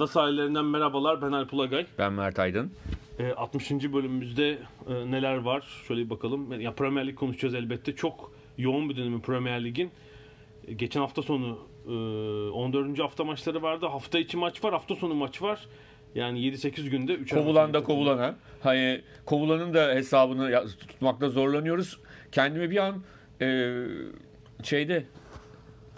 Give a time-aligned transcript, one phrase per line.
[0.00, 1.22] Ada sahillerinden merhabalar.
[1.22, 1.86] Ben Alp Ulagay.
[1.98, 2.70] Ben Mert Aydın.
[3.18, 3.70] E, 60.
[3.70, 5.82] bölümümüzde e, neler var?
[5.88, 6.60] Şöyle bir bakalım.
[6.60, 7.96] Ya Premier Lig konuşacağız elbette.
[7.96, 9.90] Çok yoğun bir dönemi Premier Lig'in.
[10.66, 11.90] E, geçen hafta sonu e,
[12.50, 12.98] 14.
[12.98, 13.86] hafta maçları vardı.
[13.86, 15.66] Hafta içi maç var, hafta sonu maç var.
[16.14, 18.34] Yani 7-8 günde 3 Kovulan da kovulana.
[18.62, 21.98] Hani kovulanın da hesabını tutmakta zorlanıyoruz.
[22.32, 23.02] Kendimi bir an
[23.40, 23.76] e,
[24.62, 25.04] şeyde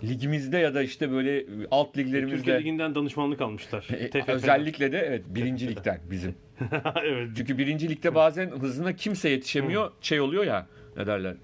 [0.08, 3.88] ligimizde ya da işte böyle alt Türkiye liglerimizde Ligi'nden danışmanlık almışlar.
[3.90, 6.34] e, özellikle de evet birinci ligden bizim.
[7.04, 7.28] evet.
[7.36, 9.90] Çünkü birinci ligde bazen hızına kimse yetişemiyor.
[10.00, 11.36] Şey oluyor ya ne derler.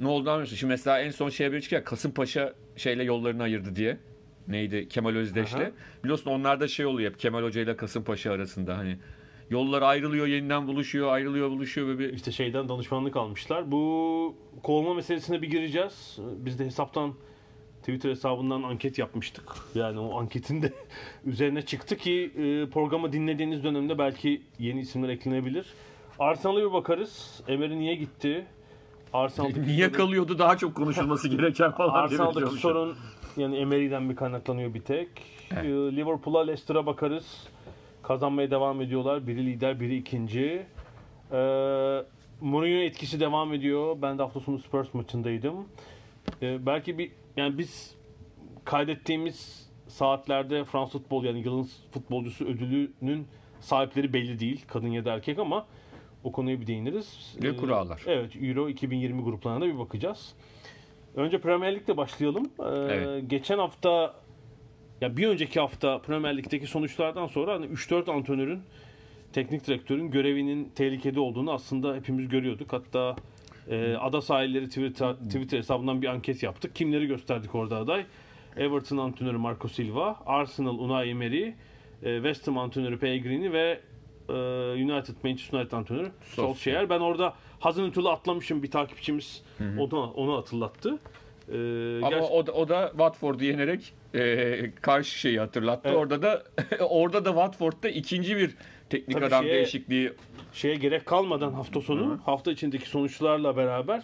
[0.00, 0.56] Ne oldu anlıyorsun.
[0.56, 1.84] Şimdi mesela en son şeye bir çıkıyor.
[1.84, 3.98] Kasımpaşa şeyle yollarını ayırdı diye.
[4.48, 4.88] Neydi?
[4.88, 5.72] Kemal Özdeş'le.
[6.04, 8.96] Biliyorsun onlarda şey oluyor hep Kemal Hoca ile Kasımpaşa arasında hani.
[9.50, 13.70] Yollar ayrılıyor, yeniden buluşuyor, ayrılıyor, buluşuyor ve bir İşte şeyden danışmanlık almışlar.
[13.70, 16.18] Bu kovulma meselesine bir gireceğiz.
[16.18, 17.14] Biz de hesaptan
[17.80, 19.44] Twitter hesabından anket yapmıştık.
[19.74, 20.72] Yani o anketin de
[21.26, 25.66] üzerine çıktı ki e, programı dinlediğiniz dönemde belki yeni isimler eklenebilir.
[26.18, 27.40] Arsenal'a bir bakarız.
[27.48, 28.46] Emery niye gitti?
[29.12, 32.96] Arsenal'daki niye sorun- kalıyordu daha çok konuşulması gereken falan Arsenal'daki sorun
[33.36, 35.08] yani Emery'den bir kaynaklanıyor bir tek.
[35.52, 35.64] Evet.
[35.64, 37.46] Ee, Liverpool'a Leicester'a bakarız.
[38.02, 39.26] Kazanmaya devam ediyorlar.
[39.26, 40.66] Biri lider, biri ikinci.
[41.32, 41.36] Ee,
[42.40, 43.96] Mourinho etkisi devam ediyor.
[44.02, 45.54] Ben de hafta sonu Spurs maçındaydım.
[46.42, 47.94] Ee, belki bir yani biz
[48.64, 53.26] kaydettiğimiz saatlerde Fransız futbol yani yılın futbolcusu ödülünün
[53.60, 54.64] sahipleri belli değil.
[54.68, 55.66] Kadın ya da erkek ama
[56.24, 57.36] o konuya bir değiniriz.
[57.42, 58.02] Ve Ee, kurallar.
[58.06, 60.34] Evet Euro 2020 gruplarına da bir bakacağız.
[61.14, 62.50] Önce Premier Lig'de başlayalım.
[62.60, 63.30] Ee, Evet.
[63.30, 64.14] Geçen hafta
[65.00, 68.60] ya bir önceki hafta Premier Lig'deki sonuçlardan sonra hani 3-4 antrenörün
[69.32, 72.72] teknik direktörün görevinin tehlikede olduğunu aslında hepimiz görüyorduk.
[72.72, 73.16] Hatta
[73.70, 76.74] e, Ada Sahilleri Twitter, Twitter hesabından bir anket yaptık.
[76.74, 78.06] Kimleri gösterdik orada aday?
[78.56, 81.42] Everton antrenörü Marco Silva, Arsenal Unai Emery,
[82.02, 83.80] e, West Ham antrenörü Pellegrini ve
[84.28, 84.32] e,
[84.72, 86.90] United Manchester United antrenörü Solskjaer.
[86.90, 87.34] Ben orada
[87.78, 89.42] Ütül'ü atlamışım bir takipçimiz
[89.78, 90.98] onu, onu hatırlattı.
[91.52, 91.56] E,
[91.98, 95.88] Ama gerçi- o da, o da Watford'u yenerek e, karşı şeyi hatırlattı.
[95.88, 95.98] Evet.
[95.98, 96.42] Orada da
[96.88, 98.54] orada da Watford'da ikinci bir
[98.90, 100.12] teknik Tabii adam şeye- değişikliği
[100.52, 104.02] şeye gerek kalmadan hafta sonu hafta içindeki sonuçlarla beraber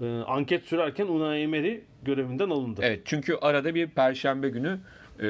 [0.00, 2.80] e, anket sürerken Unai Emery görevinden alındı.
[2.84, 4.78] Evet çünkü arada bir perşembe günü
[5.18, 5.26] e,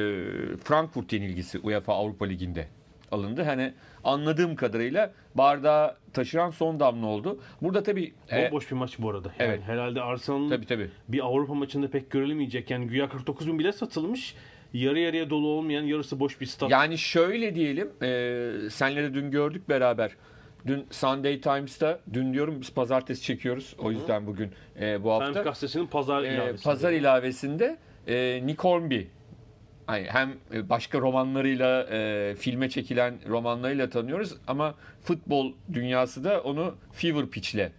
[0.65, 2.69] Frankfurt yenilgisi UEFA Avrupa Ligi'nde
[3.13, 3.43] alındı.
[3.43, 3.73] Hani
[4.05, 7.41] anladığım kadarıyla bardağı taşıran son damla oldu.
[7.63, 9.33] Burada tabii e, Bomboş bir maç bu arada.
[9.39, 9.61] Yani Evet.
[9.67, 10.91] herhalde Arsenal'ın tabii tabii.
[11.09, 12.71] bir Avrupa maçında pek görülemeyecek.
[12.71, 14.35] Yani güya 49 bin bile satılmış.
[14.75, 16.71] Yarı yarıya dolu olmayan yarısı boş bir stat.
[16.71, 20.11] Yani şöyle diyelim, e, senle de dün gördük beraber.
[20.67, 23.75] Dün Sunday Times'ta, dün diyorum biz pazartesi çekiyoruz.
[23.79, 25.43] O yüzden bugün e, bu hafta.
[25.43, 27.77] gazetesinin pazar E, pazar ilavesinde
[28.07, 29.01] e, Nick Hornby
[29.87, 30.35] hani hem
[30.69, 37.71] başka romanlarıyla e, filme çekilen romanlarıyla tanıyoruz ama futbol dünyası da onu Fever Pitch'le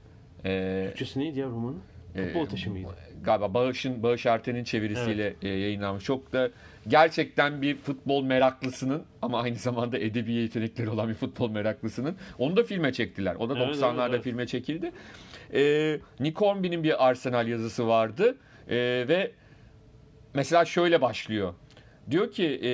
[0.45, 1.79] e, Türkçesi neydi ya romanın?
[2.15, 2.87] Futbol ateşi miydi?
[3.25, 6.03] galiba Bağış'ın Bağış Erten'in çevirisiyle e, yayınlanmış.
[6.03, 6.49] Çok da
[6.87, 12.63] gerçekten bir futbol meraklısının ama aynı zamanda edebi yetenekleri olan bir futbol meraklısının onu da
[12.63, 13.35] filme çektiler.
[13.35, 14.23] O da Evet, 90'larda evet, evet.
[14.23, 14.91] filme çekildi.
[15.53, 18.37] E, Nick Hornby'nin bir Arsenal yazısı vardı
[18.69, 18.75] E,
[19.07, 19.31] ve
[20.33, 21.53] mesela şöyle başlıyor.
[22.11, 22.71] Diyor ki e,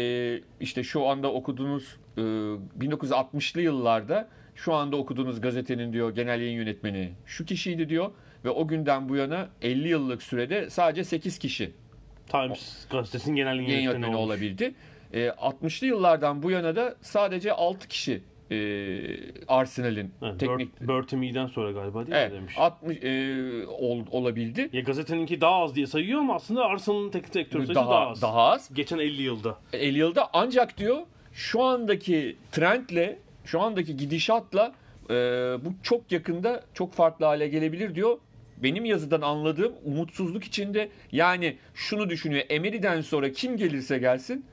[0.59, 7.13] işte şu anda okuduğunuz e, 1960'lı yıllarda şu anda okuduğunuz gazetenin diyor genel yayın yönetmeni
[7.25, 8.11] şu kişiydi diyor
[8.45, 11.71] ve o günden bu yana 50 yıllık sürede sadece 8 kişi
[12.31, 14.73] Times gazetesinin genel yayın yönetmeni yönetmeni olabildi.
[15.13, 18.57] E, 60'lı yıllardan bu yana da sadece 6 kişi e,
[19.47, 22.55] Arsenal'in Evet, teknik Bert, Bertie Mee'den sonra galiba değil evet, mi demiş.
[22.57, 24.69] 60 e, ol- olabildi.
[24.73, 28.21] Ya gazeteninki daha az diye sayıyor ama aslında Arsenal'ın teknik direktör sayısı daha, Daha az.
[28.21, 28.73] daha az.
[28.73, 29.57] Geçen 50 yılda.
[29.73, 30.97] 50 yılda ancak diyor
[31.33, 34.73] şu andaki trendle şu andaki gidişatla
[35.09, 35.13] e,
[35.65, 38.17] bu çok yakında çok farklı hale gelebilir diyor.
[38.63, 42.43] Benim yazıdan anladığım umutsuzluk içinde yani şunu düşünüyor.
[42.49, 44.45] Emery'den sonra kim gelirse gelsin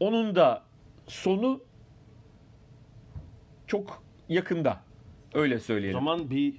[0.00, 0.62] onun da
[1.06, 1.60] sonu
[3.66, 4.80] çok yakında.
[5.34, 5.98] Öyle O söyleyelim.
[5.98, 6.54] zaman bir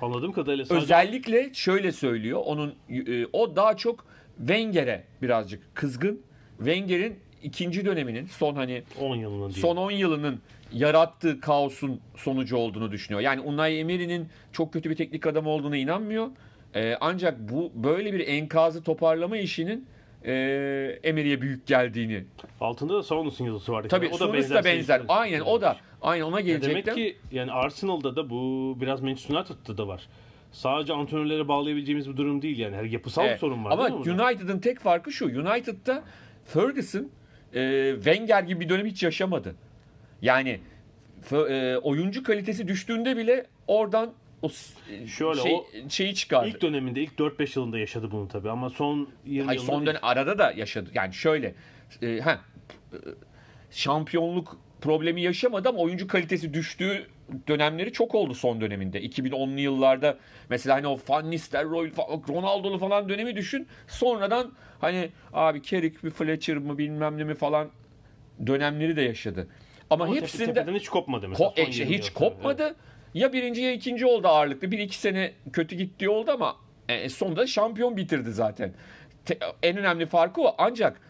[0.00, 2.40] anladığım kadarıyla sadece Özellikle şöyle söylüyor.
[2.44, 4.06] Onun e, o daha çok
[4.38, 6.22] Wenger'e birazcık kızgın.
[6.58, 10.40] Wenger'in ikinci döneminin son hani 10 yılının son 10 yılının
[10.74, 13.20] yarattığı kaosun sonucu olduğunu düşünüyor.
[13.20, 16.26] Yani Unai Emery'nin çok kötü bir teknik adam olduğuna inanmıyor.
[16.74, 19.86] Ee, ancak bu böyle bir enkazı toparlama işinin
[20.24, 20.32] e,
[21.02, 22.24] Emery'e büyük geldiğini.
[22.60, 23.88] Altında da Saunus'un yazısı vardı.
[23.90, 24.62] Tabii O Sunus da benzer.
[24.62, 25.76] seyirciler Aynen o da.
[26.02, 26.96] Aynen ona Ya gelecektim.
[26.96, 30.08] Demek ki yani Arsenal'da da bu biraz Manchester United'da da var.
[30.52, 32.76] Sadece antrenörlere bağlayabileceğimiz bir durum değil yani.
[32.76, 33.40] Her yapısal bir Evet.
[33.40, 34.26] sorun var Ama değil mi burada?
[34.26, 35.26] United'ın tek farkı şu.
[35.26, 36.02] United'da
[36.44, 37.08] Ferguson
[37.54, 39.54] e, Wenger gibi bir dönem hiç yaşamadı.
[40.24, 40.60] Yani
[41.32, 44.12] e, oyuncu kalitesi düştüğünde bile oradan
[44.42, 46.48] o s- Şöyle, şey, o şeyi çıkardı.
[46.48, 50.38] İlk döneminde ilk 4-5 yılında yaşadı bunu tabii ama son 20 Hayır, son dönem arada
[50.38, 50.90] da yaşadı.
[50.94, 51.54] Yani şöyle
[52.02, 52.40] e, ha,
[52.92, 52.96] e,
[53.70, 57.06] şampiyonluk problemi yaşamadı ama oyuncu kalitesi düştüğü
[57.48, 59.02] dönemleri çok oldu son döneminde.
[59.02, 60.18] 2010'lu yıllarda
[60.50, 61.90] mesela hani o Van Nistelrooy,
[62.28, 63.66] Ronaldo'lu falan dönemi düşün.
[63.88, 67.68] Sonradan hani abi Carrick mi Fletcher mı bilmem ne mi falan
[68.46, 69.48] dönemleri de yaşadı.
[69.94, 71.50] Ama, Ama hepsinde hiç kopmadı mesela.
[71.50, 72.74] Ko- e, işte 20 hiç kopmadı.
[73.14, 74.70] Ya birinci ya ikinci oldu ağırlıklı.
[74.70, 76.56] Bir iki sene kötü gittiği oldu ama
[76.88, 78.72] e, sonunda şampiyon bitirdi zaten.
[79.24, 80.54] Te- en önemli farkı o.
[80.58, 81.00] Ancak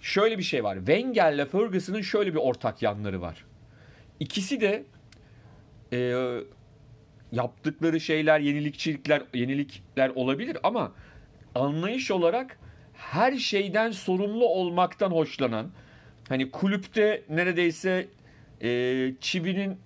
[0.00, 0.76] şöyle bir şey var.
[0.76, 3.44] Wenger'le Ferguson'ın şöyle bir ortak yanları var.
[4.20, 4.84] İkisi de
[5.92, 5.98] e,
[7.32, 10.92] yaptıkları şeyler yenilikçilikler yenilikler olabilir ama
[11.54, 12.58] anlayış olarak
[12.94, 15.70] her şeyden sorumlu olmaktan hoşlanan
[16.28, 18.08] hani kulüpte neredeyse
[18.62, 19.76] e, çivinin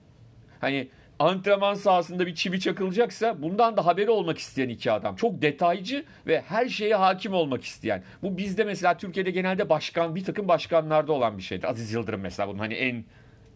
[0.61, 0.89] hani
[1.19, 5.17] antrenman sahasında bir çivi çakılacaksa bundan da haberi olmak isteyen iki adam.
[5.17, 8.03] Çok detaycı ve her şeye hakim olmak isteyen.
[8.23, 11.67] Bu bizde mesela Türkiye'de genelde başkan bir takım başkanlarda olan bir şeydi.
[11.67, 13.05] Aziz Yıldırım mesela bunun hani en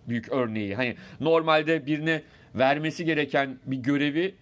[0.09, 0.75] büyük örneği.
[0.75, 2.23] Hani normalde birine
[2.55, 4.35] vermesi gereken bir görevi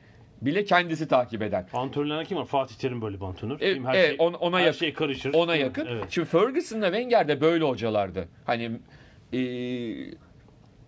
[0.43, 1.67] bile kendisi takip eden.
[1.73, 2.47] Antrenörler kim var?
[2.47, 3.61] Fatih Terim böyle bir antrenör.
[3.61, 4.79] E, her evet, şey, ona- ona her yakın.
[4.79, 5.35] şey karışır.
[5.35, 5.87] Ona yakın.
[5.87, 6.05] Evet.
[6.11, 8.29] Şimdi Ferguson'la Wenger de böyle hocalardı.
[8.45, 8.71] Hani
[9.33, 9.39] e,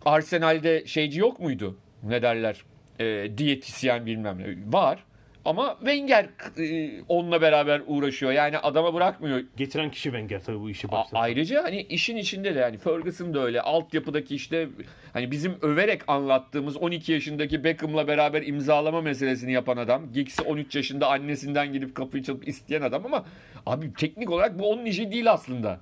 [0.04, 1.78] Arsenal'de şeyci yok muydu?
[2.02, 2.64] Ne derler?
[3.00, 4.72] E, diyetisyen bilmem ne.
[4.72, 5.04] Var.
[5.44, 6.28] Ama Wenger
[6.58, 8.32] e, onunla beraber uğraşıyor.
[8.32, 9.40] Yani adama bırakmıyor.
[9.56, 11.22] Getiren kişi Wenger tabii bu işi başlatan.
[11.22, 14.68] ayrıca hani işin içinde de yani Ferguson da öyle altyapıdaki işte
[15.12, 20.12] hani bizim överek anlattığımız 12 yaşındaki Beckham'la beraber imzalama meselesini yapan adam.
[20.12, 23.24] Giggs'i 13 yaşında annesinden gidip kapıyı çalıp isteyen adam ama
[23.66, 25.80] abi teknik olarak bu onun işi değil aslında.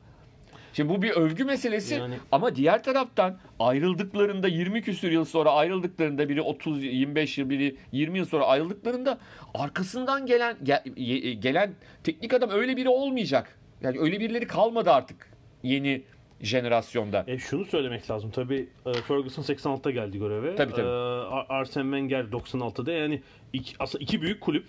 [0.73, 6.29] Şimdi bu bir övgü meselesi Yani- ama diğer taraftan ayrıldıklarında 20 küsür yıl sonra ayrıldıklarında
[6.29, 9.19] biri 30 25 yıl biri 20 yıl sonra ayrıldıklarında
[9.55, 11.75] arkasından gelen ge- ye- gelen
[12.05, 13.59] teknik adam öyle biri olmayacak.
[13.83, 15.29] Yani öyle birileri kalmadı artık
[15.63, 16.03] yeni
[16.41, 17.25] jenerasyonda.
[17.27, 18.31] E şunu söylemek lazım.
[18.31, 20.55] Tabii e, Ferguson 86'da geldi göreve.
[20.57, 20.87] Tabii, tabii.
[20.87, 22.93] E, Ar- Arsene Wenger 96'da.
[22.93, 23.23] Yani
[23.53, 24.65] iki, aslında iki büyük kulüp.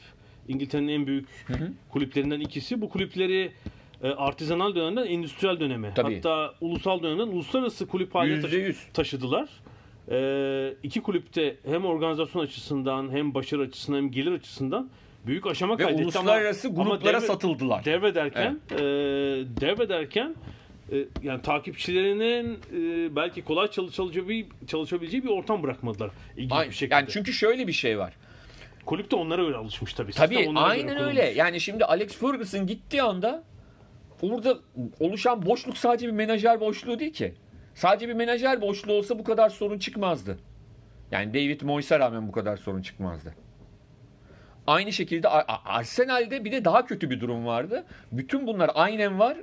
[0.48, 1.28] İngiltere'nin en büyük
[1.90, 2.82] kulüplerinden ikisi.
[2.82, 3.52] Bu kulüpleri
[4.04, 5.94] e, artizanal dönemden endüstriyel döneme.
[5.96, 6.16] Tabii.
[6.16, 9.50] Hatta ulusal dönemden uluslararası kulüp haline taşı- taşıdılar.
[10.12, 14.90] E, iki kulüpte hem organizasyon açısından hem başarı açısından hem gelir açısından
[15.26, 16.04] büyük aşama Ve kaydetti.
[16.04, 17.86] uluslararası ama, ama gruplara devre- satıldılar.
[17.86, 18.78] Devrederken, e,
[19.62, 20.36] devrederken
[20.92, 26.12] e, yani takipçilerinin e, belki kolay çalışabileceği, çalışabileceği bir ortam bırakmadılar.
[26.38, 26.96] İlginç Ay- bir şekilde.
[26.96, 28.14] Yani çünkü şöyle bir şey var.
[28.86, 30.12] Kulüp de onlara öyle alışmış tabii.
[30.12, 31.22] Tabii aynen öyle.
[31.36, 33.44] Yani şimdi Alex Ferguson gittiği anda
[34.24, 34.58] orada
[35.00, 37.34] oluşan boşluk sadece bir menajer boşluğu değil ki.
[37.76, 40.38] Sadece bir menajer boşluğu olsa bu kadar sorun çıkmazdı.
[41.12, 43.36] Yani David Moyes'e rağmen bu kadar sorun çıkmazdı.
[44.68, 47.84] Aynı şekilde Ar- Ar- Arsenal'de bir de daha kötü bir durum vardı.
[48.12, 49.38] Bütün bunlar aynen var.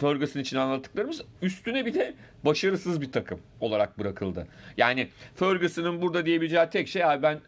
[0.00, 4.46] Ferguson için anlattıklarımız üstüne bir de başarısız bir takım olarak bırakıldı.
[4.76, 7.38] Yani Ferguson'ın burada diyebileceği tek şey abi ben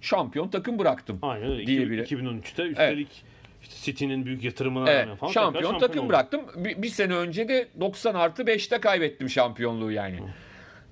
[0.00, 1.18] şampiyon takım bıraktım.
[1.22, 1.66] Aynen öyle.
[1.66, 2.06] diyebilir.
[2.06, 3.24] 2013'te üstelik
[3.62, 6.08] işte City'nin büyük yatırımına Evet, rağmen falan şampiyon tekrar takım oldu.
[6.08, 6.40] bıraktım.
[6.56, 10.20] Bir, bir sene önce de 90 artı 5'te kaybettim şampiyonluğu yani.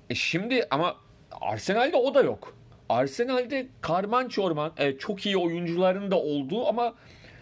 [0.09, 0.95] E şimdi ama
[1.41, 2.55] Arsenal'de o da yok.
[2.89, 6.93] Arsenal'de karman çorman evet, çok iyi oyuncuların da olduğu ama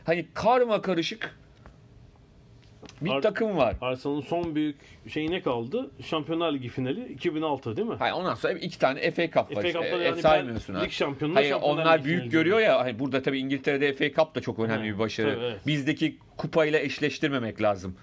[0.06, 1.36] hani karma karışık
[3.02, 3.76] bir Ar- takım var.
[3.82, 4.76] Arsenal'ın son büyük
[5.10, 5.92] şeyi ne kaldı?
[6.04, 7.96] Şampiyonlar Ligi finali 2006 değil mi?
[8.00, 9.46] Hayır, ondan sonra iki tane FA Cup var.
[9.62, 9.72] FA işte.
[9.74, 10.86] Cup'ta E, yani saymıyorsun ben ha.
[10.86, 12.80] lig şampiyonluğu, Hayır, Şampiyonlar onlar Ligi büyük finali görüyor ya.
[12.80, 15.34] Hani burada tabii İngiltere'de FA Cup da çok önemli bir başarı.
[15.34, 15.68] tabii, evet.
[15.68, 17.96] Bizdeki kupayla eşleştirmemek lazım.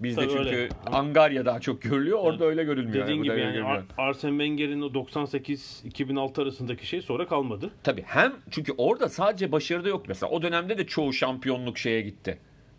[0.00, 0.68] Bizde Tabii çünkü öyle.
[0.86, 2.18] Angarya daha çok görülüyor.
[2.18, 3.02] Orada öyle görülmüyor.
[3.04, 3.84] Dediğin burada gibi öyle yani görülüyor.
[3.98, 7.70] Ar- Arsene Wenger'in o 98-2006 arasındaki şey sonra kalmadı.
[7.82, 10.08] Tabii hem çünkü orada sadece başarıda yok.
[10.08, 12.38] Mesela o dönemde de çoğu şampiyonluk şeye gitti.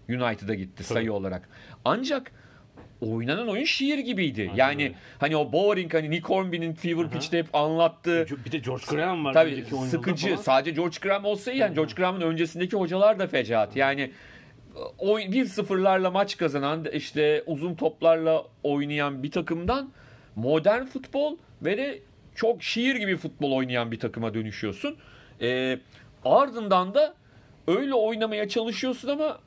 [0.09, 1.49] United'a gitti sayı olarak.
[1.85, 2.31] Ancak
[3.01, 4.51] oynanan oyun şiir gibiydi.
[4.55, 9.25] yani hani o boring hani Nick Hornby'nin Fever Pitch'te hep anlattığı Bir de George Graham
[9.25, 9.33] var.
[9.33, 10.27] Tabii sıkıcı.
[10.27, 10.41] falan.
[10.41, 11.57] Sadece George Graham olsa iyi.
[11.57, 13.75] Yani George Graham'ın öncesindeki hocalar da fecaat.
[13.75, 14.11] Yani
[14.97, 19.91] o 1-0'larla maç kazanan işte uzun toplarla oynayan bir takımdan
[20.35, 21.99] modern futbol ve de
[22.35, 24.97] çok şiir gibi futbol oynayan bir takıma dönüşüyorsun.
[25.41, 25.79] Ee,
[26.25, 27.13] ardından da
[27.67, 29.39] öyle oynamaya çalışıyorsun ama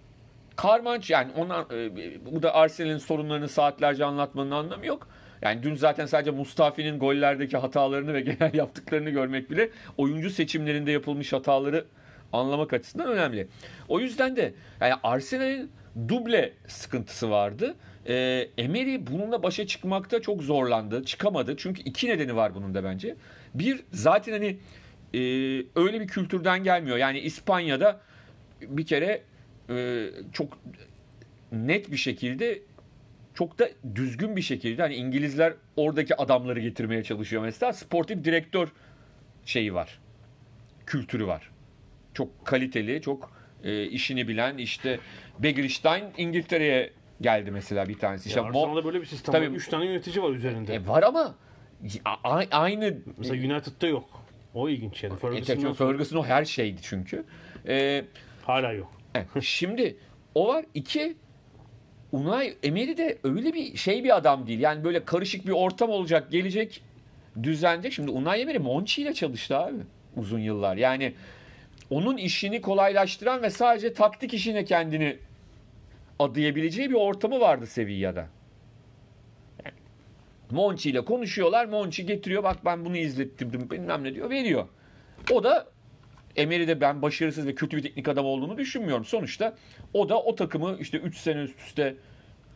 [0.57, 1.91] karmanç yani ona e,
[2.27, 5.09] bu da Arsenal'in sorunlarını saatlerce anlatmanın anlamı yok.
[5.43, 11.33] Yani dün zaten sadece Mustafi'nin gollerdeki hatalarını ve genel yaptıklarını görmek bile oyuncu seçimlerinde yapılmış
[11.33, 11.85] hataları
[12.33, 13.49] anlamak açısından önemli.
[13.89, 15.71] O yüzden de yani Arsenal'in
[16.09, 17.75] duble sıkıntısı vardı.
[18.09, 21.05] Ee, Emery bununla başa çıkmakta çok zorlandı.
[21.05, 21.57] Çıkamadı.
[21.57, 23.17] Çünkü iki nedeni var bunun da bence.
[23.55, 24.59] Bir zaten hani
[25.15, 25.19] e,
[25.77, 26.97] öyle bir kültürden gelmiyor.
[26.97, 28.01] Yani İspanya'da
[28.61, 29.23] bir kere
[29.71, 30.59] e, çok
[31.53, 32.59] net bir şekilde
[33.35, 38.69] çok da düzgün bir şekilde hani İngilizler oradaki adamları getirmeye çalışıyor mesela sportif direktör
[39.45, 39.99] şeyi var.
[40.87, 41.51] Kültürü var.
[42.15, 43.33] Çok kaliteli, çok
[43.65, 44.99] e, işini bilen işte
[45.39, 46.91] Begiristain İngiltere'ye
[47.21, 48.29] geldi mesela bir tanesi.
[48.29, 49.57] İşte Ya Mo- Arsenal'da böyle bir sistem Tabii- var.
[49.57, 50.75] 3 tane yönetici var üzerinde.
[50.75, 51.35] E, var ama
[52.05, 54.23] a- aynı Mesela United'da yok.
[54.55, 55.15] O ilginç yani.
[55.15, 57.25] e, Ferguson'dan sonra Ferguson o her şeydi çünkü.
[57.69, 58.05] E,
[58.43, 58.93] hala yok.
[59.15, 59.97] Evet, Şimdi
[60.35, 60.65] o var.
[60.75, 61.17] iki
[62.13, 64.61] Unai Emery de öyle bir şey bir adam değil.
[64.61, 66.83] Yani böyle karışık bir ortam olacak, gelecek,
[67.43, 67.93] düzenecek.
[67.93, 69.77] Şimdi Unai Emery Monchi ile çalıştı abi
[70.17, 70.77] uzun yıllar.
[70.77, 71.15] Yani
[71.91, 75.17] onun işini kolaylaştıran ve sadece taktik işine kendini
[76.19, 78.27] adayabileceği bir ortamı vardı Sevilla'da.
[79.65, 79.77] Yani
[80.51, 81.67] Monchi ile konuşuyorlar.
[81.67, 82.43] Monchi getiriyor.
[82.43, 84.31] Bak ben bunu izlettirdim bilmem ne diyor.
[84.31, 84.69] Veriyor.
[85.31, 85.67] O da
[86.37, 89.05] Emery'de ben başarısız ve kötü bir teknik adam olduğunu düşünmüyorum.
[89.05, 89.55] Sonuçta
[89.95, 91.95] o da o takımı işte 3 sene üst üste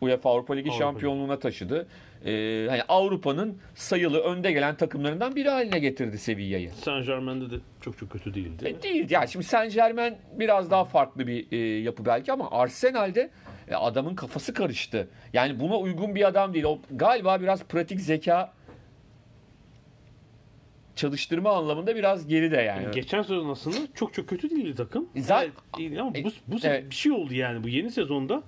[0.01, 1.87] UEFA Avrupa Ligi Avrupa şampiyonluğuna taşıdı.
[2.25, 6.71] Ee, hani Avrupa'nın sayılı önde gelen takımlarından biri haline getirdi Sevilla'yı.
[6.71, 8.67] Saint Germain'de de çok çok kötü değildi.
[8.67, 13.29] E, değil yani şimdi Saint Germain biraz daha farklı bir e, yapı belki ama Arsenal'de
[13.67, 15.07] e, adamın kafası karıştı.
[15.33, 16.65] Yani buna uygun bir adam değil.
[16.65, 18.53] O galiba biraz pratik zeka
[20.97, 22.85] çalıştırma anlamında biraz geride yani.
[22.93, 25.09] Geçen sezon aslında çok çok kötü değildi takım.
[25.15, 26.89] Zaten- Evet, iyiydi ama bu, bu se- Evet.
[26.89, 28.43] bir şey oldu yani bu yeni sezonda.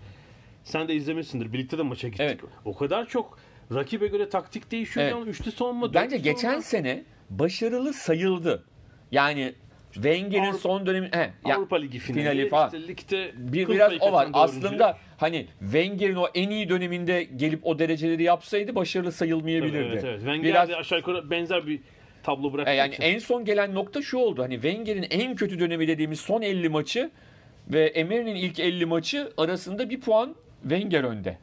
[0.64, 1.54] Sen de izlemişsindir.
[1.54, 2.22] Birlikte de maça gittik.
[2.26, 2.40] Evet.
[2.66, 3.40] O kadar çok
[3.74, 5.06] rakibe göre taktik değişiyor.
[5.06, 5.16] Evet.
[5.16, 6.62] Yani üçlü savunma, Bence dörtlü geçen savunma.
[6.62, 8.64] sene başarılı sayıldı.
[9.12, 9.54] Yani
[9.94, 12.68] Wenger'in Avrupa- son dönemi he, ya, Avrupa Ligi finali, finali falan.
[12.76, 14.28] işte ligde bir biraz o var.
[14.34, 19.78] Aslında hani Wenger'in o en iyi döneminde gelip o dereceleri yapsaydı başarılı sayılmayabilirdi.
[19.78, 20.20] Evet, evet.
[20.20, 21.80] Wenger Biraz de aşağı yukarı benzer bir
[22.24, 24.44] tablo e, yani en son gelen nokta şu oldu.
[24.44, 27.12] Hani Wenger'in en kötü dönemi dediğimiz son 50 maçı
[27.68, 31.38] ve Emery'nin ilk 50 maçı arasında bir puan Wenger önde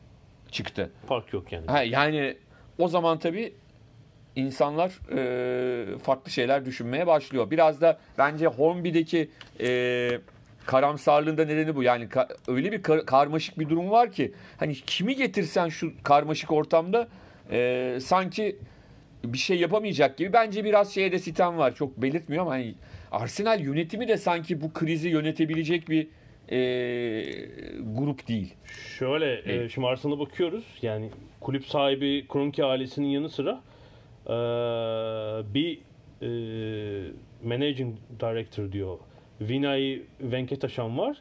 [0.50, 0.90] çıktı.
[1.08, 1.66] fark yok yani.
[1.66, 2.36] Ha, yani
[2.78, 3.52] o zaman tabii
[4.36, 7.50] insanlar e, farklı şeyler düşünmeye başlıyor.
[7.50, 9.30] Biraz da bence Hornby'deki
[9.60, 10.10] e,
[10.66, 11.82] karamsarlığın da nedeni bu.
[11.82, 16.52] Yani ka- öyle bir kar- karmaşık bir durum var ki hani kimi getirsen şu karmaşık
[16.52, 17.08] ortamda
[17.50, 18.56] e, sanki
[19.24, 20.32] bir şey yapamayacak gibi.
[20.32, 21.74] Bence biraz şeye de sitem var.
[21.74, 22.74] Çok belirtmiyor ama hani
[23.12, 26.08] Arsenal yönetimi de sanki bu krizi yönetebilecek bir
[26.48, 26.58] e,
[27.94, 28.54] grup değil.
[28.98, 30.64] Şöyle e, şimdi Arsenal'a bakıyoruz.
[30.82, 33.60] Yani kulüp sahibi Kroenke ailesinin yanı sıra
[34.26, 34.34] e,
[35.54, 35.78] bir
[36.22, 36.28] e,
[37.44, 38.98] managing director diyor.
[39.40, 41.16] Vinay Venkataşan var.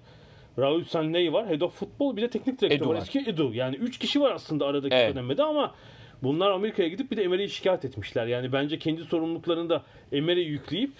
[0.59, 1.47] Raul Sanley var.
[1.49, 2.95] Head of Football bir de teknik direktör Edu var.
[2.95, 3.01] var.
[3.01, 3.53] Eski Edu.
[3.53, 5.15] Yani 3 kişi var aslında aradaki Evet.
[5.15, 5.75] dönemde ama
[6.23, 8.27] bunlar Amerika'ya gidip bir de Emery'i şikayet etmişler.
[8.27, 10.91] Yani bence kendi sorumluluklarını da Emery'e yükleyip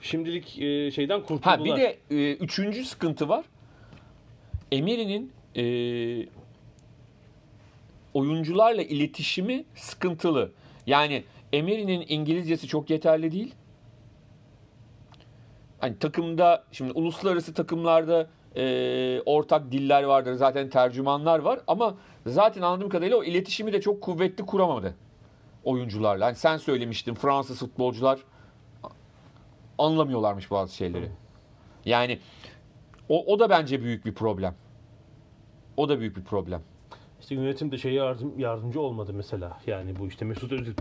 [0.00, 1.58] şimdilik e, şeyden kurtuldular.
[1.58, 3.44] Ha bir de e, üçüncü sıkıntı var.
[4.72, 5.64] Emery'nin e,
[8.14, 10.50] oyuncularla iletişimi sıkıntılı.
[10.86, 13.54] Yani Emery'nin İngilizcesi çok yeterli değil.
[15.80, 22.88] Hani takımda şimdi uluslararası takımlarda e, ortak diller vardır zaten tercümanlar var ama zaten anladığım
[22.88, 24.94] kadarıyla o iletişimi de çok kuvvetli kuramadı
[25.64, 26.26] oyuncularla.
[26.26, 28.20] Hani sen söylemiştin Fransız futbolcular
[29.78, 31.10] anlamıyorlarmış bazı şeyleri.
[31.84, 32.18] Yani
[33.08, 34.54] o, o da bence büyük bir problem.
[35.76, 36.62] O da büyük bir problem.
[37.20, 39.58] İşte yönetim de şeye yardım, yardımcı olmadı mesela.
[39.66, 40.72] Yani bu işte Mesut Özil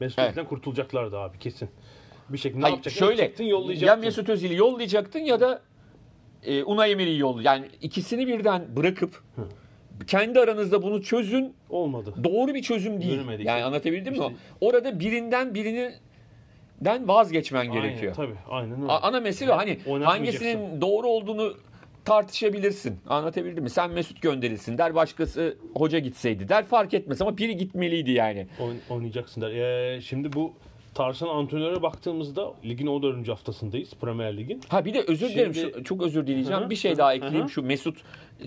[0.00, 0.28] Mesut Evet.
[0.30, 1.70] Özil'den kurtulacaklardı abi kesin.
[2.28, 3.06] Bir şekilde ne Hayır, yapacaksın?
[3.06, 3.96] şöyle Yapacaktın, ya.
[3.96, 5.62] Mesut Özil'i yollayacaktın ya da
[6.42, 7.62] e, Unai Emery'i yollayacaktın.
[7.62, 9.22] Yani ikisini birden bırakıp
[10.06, 11.54] kendi aranızda bunu çözün.
[11.70, 12.14] Olmadı.
[12.24, 13.12] Doğru bir çözüm değil.
[13.12, 13.64] Yürümedi Yani işte.
[13.64, 14.18] anlatabildim mi?
[14.18, 18.14] İşte- Orada birinden birinden vazgeçmen gerekiyor.
[18.18, 18.92] Aynen, tabii aynen öyle.
[18.92, 19.56] Ana mesele o.
[19.56, 21.54] hani hangisinin doğru olduğunu
[22.04, 22.98] tartışabilirsin.
[23.08, 23.70] Anlatabildim mi?
[23.70, 24.94] Sen Mesut gönderilsin der.
[24.94, 26.66] Başkası hoca gitseydi der.
[26.66, 28.46] Fark etmez ama biri gitmeliydi yani.
[28.60, 29.50] Oyn- oynayacaksın der.
[29.50, 30.52] Ee, şimdi bu
[30.94, 33.28] Tarsan antrenöre baktığımızda ligin 14.
[33.28, 34.60] haftasındayız Premier Lig'in.
[34.68, 35.54] Ha bir de özür dilerim.
[35.54, 36.60] Şimdi- Şu, çok özür dileyeceğim.
[36.60, 37.48] Hı hı, bir şey hı daha ekleyeyim hı.
[37.50, 37.98] şu Mesut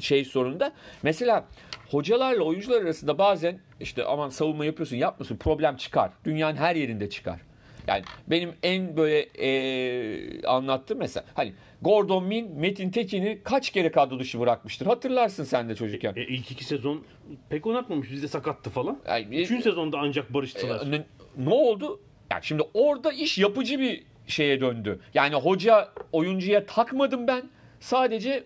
[0.01, 0.71] şey sorununda.
[1.03, 1.45] Mesela
[1.91, 6.11] hocalarla oyuncular arasında bazen işte aman savunma yapıyorsun yapmıyorsun problem çıkar.
[6.25, 7.39] Dünyanın her yerinde çıkar.
[7.87, 14.19] Yani benim en böyle eee anlattığım mesela hani Gordon Min Metin Tekin'i kaç kere kadro
[14.19, 14.85] dışı bırakmıştır.
[14.85, 16.13] Hatırlarsın sen de çocukken.
[16.15, 17.03] E, ilk iki sezon
[17.49, 18.11] pek oynatmamış.
[18.11, 18.99] Bizde sakattı falan.
[19.07, 20.87] Yani, Üçüncü sezonda ancak barıştılar.
[20.87, 21.03] E, ne,
[21.37, 21.99] ne oldu?
[22.31, 24.99] Yani şimdi orada iş yapıcı bir şeye döndü.
[25.13, 27.43] Yani hoca oyuncuya takmadım ben.
[27.79, 28.43] Sadece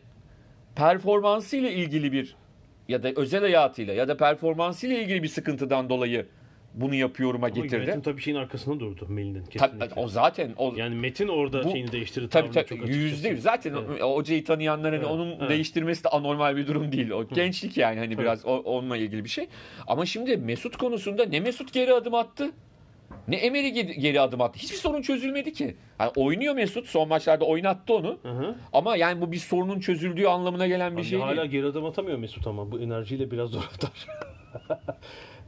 [0.78, 2.36] performansıyla ilgili bir
[2.88, 6.26] ya da özel hayatıyla ya da performansıyla ilgili bir sıkıntıdan dolayı
[6.74, 7.76] bunu yapıyorum'a Ama getirdi.
[7.84, 10.02] yönetim tabii şeyin arkasında durdu Melih'in Tabii, kesinlikle.
[10.02, 12.30] o zaten o Yani Metin orada Bu- şeyini değiştirdi.
[12.30, 13.42] tabii tabii çok yüzde yüz.
[13.42, 14.02] Zaten Evet.
[14.02, 15.50] hocayı tanıyanların Evet, onun evet.
[15.50, 17.10] değiştirmesi de anormal bir durum değil.
[17.12, 18.24] O gençlik yani hani Tabii.
[18.24, 19.48] biraz o- onunla ilgili bir şey.
[19.88, 22.52] Ama şimdi Mesut konusunda ne Mesut geri adım attı
[23.28, 24.60] ne Emery geri, geri adım attı.
[24.60, 25.76] Hiçbir sorun çözülmedi ki.
[26.00, 28.18] Yani oynuyor Mesut son maçlarda oynattı onu.
[28.24, 28.56] Hı hı.
[28.74, 31.52] Ama yani bu bir sorunun çözüldüğü anlamına gelen bir Abi şey hala değil.
[31.52, 34.08] geri adım atamıyor Mesut ama bu enerjiyle biraz zor atar.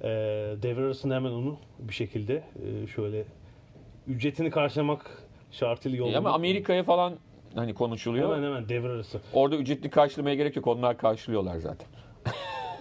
[0.02, 0.08] e,
[0.62, 2.44] devre arasında hemen onu bir şekilde
[2.84, 3.24] e, şöyle
[4.08, 6.18] ücretini karşılamak şartıyla yollamak.
[6.18, 7.14] Ama Amerika'ya falan
[7.56, 8.36] hani konuşuluyor.
[8.36, 9.22] Hemen hemen devre arası.
[9.34, 10.68] Orada ücretli karşılamaya gerek yok.
[10.68, 11.88] Onlar karşılıyorlar zaten.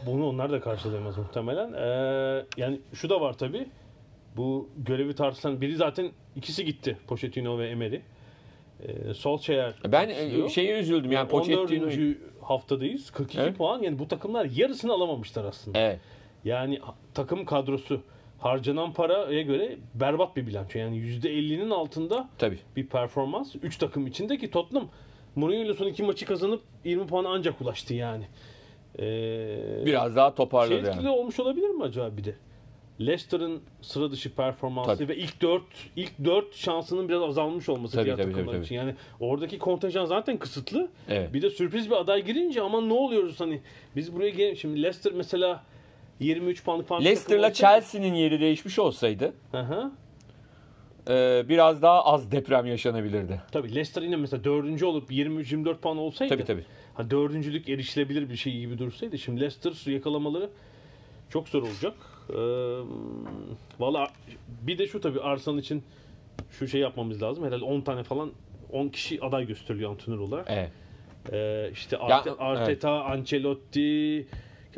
[0.07, 1.73] Bunu onlar da karşılayamaz muhtemelen.
[1.73, 3.69] Ee, yani şu da var tabi.
[4.39, 6.99] Bu görevi tartışılan biri zaten ikisi gitti.
[7.07, 8.01] Pochettino ve Emery.
[8.83, 11.13] Ee, Solskjaer Ben e, şeye üzüldüm.
[11.13, 11.31] Yani 14.
[11.31, 12.15] Pochettino...
[12.43, 13.11] haftadayız.
[13.11, 13.57] 42 Evet.
[13.57, 13.83] puan.
[13.83, 15.79] Yani bu takımlar yarısını alamamışlar aslında.
[15.79, 16.01] Evet.
[16.45, 16.81] Yani
[17.15, 18.01] takım kadrosu
[18.39, 20.79] harcanan paraya göre berbat bir bilanço.
[20.79, 22.59] Yani %50'nin altında Tabii.
[22.77, 23.55] bir performans.
[23.63, 24.89] 3 takım içinde ki Tottenham
[25.37, 28.25] Mourinho ile son iki maçı kazanıp 20 puana ancak ulaştı yani.
[28.99, 31.17] Ee, Biraz daha şey toparladı etkili yani.
[31.17, 32.35] olmuş olabilir mi acaba bir de?
[33.01, 35.09] Leicester'ın sıra dışı performansı Tabii.
[35.09, 35.63] ve ilk 4
[35.97, 38.75] ilk 4 şansının biraz azalmış olması Tabii, diğer tabii, takımlar tabii, için.
[38.75, 40.89] Yani oradaki kontenjan zaten kısıtlı.
[41.09, 41.35] Evet.
[41.35, 43.61] Bir de sürpriz bir aday girince aman ne oluyoruz hani
[43.97, 45.65] biz buraya gel şimdi Leicester mesela
[46.21, 49.91] 23 puanlık falan Leicester'la Chelsea'nin yeri değişmiş olsaydı Hı hı.
[51.09, 53.43] e, biraz daha az deprem yaşanabilirdi.
[53.53, 56.35] Tabii Leicester yine mesela dördüncü olup 23-24 puan olsaydı.
[56.35, 56.65] Tabii tabii.
[56.95, 59.19] Ha, dördüncülük erişilebilir bir şey gibi dursaydı.
[59.19, 60.51] Şimdi Leicester yakalamaları
[61.31, 61.95] çok zor olacak.
[62.31, 62.35] Ee,
[63.81, 64.09] Valla
[64.63, 65.83] bir de şu tabii Arsenal için
[66.51, 67.45] şu şey yapmamız lazım.
[67.47, 68.31] Herhalde 10 tane falan
[68.73, 70.47] 10 kişi aday gösteriliyor antrenör olarak.
[70.51, 70.71] Evet.
[71.33, 74.27] Ee, işte Arte- Ya, Arteta, Ancelotti,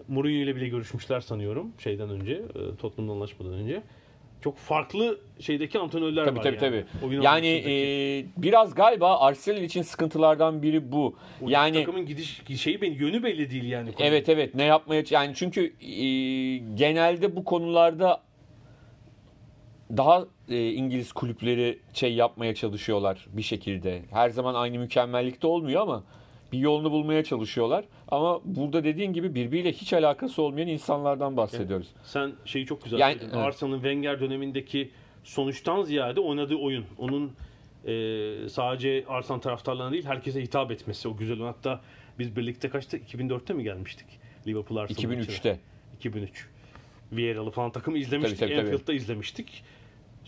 [0.08, 2.42] Mourinho ile bile görüşmüşler sanıyorum şeyden önce,
[2.78, 3.82] Tottenham'la anlaşmadan önce.
[4.40, 6.85] Çok farklı şeydeki antrenörler Tabii var tabii yani.
[7.00, 7.07] tabii.
[7.07, 7.72] Oyun Yani e,
[8.37, 11.16] biraz galiba Arsenal için sıkıntılardan biri bu.
[11.42, 13.90] O Yani takımın gidiş şeyi ben yönü belli değil yani.
[13.98, 16.05] evet evet ne yapmaya yani çünkü e,
[16.74, 18.22] genelde bu konularda
[19.96, 24.03] daha e, İngiliz kulüpleri şey yapmaya çalışıyorlar bir şekilde.
[24.11, 26.05] Her zaman aynı mükemmellikte olmuyor ama
[26.52, 27.84] bir yolunu bulmaya çalışıyorlar.
[28.08, 31.88] Ama burada dediğin gibi birbiriyle hiç alakası olmayan insanlardan bahsediyoruz.
[32.04, 33.34] Sen şeyi çok güzel Yani- söyledin.
[33.36, 33.46] evet.
[33.46, 34.90] Arsenal'ın Wenger dönemindeki
[35.24, 36.84] sonuçtan ziyade oynadığı oyun.
[36.98, 37.32] Onun
[37.86, 37.92] e,
[38.48, 41.38] sadece Arsenal taraftarlarına değil herkese hitap etmesi o güzel.
[41.38, 41.80] Hatta
[42.18, 42.96] biz birlikte kaçta?
[42.96, 44.06] 2004'te mi gelmiştik?
[44.46, 45.22] Liverpool Arsenal maçına?
[45.24, 45.58] 2003'te.
[45.98, 46.48] 2003.
[47.12, 48.38] Vieira'lı falan takımı izlemiştik.
[48.38, 48.70] Tabii, tabii, tabii.
[48.70, 49.62] Anfield'da izlemiştik.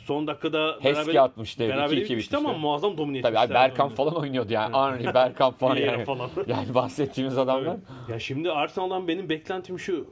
[0.06, 3.46] Son dakikada Heski atmıştı, Beraber 2-2 bitmişti ama muazzam domine Tabii etmişler.
[3.46, 4.76] abi Bergkamp falan oynuyordu yani.
[4.76, 6.04] Henry, Bergkamp falan yani.
[6.04, 6.30] falan.
[6.46, 7.76] Yani bahsettiğimiz adamlar.
[8.08, 10.06] Ya şimdi Arsenal'dan benim beklentim şu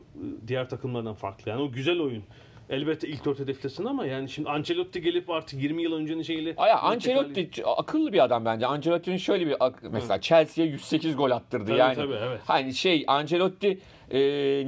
[0.46, 1.50] diğer takımlardan farklı.
[1.50, 2.22] Yani o güzel oyun.
[2.70, 6.78] Elbette ilk dört hedeflesin ama yani şimdi Ancelotti gelip artık 20 yıl öncenin şeyiyle Aya
[6.78, 8.66] Ancelotti akıllı bir adam bence.
[8.66, 11.94] Ancelotti'nin şöyle bir mesela Chelsea'ye 108 gol attırdı Tabii, yani.
[11.94, 12.40] tabii, evet.
[12.44, 13.78] Hani şey Ancelotti
[14.10, 14.18] e,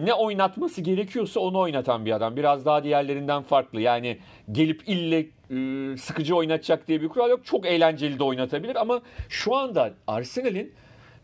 [0.05, 2.37] ne oynatması gerekiyorsa onu oynatan bir adam.
[2.37, 3.81] Biraz daha diğerlerinden farklı.
[3.81, 4.19] Yani
[4.53, 7.45] gelip ille e, sıkıcı oynatacak diye bir kural yok.
[7.45, 10.73] Çok eğlenceli de oynatabilir ama şu anda Arsenal'in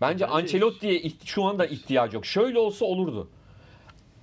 [0.01, 2.27] bence Bence- Ancelotti'ye şu anda ihtiyacı yok.
[2.27, 3.29] Şöyle olsa olurdu.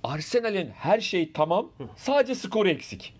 [0.06, 1.68] Arsenal'in her şey tamam.
[1.96, 3.14] Sadece skoru eksik.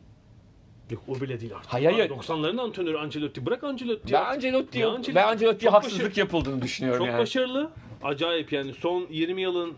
[0.90, 1.72] Yok o bile değil artık.
[1.72, 2.10] Hayır, hayır.
[2.10, 3.46] 90'ların antrenörü Ancelotti.
[3.46, 4.12] Bırak Ancelotti.
[4.12, 4.34] Ben artık.
[4.34, 7.18] Ancelotti'ye Ya Ancelotti ben Ancelotti'ye haksızlık başarılı- yapıldığını düşünüyorum Çok yani.
[7.18, 7.70] başarılı.
[8.02, 9.74] Acayip yani son 20 yılın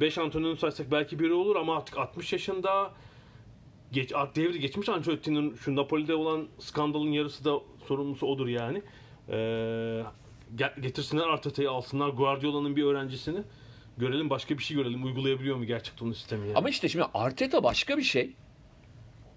[0.00, 2.90] 5 antrenörünü saysak belki biri olur ama artık 60 yaşında
[3.92, 8.82] geç devri geçmiş Ancelotti'nin şu Napoli'de olan skandalın yarısı da sorumlusu odur yani.
[9.28, 9.34] Ee,
[10.56, 13.38] ge- getirsinler Arteta'yı alsınlar Guardiola'nın bir öğrencisini.
[13.96, 15.04] Görelim başka bir şey görelim.
[15.04, 16.56] Uygulayabiliyor mu gerçekten o sistemi yani.
[16.58, 18.30] Ama işte şimdi Arteta başka bir şey.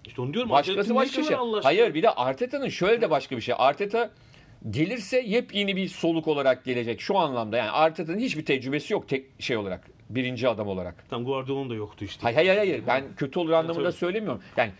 [0.06, 0.50] işte onu diyorum.
[0.50, 1.36] Başkası başka işi şey.
[1.36, 1.60] Allah?
[1.64, 3.54] Hayır bir de Arteta'nın şöyle de başka bir şey.
[3.58, 4.10] Arteta
[4.70, 7.56] gelirse yepyeni bir soluk olarak gelecek şu anlamda.
[7.56, 9.90] Yani Arteta'nın hiçbir tecrübesi yok tek şey olarak.
[10.10, 11.10] Birinci adam olarak.
[11.10, 12.22] Tam Guardiola'nın da yoktu işte.
[12.22, 13.98] Hayır hayır hayır ben kötü olur anlamında tabii.
[13.98, 14.42] söylemiyorum.
[14.56, 14.72] Yani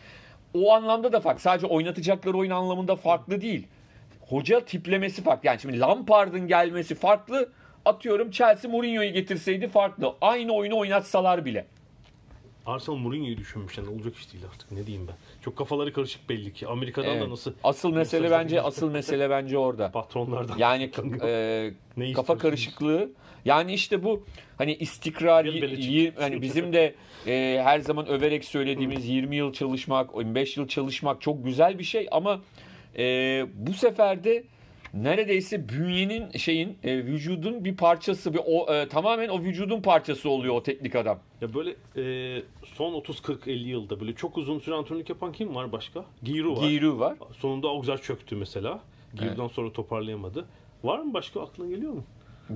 [0.55, 1.43] o anlamda da farklı.
[1.43, 3.67] Sadece oynatacakları oyun anlamında farklı değil.
[4.21, 5.47] Hoca tiplemesi farklı.
[5.47, 7.53] Yani şimdi Lampard'ın gelmesi farklı.
[7.85, 10.15] Atıyorum Chelsea Mourinho'yu getirseydi farklı.
[10.21, 11.67] Aynı oyunu oynatsalar bile.
[12.67, 15.15] Arsenal Mourinho'yu düşünmüş yani olacak iş değil artık ne diyeyim ben.
[15.45, 16.67] Çok kafaları karışık belli ki.
[16.67, 17.23] Amerika'dan Evet.
[17.23, 19.91] da nasıl Asıl mesele Mesajlar bence asıl mesele bence orada.
[19.93, 20.59] patronlardan.
[20.59, 20.91] Yani
[21.23, 23.11] e, Ne kafa karışıklığı.
[23.45, 24.25] Yani işte bu
[24.59, 26.95] hani istikrar y- hani bizim de
[27.27, 32.09] e, her zaman överek söylediğimiz 20 yıl çalışmak, 25 yıl çalışmak çok güzel bir şey
[32.11, 32.41] ama
[32.99, 33.03] e,
[33.55, 34.45] bu sefer de
[34.95, 40.55] neredeyse bünyenin şeyin e, vücudun bir parçası bir o e, tamamen o vücudun parçası oluyor
[40.55, 41.19] o teknik adam.
[41.41, 46.05] Ya böyle e, son 30-40-50 yılda böyle çok uzun süre antrenörlük yapan kim var başka?
[46.23, 46.69] Giroud var.
[46.69, 47.17] Giroud var.
[47.39, 48.81] Sonunda Auxerre çöktü mesela.
[49.15, 50.45] Giroud'dan sonra toparlayamadı.
[50.85, 52.05] Var mı başka aklına geliyor mu?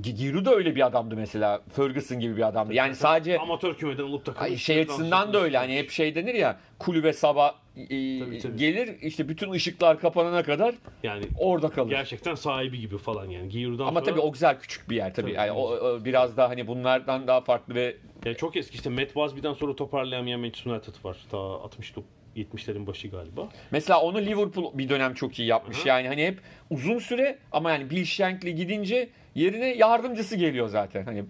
[0.01, 1.61] Gi- Giroud da öyle bir adamdı mesela.
[1.73, 2.75] Ferguson gibi bir adamdı.
[2.75, 4.44] Yani sadece Amatör kümeden takımı.
[4.44, 8.57] Ay, şey açısından da öyle hani hep şey denir ya kulübe sabah e, Tabii, tabii.
[8.57, 11.91] gelir işte bütün ışıklar kapanana kadar Yani orada kalır.
[11.91, 13.49] gerçekten sahibi gibi falan yani.
[13.49, 15.27] Giroud'dan Ama sonra tabii o güzel küçük bir yer tabii.
[15.27, 18.91] Tabii, Yani o, o biraz daha hani bunlardan daha farklı ve yani çok eski işte
[18.91, 21.17] Matt Busby'den sonra toparlayamayan Manchester United var.
[21.31, 21.93] Ta 60
[22.37, 23.49] 70'lerin başı galiba.
[23.71, 25.85] mesela onu Liverpool bir dönem çok iyi yapmış.
[25.85, 25.89] Hı.
[25.89, 26.39] Yani hani hep
[26.71, 31.05] uzun süre ama yani Bill Shankly gidince yerine yardımcısı geliyor zaten.
[31.05, 31.25] Hani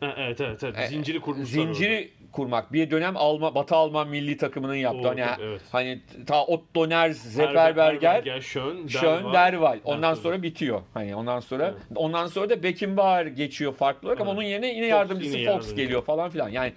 [0.00, 0.78] Ha, evet evet evet.
[0.78, 2.72] E, Zinciri kurmuşlar zinciri kurmak.
[2.72, 5.00] Bir dönem Alman Batı Alman milli takımının yaptı.
[5.00, 5.60] Oo, hani evet.
[5.72, 7.16] hani ta Otto Nerz.
[7.22, 9.78] Zeperberger Schön, Schön, Derval.
[9.84, 10.80] Ondan Evet, sonra bitiyor.
[10.94, 11.82] Hani ondan sonra Evet.
[11.94, 14.38] ondan sonra da Beckenbauer geçiyor farklı olarak ama Evet.
[14.38, 15.82] onun yerine yine Fox yardımcısı yine Fox yardımcı.
[15.82, 16.48] geliyor falan filan.
[16.48, 16.72] Yani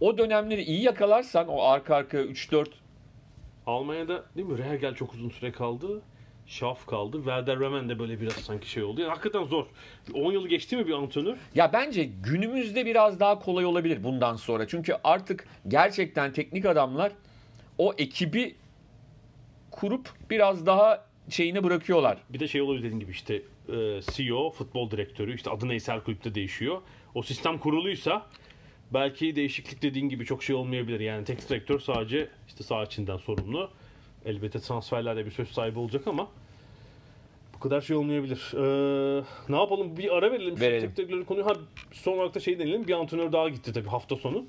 [0.00, 2.66] o dönemleri iyi yakalarsan o arka arka 3-4
[3.66, 4.58] Almanya'da değil mi?
[4.58, 6.02] Rehergel çok uzun süre kaldı.
[6.52, 7.16] Schaff kaldı.
[7.16, 9.00] Werder Bremen de böyle biraz sanki şey oldu.
[9.00, 9.66] Yani hakikaten zor.
[10.14, 11.36] 10 yıl geçti mi bir antrenör?
[11.54, 14.68] Ya bence günümüzde biraz daha kolay olabilir bundan sonra.
[14.68, 17.12] Çünkü artık gerçekten teknik adamlar
[17.78, 18.54] o ekibi
[19.70, 22.18] kurup biraz daha şeyini bırakıyorlar.
[22.30, 26.04] Bir de şey oluyor dediğin gibi işte e, CEO, futbol direktörü işte adı neyse her
[26.04, 26.80] kulüpte değişiyor.
[27.14, 28.26] O sistem kuruluysa
[28.90, 31.00] belki değişiklik dediğin gibi çok şey olmayabilir.
[31.00, 33.70] Yani teknik direktör sadece işte sağ içinden sorumlu.
[34.24, 36.28] Elbette transferlerde bir söz sahibi olacak ama
[37.62, 38.52] kadar şey olmayabilir.
[38.56, 39.96] Ee, ne yapalım?
[39.96, 40.56] Bir ara verelim.
[40.56, 40.92] Şu Verelim.
[40.96, 41.46] direktörün konuyu.
[41.46, 41.52] Ha,
[41.92, 42.86] son olarak da şey deneyelim.
[42.88, 44.44] Bir antrenör daha gitti tabii hafta sonu.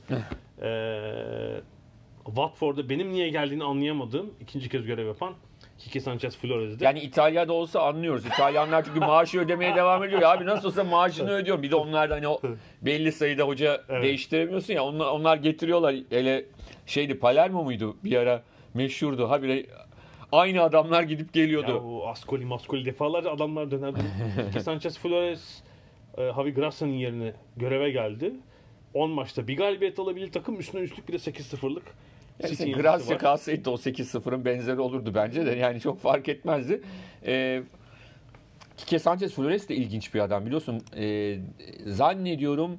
[0.61, 1.61] ee,
[2.25, 5.33] Watford'da benim niye geldiğini anlayamadığım ikinci kez görev yapan
[5.79, 6.85] Kike Sanchez Flores'de.
[6.85, 8.25] Yani İtalya'da olsa anlıyoruz.
[8.25, 10.21] İtalyanlar çünkü maaşı ödemeye devam ediyor.
[10.21, 11.63] Abi nasıl olsa maaşını ödüyorum.
[11.63, 12.41] Bir de onlar da hani o
[12.81, 14.03] belli sayıda hoca Evet.
[14.03, 14.83] değiştiremiyorsun ya.
[14.83, 15.95] Onlar, onlar getiriyorlar.
[16.09, 16.45] Hele
[16.85, 19.29] şeydi Palermo muydu bir ara meşhurdu.
[19.29, 19.65] Habire
[20.33, 21.71] aynı adamlar gidip geliyordu.
[21.71, 23.99] Ya o Ascoli Mascoli defalarca adamlar dönerdi.
[24.63, 25.61] Sanchez Flores
[26.17, 28.33] e, Javi Gracia'nın yerine göreve geldi.
[28.93, 31.83] 10 maçta bir galibiyet alabilir takım üstüne üstlük bir de 8-0'lık
[32.43, 35.51] Yani Gracia kalsaydı o 8-0'ın benzeri olurdu bence de.
[35.51, 36.81] Yani çok fark etmezdi.
[37.25, 37.63] Ee,
[38.77, 40.81] Kike Sanchez Flores de ilginç bir adam biliyorsun.
[40.97, 41.37] Ee,
[41.85, 42.77] zannediyorum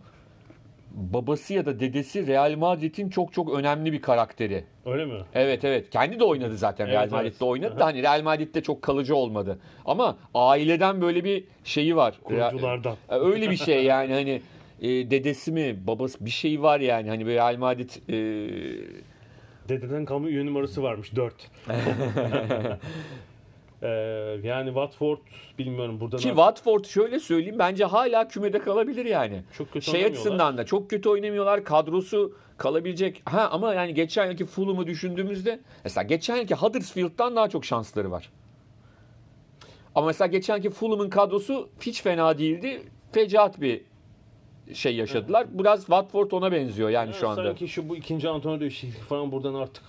[0.94, 4.64] babası ya da dedesi Real Madrid'in çok çok önemli bir karakteri.
[4.86, 5.14] Öyle mi?
[5.34, 5.90] Evet evet.
[5.90, 7.12] Kendi de oynadı zaten Evet, Real evet.
[7.12, 7.80] Madrid'de oynadı Aha.
[7.80, 9.58] da hani Real Madrid'de çok kalıcı olmadı.
[9.84, 12.14] Ama aileden böyle bir şeyi var.
[12.24, 12.96] Kuruculardan.
[13.08, 14.42] Öyle bir şey yani hani
[14.82, 18.14] e, dedesi mi babası bir şey var yani hani böyle Real Madrid e,
[19.68, 21.34] Dededen kalma üye numarası varmış 4.
[23.84, 23.88] Ee,
[24.42, 25.18] yani Watford
[25.58, 29.42] bilmiyorum burada ki Watford şöyle söyleyeyim bence hala kümede kalabilir yani.
[29.58, 31.64] çok kötü Şey açısından da çok kötü oynamıyorlar.
[31.64, 33.22] Kadrosu kalabilecek.
[33.24, 38.30] Ha ama yani geçen yılki Fulham'ı düşündüğümüzde mesela geçen yılki Huddersfield'dan daha çok şansları var.
[39.94, 42.82] Ama mesela geçen yılki Fulham'ın kadrosu hiç fena değildi.
[43.12, 43.82] Fecaat bir
[44.72, 45.46] şey yaşadılar.
[45.50, 47.44] Biraz Watford ona benziyor yani Yani şu anda.
[47.44, 49.84] Sanki şu bu ikinci antrenör değişikliği falan buradan artık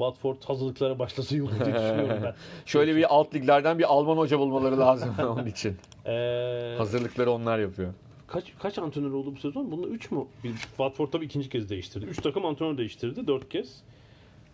[0.00, 2.34] Watford hazırlıklara başlasa iyi olur diye düşünüyorum ben.
[2.66, 5.76] Şöyle bir alt liglerden bir Alman hoca bulmaları lazım onun için.
[6.06, 7.92] Ee, Hazırlıkları onlar yapıyor.
[8.26, 9.70] kaç kaç antrenör oldu bu sezon?
[9.70, 10.24] Bunda 3 mü?
[10.44, 12.04] Bir- Watford tabii ikinci kez değiştirdi.
[12.06, 13.82] 3 takım antrenör değiştirdi 4 kez.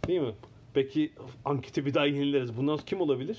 [0.08, 0.32] Değil mi?
[0.74, 1.12] Peki
[1.44, 2.56] anketi bir daha yenileriz.
[2.56, 3.38] Bundan kim olabilir?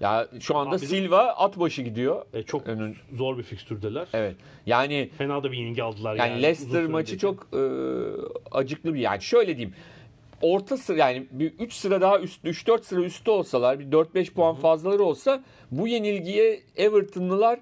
[0.00, 2.24] Ya şu anda Abi Silva at başı gidiyor.
[2.34, 4.08] E, çok Önün- zor bir fikstürdeler.
[4.12, 4.36] Evet.
[4.66, 6.42] Yani Fena da bir yenilgi aldılar Yani, yani.
[6.42, 7.60] Leicester maçı çok e,
[8.52, 9.74] acıklı bir yani şöyle diyeyim.
[10.42, 14.54] Orta sıra yani bir 3 sıra daha üst 3-4 sıra üstte olsalar bir 4-5 puan
[14.54, 17.60] fazlaları olsa bu yenilgiye Everton'lılar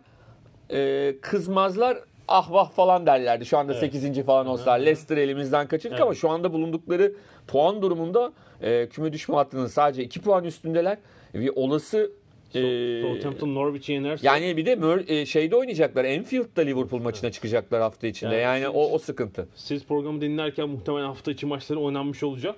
[0.70, 3.46] e, kızmazlar ah vah falan derlerdi.
[3.46, 3.92] Şu anda Evet.
[3.94, 4.22] 8.
[4.22, 6.02] falan olsalar Leicester elimizden kaçırdık Evet.
[6.02, 7.14] ama şu anda bulundukları
[7.48, 10.98] puan durumunda e, küme düşme hattının sadece 2 puan üstündeler.
[11.34, 12.10] Bir olası
[12.54, 16.04] Ee, Southampton Norwich'i yenerse Yani bir de Mör- e, şeyde oynayacaklar.
[16.04, 18.34] Enfield'da Liverpool maçına çıkacaklar hafta içinde.
[18.34, 19.48] Yani Yani siz- o o sıkıntı.
[19.54, 22.56] siz programı dinlerken muhtemelen hafta içi maçları oynanmış olacak.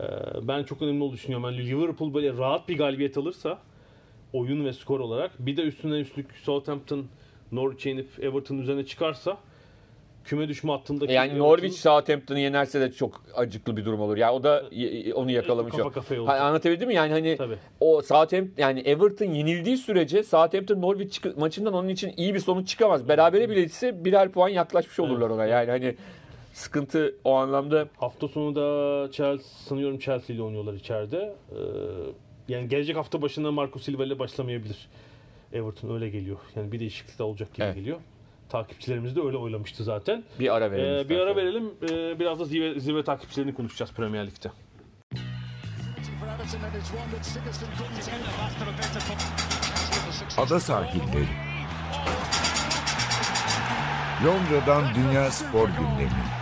[0.00, 0.02] Ee,
[0.42, 1.44] ben çok önemli olduğunu düşünüyorum.
[1.44, 3.58] Yani Liverpool böyle rahat bir galibiyet alırsa
[4.32, 7.06] oyun ve skor olarak bir de üstüne üstlük Southampton
[7.52, 9.38] Norwich'i yenip Everton üzerine çıkarsa
[10.28, 14.16] küme düşme hattındaki Yani Everton- Norwich Southampton'ı yenerse de çok acıklı bir durum olur.
[14.16, 14.64] Ya o da
[15.14, 15.74] onu yakalamış.
[15.76, 16.40] Kafa kafaya Ha, olacak.
[16.40, 16.94] anlatabildim mi?
[16.94, 17.56] Yani hani Tabii.
[17.80, 23.08] o Southampton yani Everton yenildiği sürece Southampton Norwich maçından onun için iyi bir sonuç çıkamaz.
[23.08, 25.46] Berabere bile ise birer puan yaklaşmış olurlar ona.
[25.46, 25.94] Yani hani
[26.52, 31.34] sıkıntı o anlamda Hafta sonu da Chelsea sanıyorum Chelsea ile oynuyorlar içeride.
[31.52, 31.56] Ee,
[32.48, 34.88] yani gelecek hafta başında Marco Silva ile başlamayabilir.
[35.52, 36.38] Everton öyle geliyor.
[36.56, 37.74] Yani bir değişiklik de olacak gibi Evet.
[37.74, 37.98] geliyor.
[38.48, 40.24] Takipçilerimiz de öyle oylamıştı zaten.
[40.40, 41.06] bir ara verelim.
[41.06, 41.70] Ee, bir ara verelim.
[41.90, 44.48] Ee, biraz da zirve, zirve takipçilerini konuşacağız Premier Lig'de.
[50.38, 51.26] Ada sahilleri.
[54.24, 56.37] Londra'dan Dünya Spor Gündemi.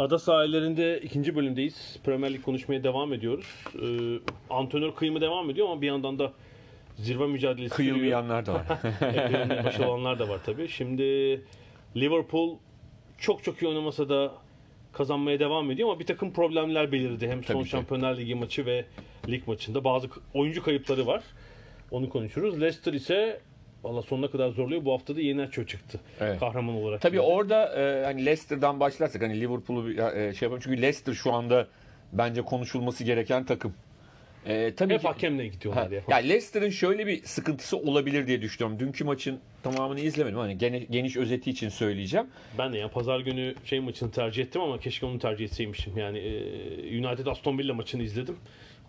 [0.00, 1.96] Ada sahillerinde ikinci bölümdeyiz.
[2.04, 3.46] Premier Lig konuşmaya devam ediyoruz.
[3.74, 4.18] Ee,
[4.50, 6.32] antrenör kıyımı devam ediyor ama bir yandan da
[6.96, 7.74] zirve mücadelesi.
[7.74, 8.66] Kıyılmayanlar da var.
[9.02, 10.68] Ekranında başı olanlar da var tabii.
[10.68, 11.02] Şimdi
[11.96, 12.56] Liverpool
[13.18, 14.32] çok çok iyi oynamasa da
[14.92, 17.28] kazanmaya devam ediyor ama bir takım problemler belirdi.
[17.28, 17.70] Hem son Tabii ki.
[17.70, 18.84] Şampiyonlar Ligi maçı ve
[19.28, 21.22] lig maçında bazı oyuncu kayıpları var.
[21.90, 22.60] Onu konuşuruz.
[22.60, 23.40] Leicester ise
[23.84, 24.84] valla sonuna kadar zorluyor.
[24.84, 26.00] Bu hafta da yeni açıyor çıktı.
[26.20, 26.40] Evet.
[26.40, 27.00] Kahraman olarak.
[27.00, 27.26] Tabii geldi.
[27.26, 30.62] orada e, hani Leicester'dan başlarsak hani Liverpool'u e, şey yapalım.
[30.64, 31.66] Çünkü Leicester şu anda
[32.12, 33.74] bence konuşulması gereken takım.
[34.46, 36.02] E, tabii hep ki, hakemle Ha, gidiyorlar ya.
[36.08, 38.78] ya Leicester'ın şöyle bir sıkıntısı olabilir diye düşünüyorum.
[38.80, 40.38] Dünkü maçın tamamını izlemedim.
[40.38, 42.26] Hani gene- geniş özeti için söyleyeceğim.
[42.58, 45.98] Ben de ya pazar günü şey maçını tercih ettim ama keşke onu tercih etseymişim.
[45.98, 48.36] Yani e, United Aston Villa maçını izledim.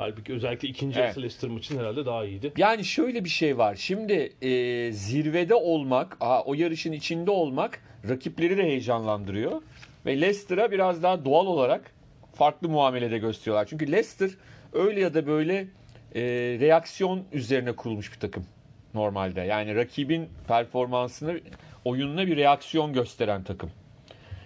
[0.01, 1.03] Halbuki özellikle ikinci Evet.
[1.03, 2.53] yarısı Leicester maçın herhalde daha iyiydi.
[2.57, 3.75] Yani şöyle bir şey var.
[3.75, 9.61] Şimdi e, zirvede olmak, aa, o yarışın içinde olmak rakipleri de heyecanlandırıyor.
[10.05, 11.91] Ve Leicester'a biraz daha doğal olarak
[12.33, 13.65] farklı muamelede gösteriyorlar.
[13.65, 14.29] Çünkü Leicester
[14.73, 15.67] öyle ya da böyle
[16.15, 16.21] e,
[16.59, 18.45] reaksiyon üzerine kurulmuş bir takım
[18.93, 19.41] normalde.
[19.41, 21.39] Yani rakibin performansını,
[21.85, 23.71] oyununa bir reaksiyon gösteren takım.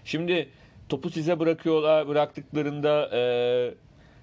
[0.06, 0.50] Şimdi
[0.90, 3.20] topu size bırakıyorlar, bıraktıklarında e,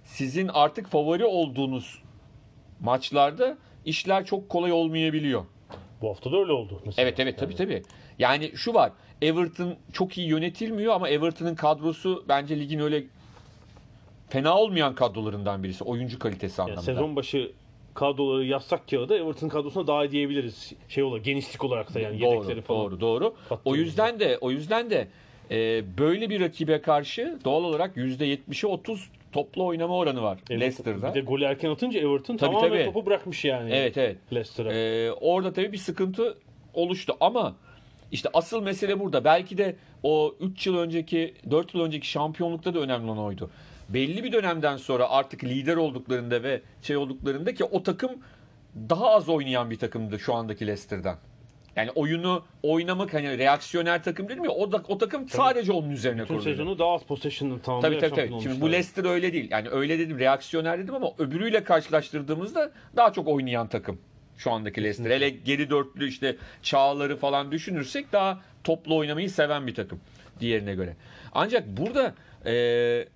[0.04, 2.02] sizin artık favori olduğunuz
[2.80, 5.44] maçlarda işler çok kolay olmayabiliyor.
[6.02, 6.82] Bu hafta da öyle oldu.
[6.86, 7.08] Mesela.
[7.08, 7.82] Evet evet tabii tabii.
[8.18, 8.92] Yani şu var.
[9.22, 13.04] Everton çok iyi yönetilmiyor ama Everton'ın kadrosu bence ligin öyle
[14.28, 15.84] fena olmayan kadrolarından birisi.
[15.84, 16.92] Oyuncu kalitesi Yani anlamında.
[16.92, 17.52] sezon başı
[17.94, 20.72] kadroları yazsak kağıda Everton kadrosuna daha iyi diyebiliriz.
[20.88, 22.90] Şey olarak genişlik olarak da yani yedekleri doğru, falan.
[22.90, 23.34] doğru, doğru.
[23.64, 25.08] O yüzden de o yüzden de
[25.50, 31.08] e, böyle bir rakibe karşı doğal olarak %70'e 30 toplu oynama oranı var Everton- Leicester'da.
[31.10, 32.84] Bir de golü erken atınca Everton Tabii, tamamen tabii.
[32.84, 33.70] topu bırakmış yani.
[33.74, 34.16] Evet evet.
[34.32, 34.72] Leicester'a.
[34.72, 36.38] Ee, orada tabii bir sıkıntı
[36.74, 37.56] oluştu ama
[38.12, 39.24] işte asıl mesele burada.
[39.24, 43.50] Belki de o 3 yıl önceki, 4 yıl önceki şampiyonlukta da önemli olan oydu.
[43.88, 48.10] Belli bir dönemden sonra artık lider olduklarında ve şey olduklarında ki o takım
[48.90, 51.16] daha az oynayan bir takımdı şu andaki Leicester'dan.
[51.76, 56.22] Yani oyunu oynamak hani reaksiyoner takım dedim ya o, da, o takım sadece onun üzerine
[56.22, 56.50] Bütün kuruluydu.
[56.56, 58.20] sezonu daha az possession'ın Tabii tamamlayarak tabii tabii.
[58.20, 58.72] şampiyon Şimdi bu.
[58.72, 59.48] Leicester öyle değil.
[59.50, 63.98] Yani öyle dedim reaksiyoner dedim ama öbürüyle karşılaştırdığımızda daha çok oynayan takım
[64.37, 65.11] şu andaki Leicester.
[65.11, 70.00] Hele geri dörtlü işte çağları falan düşünürsek daha toplu oynamayı seven bir takım
[70.40, 70.96] diğerine göre.
[71.32, 72.14] Ancak burada
[72.46, 73.08] eee,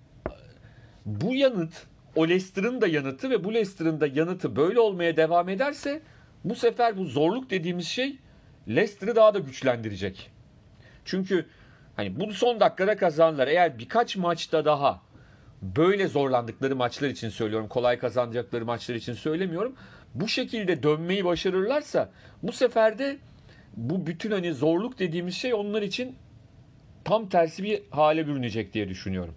[1.05, 6.01] bu yanıt o Leicester'ın da yanıtı ve bu Leicester'ın da yanıtı böyle olmaya devam ederse
[6.43, 8.17] bu sefer bu zorluk dediğimiz şey
[8.69, 10.31] Leicester'ı daha da güçlendirecek.
[11.05, 11.45] Çünkü
[11.95, 13.47] hani bunu son dakikada kazandılar.
[13.47, 15.01] Eğer birkaç maçta daha
[15.61, 17.67] böyle zorlandıkları maçlar için söylüyorum.
[17.67, 19.75] Kolay kazanacakları maçlar için söylemiyorum.
[20.15, 22.09] Bu şekilde dönmeyi başarırlarsa
[22.43, 23.17] bu sefer de
[23.77, 26.15] bu bütün hani zorluk dediğimiz şey onlar için
[27.03, 29.33] tam tersi bir hale bürünecek diye düşünüyorum.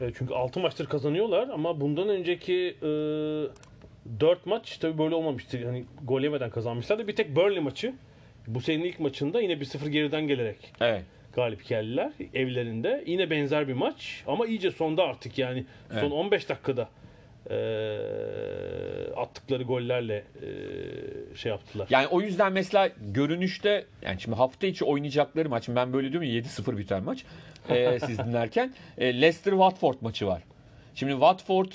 [0.00, 2.86] Evet, çünkü 6 maçtır kazanıyorlar ama bundan önceki e,
[4.20, 5.66] 4 maç tabii böyle olmamıştı.
[5.66, 7.08] Hani gol yemeden kazanmışlardı.
[7.08, 7.94] Bir tek Burnley maçı
[8.46, 11.02] bu senenin ilk maçında yine 1-0 geriden gelerek Evet.
[11.32, 13.04] galip geldiler evlerinde.
[13.06, 16.12] Yine benzer bir maç ama iyice sonda artık yani son Evet.
[16.12, 16.88] 15 dakikada
[17.50, 17.56] e,
[19.16, 20.46] attıkları gollerle e,
[21.36, 21.86] şey yaptılar.
[21.90, 26.40] Yani o yüzden mesela görünüşte yani şimdi hafta içi oynayacakları maç ben böyle diyorum ya
[26.40, 27.24] 7-0 biter maç
[27.68, 30.42] ee, siz dinlerken e, Leicester Watford maçı var.
[30.94, 31.72] Şimdi Watford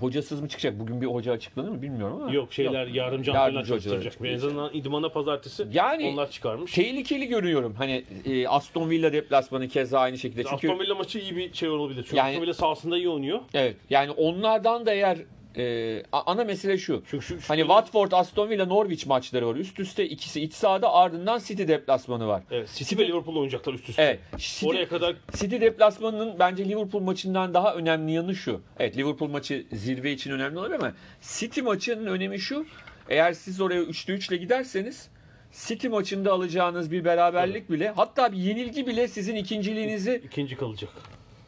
[0.00, 0.78] hocasız mı çıkacak?
[0.80, 2.32] Bugün bir hoca açıklanır mı bilmiyorum ama.
[2.32, 4.14] Yok şeyler antrenörler Yardımcı hocalar çalıştıracak.
[4.24, 6.72] En azından idmana pazartesi Yani onlar çıkarmış.
[6.72, 7.74] Tehlikeli görüyorum.
[7.78, 10.42] Hani e, Aston Villa deplasmanı keza aynı şekilde.
[10.44, 12.02] Çünkü Aston Villa maçı iyi bir şey olabilir.
[12.02, 13.40] Çünkü Yani- Aston Villa sahasında iyi oynuyor.
[13.54, 15.18] evet yani onlardan da eğer
[15.56, 17.02] e, ana mesele şu.
[17.10, 19.56] Çünkü şu, şu Hani Watford, Aston Villa, Norwich maçları var.
[19.56, 22.42] Üst üste ikisi iç sahada ardından City deplasmanı var.
[22.50, 24.02] Evet, City ve Liverpool oynayacaklar üst üste.
[24.02, 24.20] Evet.
[24.38, 28.60] City, Oraya kadar City deplasmanının bence Liverpool maçından daha önemli yanı şu.
[28.78, 32.66] Evet Liverpool maçı zirve için önemli olabilir ama City maçının önemi şu.
[33.08, 35.08] Eğer siz oraya 3'lü 3 ile giderseniz
[35.52, 40.90] City maçında alacağınız bir beraberlik bile hatta bir yenilgi bile sizin ikinciliğinizi ikinci kalacak.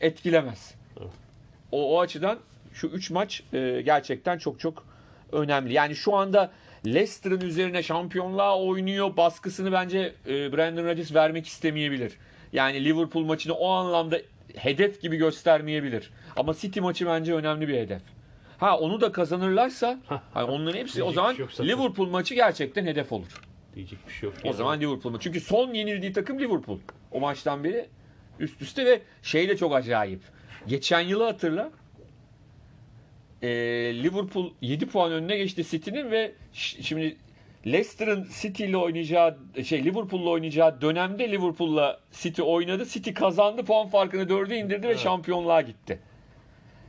[0.01, 0.75] etkilemez.
[1.01, 1.11] Evet.
[1.73, 2.39] O, o açıdan
[2.73, 4.87] şu 3 maç e, gerçekten çok çok
[5.33, 5.73] önemli.
[5.73, 6.51] Yani şu anda
[6.87, 12.13] Leicester'ın üzerine şampiyonluğa oynuyor baskısını bence e, Brandon Rodgers vermek istemeyebilir.
[12.53, 14.19] Yani Liverpool maçını o anlamda
[14.55, 16.11] hedef gibi göstermeyebilir.
[16.37, 18.03] Ama City maçı bence önemli bir hedef.
[18.59, 20.01] Ha onu da kazanırlarsa
[20.35, 21.69] hani onların hepsi o zaman şey.
[21.69, 23.41] Liverpool maçı gerçekten hedef olur.
[23.75, 24.39] Diyecek bir şey yok.
[24.45, 25.19] O zaman Liverpool.
[25.19, 26.79] Çünkü son yenildiği takım Liverpool.
[27.11, 27.89] O maçtan beri
[28.39, 30.21] üst üste ve şey de çok acayip.
[30.67, 31.71] Geçen yılı hatırla.
[33.43, 33.49] Ee,
[34.03, 37.17] Liverpool 7 puan önüne geçti City'nin ve şimdi
[37.67, 42.87] Leicester'ın City ile oynayacağı şey Liverpool'la oynayacağı dönemde Liverpool'la City oynadı.
[42.87, 43.65] City kazandı.
[43.65, 44.99] Puan farkını 4'e indirdi ve Evet.
[44.99, 45.99] şampiyonluğa gitti.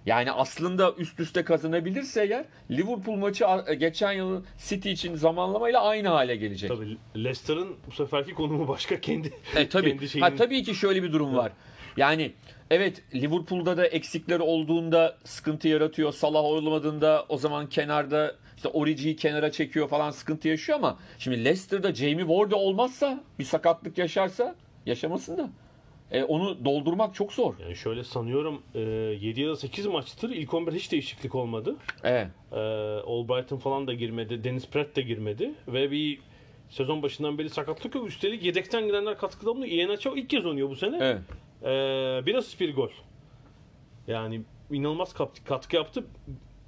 [0.06, 3.46] Yani aslında üst üste kazanabilirse eğer Liverpool maçı
[3.78, 6.70] geçen yıl City için zamanlamayla aynı hale gelecek.
[6.70, 9.89] Tabii Leicester'ın bu seferki konumu başka kendi E tabii.
[9.89, 11.52] kendi şeyinin- Ha tabii ki şöyle bir durum var.
[11.98, 12.32] Yani
[12.70, 16.12] evet Liverpool'da da eksikleri olduğunda sıkıntı yaratıyor.
[16.12, 21.96] Salah olmadığında o zaman kenarda işte Origi'yi kenara çekiyor falan sıkıntı yaşıyor ama şimdi Leicester'da
[21.96, 25.50] Jamie Ward olmazsa bir sakatlık yaşarsa yaşamasın da
[26.12, 27.54] e, onu doldurmak çok zor.
[27.60, 31.76] Yani şöyle sanıyorum e, 7 ya da 8 maçtır ilk 11 hiç değişiklik olmadı.
[32.04, 32.28] Evet.
[32.52, 32.60] E,
[33.08, 34.44] Albrighton falan da girmedi.
[34.44, 35.52] Dennis Pratt de girmedi.
[35.68, 36.20] Ve bir
[36.70, 38.08] sezon başından beri sakatlık yok.
[38.08, 39.72] Üstelik yedekten girenler katkıda bulunuyor.
[39.72, 40.98] Iheanacho ilk kez oynuyor bu sene.
[41.02, 41.22] Evet.
[41.63, 41.67] E,
[42.26, 42.89] bir asist bir gol.
[44.08, 46.04] Yani inanılmaz katkı, katkı yaptı.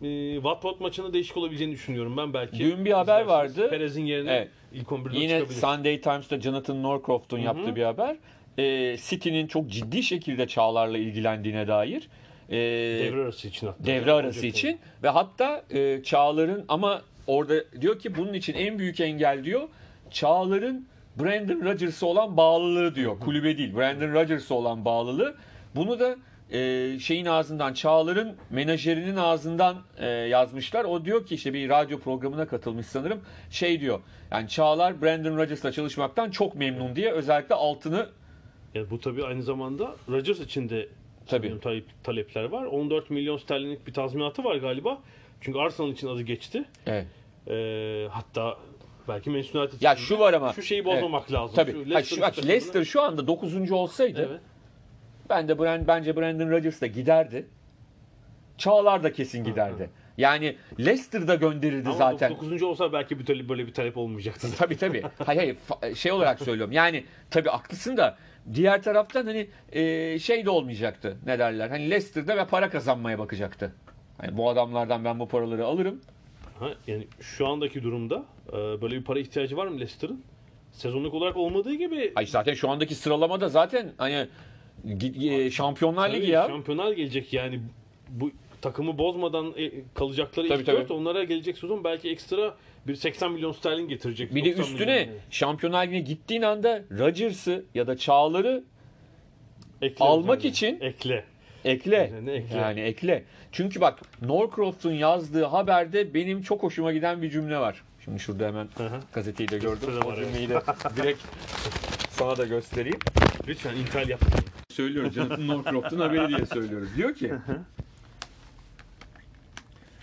[0.02, 2.60] E, Watford maçında değişik olabileceğini düşünüyorum ben belki.
[2.60, 3.70] Dün bir haber vardı.
[3.70, 4.50] Perez'in yerine Evet.
[4.74, 5.60] ilk 11'de Yine çıkabilir.
[5.60, 8.16] Sunday Times'ta Jonathan Norcroft'un yaptığı bir haber.
[8.58, 12.08] E, City'nin çok ciddi şekilde Çağlar'la ilgilendiğine dair.
[12.50, 13.86] E, Devre arası için hatta.
[13.86, 19.00] devre arası için ve hatta e, Çağlar'ın ama orada diyor ki bunun için en büyük
[19.00, 19.62] engel diyor
[20.12, 20.88] Çağlar'ın
[21.20, 23.20] Brandon Rodgers'a olan bağlılığı diyor.
[23.20, 23.76] Kulübe değil.
[23.76, 25.36] Brandon Rodgers'a olan bağlılığı.
[25.76, 26.16] Bunu da
[26.52, 30.86] e, şeyin ağzından Çağlar'ın menajerinin ağzından e, yazmışlar.
[30.86, 33.22] O diyor ki işte bir radyo programına katılmış sanırım.
[33.50, 34.00] Şey diyor.
[34.32, 38.10] Yani Çağlar Brandon Rodgers'la çalışmaktan çok memnun diye özellikle altını
[38.74, 40.90] Ya bu tabii aynı zamanda Rodgers için de
[41.28, 41.48] Tabii.
[41.62, 42.66] talep- talepler var.
[42.66, 45.02] 14 milyon sterlinlik bir tazminatı var galiba.
[45.42, 46.64] Çünkü Arsenal için adı geçti.
[46.86, 47.06] evet.
[47.48, 48.58] Ee, hatta
[49.08, 51.56] belki Manchester United Ya şu var ama- şu şeyi bozmamak lazım.
[51.56, 51.72] Tabii.
[51.72, 53.72] Şu Ha, Leicester'ın şu, bak, Leicester şu anda 9.
[53.72, 54.42] olsaydı Evet.
[55.30, 57.46] Ben de Brand, bence Brandon Rodgers da giderdi.
[58.58, 59.90] Çağlar da kesin giderdi.
[60.18, 62.32] Yani Leicester da gönderirdi Ama zaten.
[62.32, 62.64] 9.
[62.64, 64.48] olsa belki bir böyle bir talep olmayacaktı.
[64.58, 65.04] Tabii tabii.
[65.26, 66.72] Hayır hayır fa- şey olarak söylüyorum.
[66.72, 68.18] Yani tabii haklısın da
[68.54, 71.18] diğer taraftan hani e, şey de olmayacaktı.
[71.26, 71.70] Ne derler?
[71.70, 73.76] Hani Leicester'da ve para kazanmaya bakacaktı.
[74.18, 76.02] Hani bu adamlardan ben bu paraları alırım.
[76.60, 80.24] Ha, yani şu andaki durumda e, böyle bir para ihtiyacı var mı Leicester'ın?
[80.72, 84.28] Sezonluk olarak olmadığı gibi Ay zaten şu andaki sıralamada zaten hani
[85.30, 86.48] e, Şampiyonlar Ligi ya.
[86.48, 87.60] Şampiyonlar gelecek yani
[88.10, 90.94] bu takımı bozmadan e, kalacakları Tabii, ilk tabii.
[90.94, 92.56] onlara gelecek sezon belki ekstra
[92.88, 94.36] bir 80 milyon sterlin getirecek.
[94.36, 95.20] Bir de 90 üstüne milyon.
[95.30, 98.64] Şampiyonlar Ligi'ne gittiğin anda Rodgers'ı ya da Çağlar'ı
[99.82, 100.52] Ekle almak üzerine.
[100.52, 101.26] için- ekle.
[101.66, 102.06] Ekle.
[102.08, 102.58] Üzerine ekle.
[102.58, 103.24] Yani ekle.
[103.52, 107.84] Çünkü bak Norcroft'un yazdığı haberde benim çok hoşuma giden bir cümle var.
[108.06, 108.90] Şimdi şurada hemen hı.
[109.14, 109.80] gazeteyi de gördüm.
[109.88, 110.62] Gazetede O cümleyi de
[110.96, 111.22] direkt
[112.10, 113.00] sana da göstereyim.
[113.48, 114.22] Lütfen intel yap.
[114.70, 116.90] Söylüyoruz Jonathan Norcroft'un haberi diye söylüyoruz.
[116.98, 117.34] Diyor ki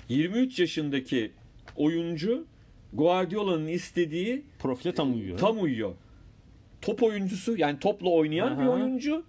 [0.09, 1.33] 23 yaşındaki
[1.77, 2.45] oyuncu
[2.93, 5.39] Guardiola'nın istediği Profile tam uyuyor.
[5.39, 5.95] tam uyuyor.
[6.81, 8.71] Top oyuncusu yani topla oynayan bir Aha.
[8.71, 9.25] oyuncu.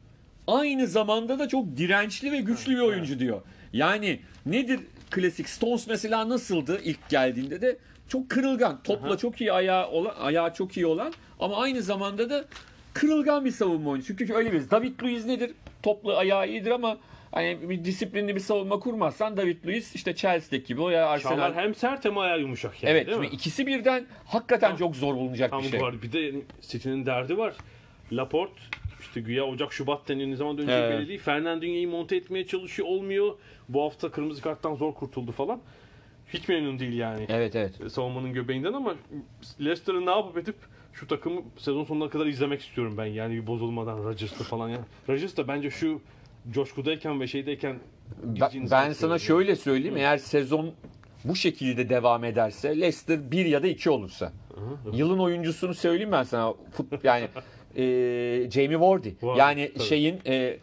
[0.48, 3.42] Aynı zamanda da çok dirençli ve güçlü bir oyuncu diyor.
[3.74, 4.80] Yani nedir
[5.12, 7.78] klasik Stones mesela nasıldı ilk geldiğinde de
[8.08, 8.84] çok kırılgan.
[8.84, 9.18] Topla Aha.
[9.18, 12.46] çok iyi ayağı olan, ayağı çok iyi olan ama aynı zamanda da
[12.94, 14.18] kırılgan bir savunma oyuncusu.
[14.18, 15.52] Çünkü öyle bir David Luiz nedir?
[15.84, 16.98] Topla ayağı iyidir ama
[17.32, 21.36] hani bir disiplinli bir savunma kurmazsan David Luiz işte Chelsea'deki gibi o ya Arsenal.
[21.36, 23.28] Çağlar hem sert hem ayağı yumuşak yani evet değil mi?
[23.32, 25.82] ikisi birden hakikaten Tam- çok zor bulunacak Tam bir şey.
[25.82, 26.02] var.
[26.02, 26.32] Bir de
[26.62, 27.54] City'nin derdi var.
[28.12, 28.62] Laporte
[29.08, 31.00] İşte güya Ocak Şubat ne zaman dönecek Evet.
[31.00, 31.20] belli değil.
[31.20, 33.36] Fernandinho'yu monte etmeye çalışıyor olmuyor.
[33.70, 35.60] Bu hafta kırmızı karttan zor kurtuldu falan.
[36.34, 37.92] Hiç memnun değil yani Evet evet.
[37.92, 38.96] savunmanın göbeğinden ama
[39.60, 40.56] Leicester'ın ne yapıp edip
[40.94, 43.06] şu takımı sezon sonuna kadar izlemek istiyorum ben.
[43.06, 44.80] Yani bir bozulmadan Rodgers'lı falan ya.
[45.10, 46.02] Rodgers da bence şu
[46.52, 47.80] coşkudayken ve şeydeyken
[48.24, 49.20] Ben, ben sana yani.
[49.22, 49.98] şöyle söyleyeyim.
[49.98, 50.72] Eğer sezon
[51.26, 54.34] bu şekilde devam ederse Leicester 1 ya da 2 olursa.
[54.56, 54.96] Hı.
[54.98, 56.54] Yılın oyuncusunu söyleyeyim ben sana.
[56.72, 57.28] Fut, yani
[57.78, 57.82] e,
[58.52, 59.10] Jamie Vardy.
[59.22, 59.84] Vardy, yani tabii.
[59.88, 60.58] şeyin e,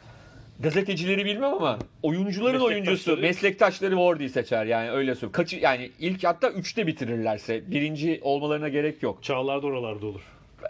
[0.61, 5.33] gazetecileri bilmem ama oyuncuların oyuncusu, Meslektaşları- meslektaşları Vardy'yi seçer yani öyle söyleyeyim.
[5.33, 9.23] Kaçı yani ilk hatta 3'te bitirirlerse birinci olmalarına gerek yok.
[9.23, 10.21] Çağlar da oralarda olur.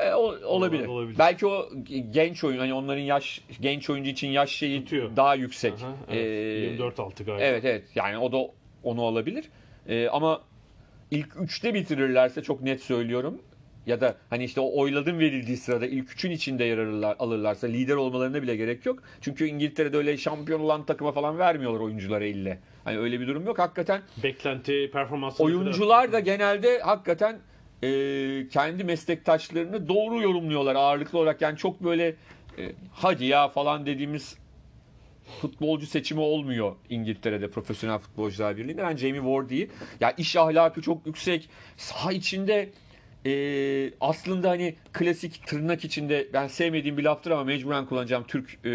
[0.01, 0.87] E, o- olabilir.
[0.87, 1.19] olabilir.
[1.19, 1.69] Belki o
[2.11, 5.17] genç oyun hani onların yaş genç oyuncu için yaş şeyi Tutuyor.
[5.17, 5.73] daha yüksek.
[5.73, 6.71] Aha, evet.
[6.71, 7.43] 24 altı galiba.
[7.45, 8.51] Evet evet yani o da
[8.83, 9.45] onu alabilir.
[9.89, 10.41] Ee, ama
[11.11, 13.39] ilk üçte bitirirlerse çok net söylüyorum.
[13.87, 17.95] Ya da hani işte o oyladın verildiği sırada ilk üçün içinde yer alırlar, alırlarsa lider
[17.95, 19.03] olmalarına bile gerek yok.
[19.21, 22.59] Çünkü İngiltere'de öyle şampiyon olan takıma falan vermiyorlar oyunculara ille.
[22.85, 23.59] Hani öyle bir durum yok.
[23.59, 27.39] Hakikaten Beklenti, performansı oyuncular da genelde hakikaten
[27.83, 31.43] e, kendi meslektaşlarını doğru yorumluyorlar ağırlıklı olarak.
[31.43, 32.07] Yani çok böyle
[32.59, 34.39] e, hadi ya falan dediğimiz
[35.41, 38.83] futbolcu seçimi olmuyor İngiltere'de Profesyonel Futbolcular Birliği'nde.
[38.83, 39.71] Ben Jamie Vardy'yi
[40.01, 41.49] ya iş ahlakı çok yüksek.
[41.77, 42.71] Saha içinde
[43.27, 48.25] e, aslında hani klasik tırnak içinde ben sevmediğim bir laftır ama mecburen kullanacağım.
[48.29, 48.73] Türk e,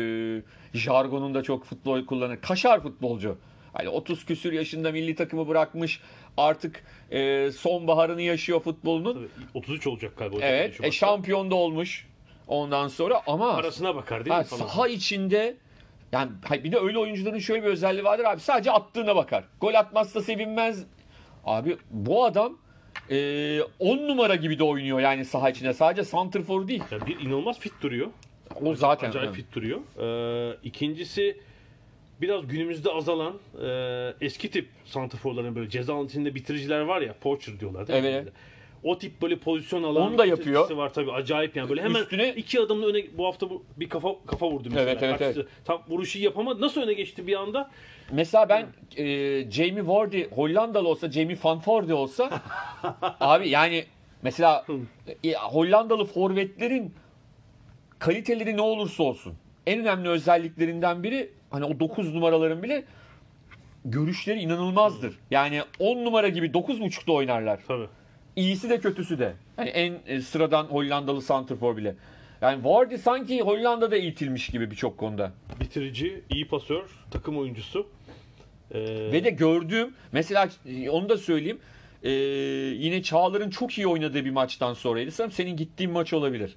[0.74, 2.42] jargonunda çok futbol kullanır.
[2.42, 3.38] Kaşar futbolcu.
[3.74, 6.02] Hani 30 küsür yaşında milli takımı bırakmış.
[6.38, 9.14] Artık e, sonbaharını yaşıyor futbolunun.
[9.14, 10.38] Tabii, 33 olacak galiba.
[10.42, 10.84] Evet.
[10.84, 12.08] E, şampiyon da olmuş
[12.48, 14.62] ondan sonra ama Arasına bakar değil Ha, mi falan.
[14.62, 15.58] saha içinde
[16.12, 16.32] yani
[16.64, 19.44] bir de öyle oyuncuların şöyle bir özelliği vardır abi sadece attığına bakar.
[19.62, 20.84] Gol atmazsa sevinmez.
[21.46, 22.58] Abi bu adam
[23.10, 25.74] 10 numara gibi de oynuyor yani saha içinde.
[25.74, 26.84] Sadece santrfor değil.
[26.92, 28.08] Ya bir inanılmaz fit duruyor.
[28.62, 29.10] O zaten.
[29.10, 29.36] Acayip evet.
[29.36, 29.80] fit duruyor.
[30.00, 31.38] Ee, ikincisi
[32.22, 33.34] biraz günümüzde azalan
[33.64, 38.32] e, eski tip santraforların böyle ceza alanı içinde bitiriciler var ya poacher diyorlar değil mi?
[38.86, 40.70] O tip böyle pozisyon alan Onu da yapıyor.
[40.72, 44.16] var tabii acayip yani böyle hemen Üstüne- iki adımla öne bu hafta bu, bir kafa
[44.28, 44.90] kafa vurdu mesela.
[44.90, 45.48] Evet, evet, Kaçtı.
[45.66, 46.62] Tam vuruşu yapamadı.
[46.62, 47.72] Nasıl öne geçti bir anda?
[48.12, 48.68] Mesela ben
[48.98, 49.06] e,
[49.52, 52.30] Jamie Vardy Hollandalı olsa Jamie Van Vardy olsa
[53.20, 53.86] abi yani
[54.22, 54.66] mesela
[55.24, 56.94] e, Hollandalı forvetlerin
[58.00, 59.34] kaliteleri ne olursa olsun
[59.68, 62.84] en önemli özelliklerinden biri hani o 9 numaraların bile
[63.86, 65.20] görüşleri inanılmazdır.
[65.32, 67.60] Yani 10 numara gibi 9.5'da oynarlar.
[67.68, 67.88] Tabii.
[68.36, 69.34] İyisi de kötüsü de.
[69.56, 71.96] Hani en e, sıradan Hollandalı santrfor bile.
[72.42, 75.32] Yani Vardy sanki Hollanda'da eğitilmiş gibi birçok konuda.
[75.60, 77.88] Bitirici, iyi pasör, takım oyuncusu.
[78.72, 78.80] Ee,
[79.12, 81.60] Ve de gördüğüm mesela e, onu da söyleyeyim.
[82.04, 85.12] e, yine Çağlar'ın çok iyi oynadığı bir maçtan sonraydı.
[85.12, 86.56] Sanırım senin gittiğin maç olabilir.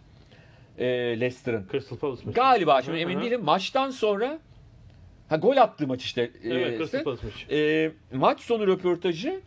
[0.78, 0.86] E,
[1.20, 1.66] Leicester'ın.
[1.72, 2.44] Crystal Palace mesela.
[2.44, 3.44] Galiba şimdi emin değilim.
[3.44, 4.38] Maçtan sonra
[5.28, 6.22] ha gol attığı maç işte.
[6.22, 7.02] e, Evet, Crystal ise.
[7.02, 7.54] Palace maçı.
[7.54, 9.40] E, maç sonu röportajı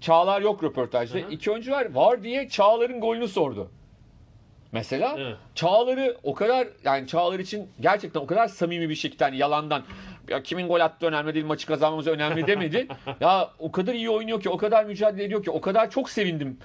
[0.00, 1.18] Çağlar yok röportajda.
[1.18, 1.30] Hı hı.
[1.30, 1.94] İki oyuncu var.
[1.94, 3.70] Var diye Çağlar'ın golünü sordu.
[4.72, 5.36] Mesela Evet.
[5.54, 9.82] Çağlar'ı o kadar yani Çağlar için gerçekten o kadar samimi bir şekilde hani yalandan
[10.28, 12.88] ya kimin gol attığı önemli değil maçı kazanmamız önemli demedi.
[13.20, 16.58] ya o kadar iyi oynuyor ki o kadar mücadele ediyor ki o kadar çok sevindim.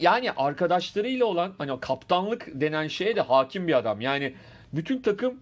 [0.00, 4.00] Yani arkadaşlarıyla olan hani o kaptanlık denen şeye de hakim bir adam.
[4.00, 4.34] Yani
[4.72, 5.40] bütün takım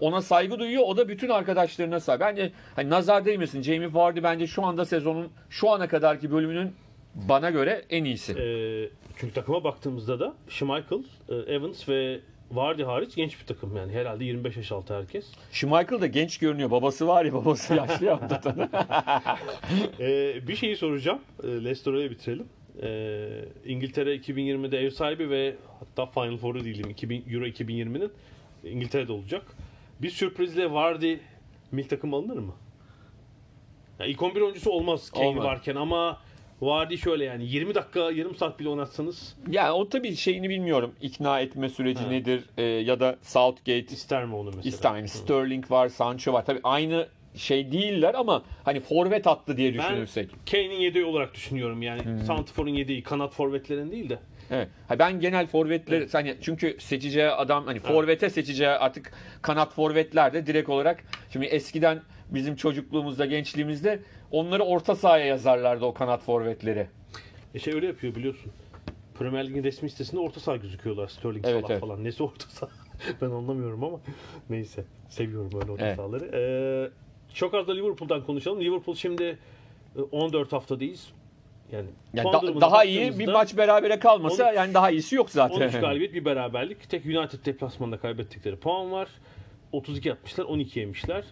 [0.00, 0.82] ona saygı duyuyor.
[0.86, 2.20] O da bütün arkadaşlarına saygı.
[2.20, 3.62] Bence hani nazar değmesin.
[3.62, 6.72] Jamie Vardy bence şu anda sezonun şu ana kadarki bölümünün
[7.14, 8.32] bana göre en iyisi.
[8.32, 12.20] Ee, çünkü takıma baktığımızda da Schmeichel, e, Evans ve
[12.52, 15.26] Vardy hariç genç bir takım yani herhalde 25 yaş altı herkes.
[15.52, 16.70] Schmeichel da genç görünüyor.
[16.70, 18.20] Babası var ya babası yaşlı ya.
[20.00, 21.18] Ee, bir şeyi soracağım.
[21.44, 22.46] Ee, Leicester'ı bitirelim.
[22.82, 23.28] Ee,
[23.64, 28.12] İngiltere 2020'de ev sahibi ve hatta Final Four'u değilim 2000, Euro 2020'nin
[28.64, 29.42] İngiltere'de olacak.
[30.02, 31.16] Bir sürprizle Vardy
[31.72, 32.52] milli takım alınır mı?
[33.98, 35.44] Ya ilk 11 oyuncusu olmaz Kane Olmaz.
[35.44, 36.18] varken ama
[36.60, 40.94] Vardy şöyle yani 20 dakika yarım saat bile oynatsanız ya o tabii şeyini bilmiyorum.
[41.02, 42.08] İkna etme süreci Ha.
[42.10, 44.62] nedir e, ya da Southgate ister mi onu mesela?
[44.68, 44.94] ister.
[44.96, 46.44] Yani Sterling var, Sancho var.
[46.46, 50.30] Tabii aynı şey değiller ama hani forvet attı diye Ben düşünürsek.
[50.50, 52.04] Kane'in yedeği olarak düşünüyorum yani.
[52.04, 52.18] Hmm.
[52.18, 54.18] Santifor'un yedeği kanat forvetlerin değil de.
[54.50, 54.68] Evet.
[54.88, 60.46] Ha, ben genel forvetleri hani çünkü seçeceği adam hani forvete seçeceği artık kanat forvetler de
[60.46, 66.86] direkt olarak şimdi eskiden bizim çocukluğumuzda, gençliğimizde onları orta sahaya yazarlardı o kanat forvetleri.
[67.54, 68.52] E şey öyle yapıyor biliyorsun.
[69.18, 71.08] Premier Lig'in resmi sitesinde orta saha gözüküyorlar.
[71.08, 71.80] Sterling Evet, Salah evet.
[71.80, 72.04] falan.
[72.04, 72.70] Nesi orta saha?
[73.20, 74.00] ben anlamıyorum ama
[74.50, 74.84] neyse.
[75.08, 75.96] Seviyorum öyle orta Evet.
[75.96, 76.30] sahaları.
[76.34, 76.90] Ee,
[77.34, 78.60] çok az da Liverpool'dan konuşalım.
[78.60, 79.38] Liverpool şimdi
[79.96, 81.12] e, 14 haftadayız.
[81.72, 85.56] Yani, Yani da- daha iyi bir maç berabere kalmasa 13 yani daha iyisi yok zaten.
[85.56, 86.90] 13 galibiyet bir beraberlik.
[86.90, 89.08] Tek United deplasmanında kaybettikleri puan var.
[89.72, 91.24] 32 yapmışlar, 12 yemişler.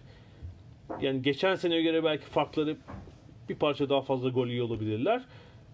[1.01, 2.77] Yani geçen seneye göre belki farkları
[3.49, 5.21] bir parça daha fazla gol yiyor olabilirler.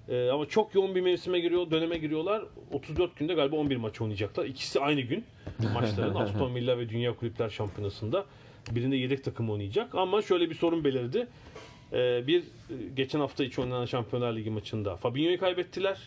[0.09, 2.41] Ee, ama çok yoğun bir mevsime giriyor, döneme giriyorlar.
[2.71, 4.45] 34 günde galiba 11 maç oynayacaklar.
[4.45, 5.23] İkisi aynı gün
[5.73, 6.15] maçların.
[6.15, 8.25] Aston Villa ve Dünya Kulüpler Şampiyonası'nda.
[8.71, 9.95] Birinde yedek takım oynayacak.
[9.95, 11.27] Ama şöyle bir sorun belirdi.
[11.93, 12.43] Ee, bir, e,
[12.95, 15.97] geçen hafta içi oynanan Şampiyonlar Ligi maçında Fabinho'yu kaybettiler.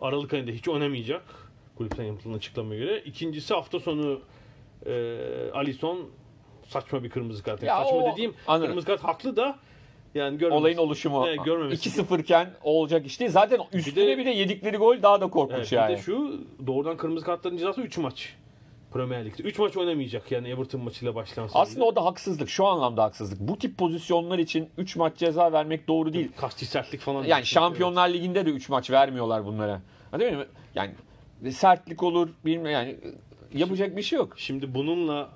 [0.00, 1.22] Aralık ayında hiç oynamayacak.
[1.78, 3.02] Kulüpten yapılan açıklamaya göre.
[3.04, 4.20] İkincisi hafta sonu
[4.86, 4.92] e,
[5.54, 5.98] Alisson
[6.68, 7.62] saçma bir kırmızı kart.
[7.62, 8.66] Yani Ya saçma o- dediğim anladım.
[8.68, 9.58] kırmızı kart haklı da
[10.14, 11.26] yani görmemiz- Olayın oluşumu.
[11.44, 11.88] Görmemesi.
[11.88, 13.30] 2-0 iken olacak iş değil.
[13.30, 15.92] Zaten üstüne bir de- de, yedikleri gol daha da korkunç Evet, yani.
[15.92, 18.34] Bir de şu doğrudan kırmızı kartların cezası 3 maç.
[18.92, 19.42] Premier Lig'de.
[19.42, 21.58] 3 maç oynamayacak yani Everton maçıyla başlayan seride.
[21.58, 22.48] Aslında o da haksızlık.
[22.48, 23.40] Şu anlamda haksızlık.
[23.40, 26.32] Bu tip pozisyonlar için 3 maç ceza vermek doğru değil.
[26.36, 27.24] kasti sertlik falan.
[27.24, 29.82] Yani Şampiyonlar Ligi'nde de 3 maç vermiyorlar bunlara.
[30.10, 30.46] Ha, değil mi?
[30.74, 30.94] Yani
[31.52, 32.96] sertlik olur, bilmiyorum yani
[33.54, 34.34] yapacak bir şey yok.
[34.36, 35.28] Şimdi bununla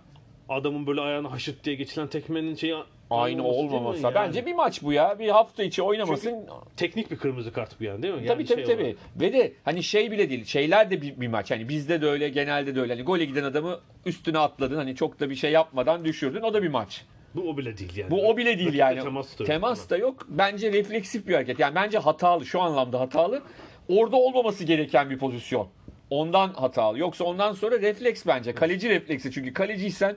[0.49, 2.75] adamın böyle ayağına haşırt diye geçilen tekmenin şeyi
[3.11, 4.15] Aynı olmaması yani?
[4.15, 5.19] Bence bir maç bu ya.
[5.19, 6.47] Bir hafta içi oynamasın.
[6.77, 8.27] teknik bir kırmızı kart bu yani değil mi?
[8.27, 8.83] tabii Yani tabii şey tabii.
[8.83, 8.97] olarak.
[9.21, 10.45] Ve de hani şey bile değil.
[10.45, 11.51] Şeyler de bir, bir maç.
[11.51, 12.93] Hani bizde de öyle, genelde de öyle.
[12.95, 14.77] Hani gole giden adamı üstüne atladın.
[14.77, 16.43] Hani çok da bir şey yapmadan düşürdün.
[16.43, 17.05] O da bir maç.
[17.35, 18.11] Bu o bile değil yani.
[18.11, 19.03] Bu o bile değil Rakipte yani.
[19.03, 19.47] Temas da yok.
[19.47, 20.27] Temas da yok.
[20.29, 21.59] Bence refleksif bir hareket.
[21.59, 22.47] Yani bence hatalı.
[22.47, 23.43] Şu anlamda hatalı.
[23.89, 25.69] Orada olmaması gereken bir pozisyon.
[26.11, 26.99] Ondan hatalı.
[26.99, 28.55] Yoksa ondan sonra refleks bence.
[28.55, 29.33] Kaleci refleksi.
[29.33, 30.17] Çünkü kaleciysen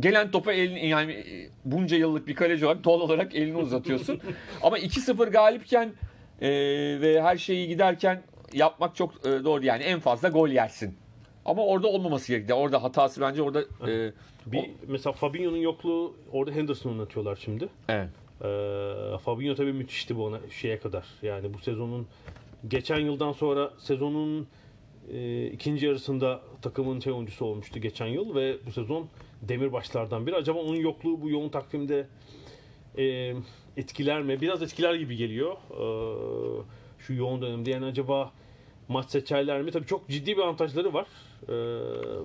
[0.00, 1.24] gelen topa elini yani
[1.64, 4.20] bunca yıllık bir kaleci olarak doğal olarak elini uzatıyorsun.
[4.62, 5.92] Ama 2-0 galipken
[6.40, 6.48] e,
[7.00, 8.22] ve her şeyi giderken
[8.52, 10.96] yapmak çok e, doğru yani en fazla gol yersin.
[11.44, 12.58] Ama orada olmaması gerekiyor.
[12.58, 14.12] Orada hatası bence orada e,
[14.46, 17.68] Bir, mesela Fabinho'nun yokluğu orada Henderson'u oynatıyorlar şimdi.
[17.88, 18.08] evet.
[18.44, 21.04] Ee, Fabinho tabii müthişti bu ona şeye kadar.
[21.22, 22.06] Yani bu sezonun
[22.68, 24.46] geçen yıldan sonra sezonun
[25.12, 29.06] e, ikinci yarısında takımın şey oyuncusu olmuştu geçen yıl ve bu sezon
[29.42, 30.36] demirbaşlardan biri.
[30.36, 32.06] Acaba onun yokluğu bu yoğun takvimde
[32.98, 33.34] e,
[33.76, 34.40] etkiler mi?
[34.40, 35.52] Biraz etkiler gibi geliyor.
[35.52, 36.62] Ee,
[36.98, 38.32] şu yoğun dönemde yani acaba
[38.88, 39.70] maç seçerler mi?
[39.70, 41.06] Tabii çok ciddi bir avantajları var.
[41.48, 41.52] Ee,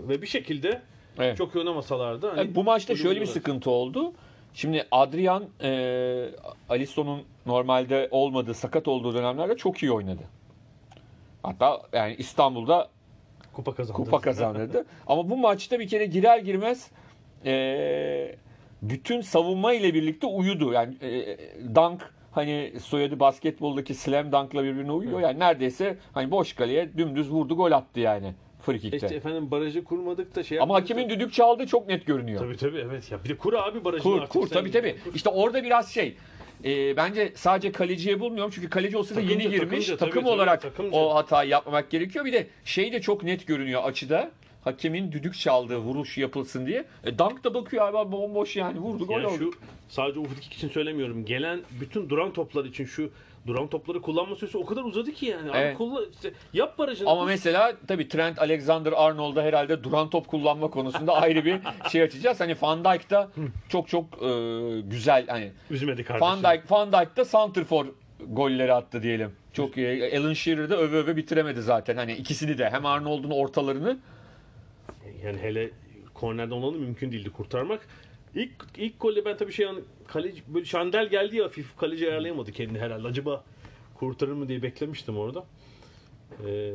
[0.09, 0.81] ve bir şekilde
[1.19, 1.37] Evet.
[1.37, 4.13] çok iyi oynamasalar da hani E, bu maçta şöyle bir sıkıntı oldu.
[4.53, 6.29] Şimdi Adrian e,
[6.69, 10.23] Alisson'un normalde olmadığı, sakat olduğu dönemlerde çok iyi oynadı.
[11.43, 12.89] Hatta yani İstanbul'da
[13.53, 13.97] kupa kazandı.
[13.97, 14.85] kupa kazandırdı.
[15.07, 16.91] Ama bu maçta bir kere girer girmez
[17.45, 18.35] e,
[18.81, 20.73] bütün savunma ile birlikte uyudu.
[20.73, 21.37] Yani e,
[21.75, 25.19] dunk hani soyadı basketboldaki slam dunk'la birbirine uyuyor.
[25.19, 28.97] Yani neredeyse hani boş kaleye dümdüz vurdu gol attı yani free kick'te.
[28.97, 32.39] İşte efendim barajı kurmadık da şey Ama hakemin da- düdük çaldığı çok net görünüyor.
[32.39, 33.23] Tabii tabii evet ya.
[33.23, 34.95] Bir de kur abi barajını Kur, artık kur tabii tabii.
[35.15, 36.17] İşte orada biraz şey.
[36.65, 39.59] E, bence sadece kaleciye bulmuyorum çünkü kaleci olsa da yeni girmiş.
[39.59, 40.97] takımca, takım tabii, tabii, olarak takımca.
[40.97, 42.25] o hatayı yapmamak gerekiyor.
[42.25, 44.31] Bir de şey de çok net görünüyor açıda.
[44.63, 46.85] Hakemin düdük çaldığı vuruş yapılsın diye.
[47.03, 49.37] E, Dunk da bakıyor abi bomboş yani vurdu gol Yani oldu.
[49.37, 49.51] şu
[49.89, 51.25] sadece Ufuk için söylemiyorum.
[51.25, 53.11] Gelen bütün duran toplar için şu
[53.47, 55.51] duran topları kullanma süresi o kadar uzadı ki yani.
[55.51, 55.77] Abi Evet.
[55.77, 57.09] kullan, işte yap barajını.
[57.09, 61.59] Ama mesela tabii Trent Alexander-Arnold'da herhalde duran top kullanma konusunda ayrı bir
[61.91, 62.39] şey açacağız.
[62.39, 63.29] Hani Van Dijk da
[63.69, 64.29] çok çok e,
[64.81, 66.27] güzel hani Üzmedi kardeşim.
[66.27, 67.85] Van Dijk, Van Dijk da santrfor
[68.27, 69.31] golleri attı diyelim.
[69.53, 70.17] Çok iyi.
[70.19, 71.97] Alan Shearer de öve öve bitiremedi zaten.
[71.97, 73.97] Hani ikisini de hem Arnold'un ortalarını
[75.23, 75.71] Yani hele
[76.13, 77.87] kornerden olanı mümkün değildi kurtarmak.
[78.35, 79.77] İlk ilk golde ben tabii şey an
[80.07, 83.07] kaleci böyle şandel geldi ya hafif kaleci ayarlayamadı kendini herhalde.
[83.07, 83.43] Acaba
[83.95, 85.45] kurtarır mı diye beklemiştim orada.
[86.47, 86.71] Ee,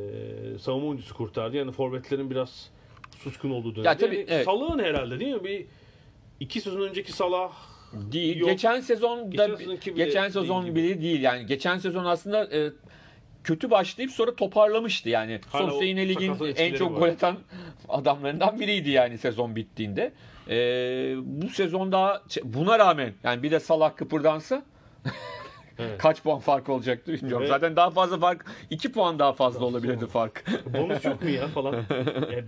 [0.60, 1.56] savunma oyuncusu kurtardı.
[1.56, 2.70] Yani forvetlerin biraz
[3.18, 3.88] suskun olduğu dönemde.
[3.88, 4.44] Ya tabii, Yani evet.
[4.44, 5.44] Salah'ın herhalde değil mi?
[5.44, 5.66] Bir
[6.40, 7.52] iki sezon önceki Salah
[7.92, 8.36] değil.
[8.36, 8.50] Yok.
[8.50, 10.74] Geçen sezon Geçen da sezonki bile geçen değil sezon gibi.
[10.74, 11.20] bile değil.
[11.22, 12.72] Yani geçen sezon aslında e,
[13.44, 15.40] kötü başlayıp sonra toparlamıştı yani.
[15.48, 16.98] Hala Sonuçta yine ligin en çok var.
[16.98, 17.36] gol atan
[17.88, 20.12] adamlarından biriydi yani sezon bittiğinde.
[20.48, 20.56] E,
[21.22, 24.62] bu sezon daha buna rağmen yani bir de Salah kıpırdansa
[25.78, 25.98] Evet.
[25.98, 27.40] kaç puan fark olacaktı bilmiyorum.
[27.42, 27.48] Evet.
[27.48, 30.44] Zaten daha fazla fark 2 puan daha fazla olabilirdi fark.
[30.78, 31.84] bonus yok mu ya falan.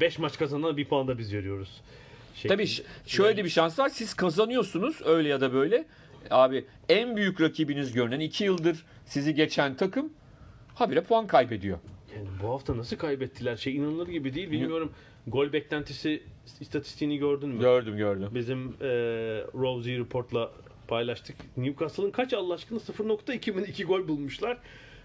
[0.00, 1.80] 5 maç kazanan bir puan da biz veriyoruz.
[2.34, 2.54] Şeklinde.
[2.54, 2.68] Tabii
[3.06, 3.88] şöyle bir şans var.
[3.88, 5.84] Siz kazanıyorsunuz öyle ya da böyle.
[6.30, 10.12] Abi en büyük rakibiniz görünen 2 yıldır sizi geçen takım
[10.74, 11.78] habire puan kaybediyor.
[12.16, 13.56] Yani bu hafta nasıl kaybettiler?
[13.56, 14.50] Şey inanılır gibi değil.
[14.50, 14.92] Bilmiyorum.
[15.26, 16.22] Gol beklentisi
[16.60, 17.60] istatistiğini gördün mü?
[17.60, 18.28] Gördüm gördüm.
[18.34, 18.86] Bizim e,
[19.54, 20.50] Rosie Report'la
[20.88, 21.36] paylaştık.
[21.56, 24.58] Newcastle'ın kaç Allah aşkına 0.2 mi 2 gol bulmuşlar.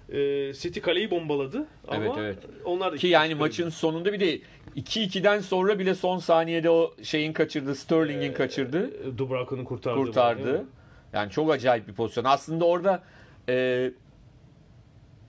[0.10, 1.66] E, City kaleyi bombaladı.
[1.88, 2.38] Ama Evet, evet.
[2.66, 4.40] onlar da Ki yani maçın sonunda bir de
[4.76, 7.76] 2-2'den sonra bile son saniyede o şeyin kaçırdı.
[7.76, 8.92] Sterling'in kaçırdı.
[9.08, 10.00] E, Dubravka'nın kurtardığı.
[10.00, 10.66] kurtardı.
[11.14, 12.24] Yani çok acayip bir pozisyon.
[12.24, 13.04] Aslında orada
[13.50, 13.92] e,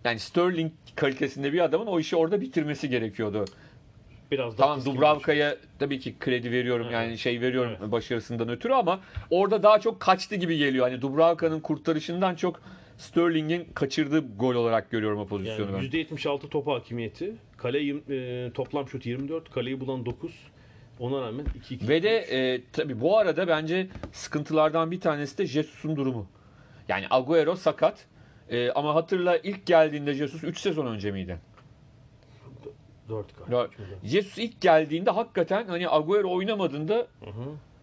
[0.05, 3.45] yani Sterling kalitesinde bir adamın o işi orada bitirmesi gerekiyordu.
[4.33, 6.95] Biraz daha Tamam Dubravka'ya tabii ki kredi veriyorum Evet.
[6.95, 7.93] yani şey veriyorum Evet.
[7.93, 10.89] başarısından ötürü ama orada daha çok kaçtı gibi geliyor.
[10.89, 12.63] Hani Dubravka'nın kurtarışından çok
[12.99, 15.99] Sterling'in kaçırdığı gol olarak görüyorum o pozisyonu Yani ben.
[15.99, 17.35] %76 top hakimiyeti.
[17.57, 17.79] Kale
[18.11, 19.51] e, toplam şut 24.
[19.51, 20.33] Kaleyi bulan 9.
[21.01, 21.89] Ona rağmen 2-2.
[21.89, 26.27] Ve de e, tabii bu arada bence sıkıntılardan bir tanesi de Jesus'un durumu.
[26.89, 28.07] Yani Agüero sakat.
[28.51, 31.39] E, ama hatırla ilk geldiğinde Jesus 3 sezon önce miydi?
[33.13, 33.69] 4 Ya,
[34.05, 37.07] Jesus ilk geldiğinde hakikaten hani Agüero oynamadığında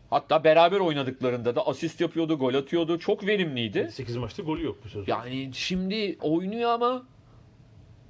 [0.10, 3.00] hatta beraber oynadıklarında da asist yapıyordu, gol atıyordu.
[3.00, 3.90] Çok verimliydi.
[3.92, 5.06] 8 maçta golü yok bu sezon.
[5.08, 7.04] Yani şimdi oynuyor ama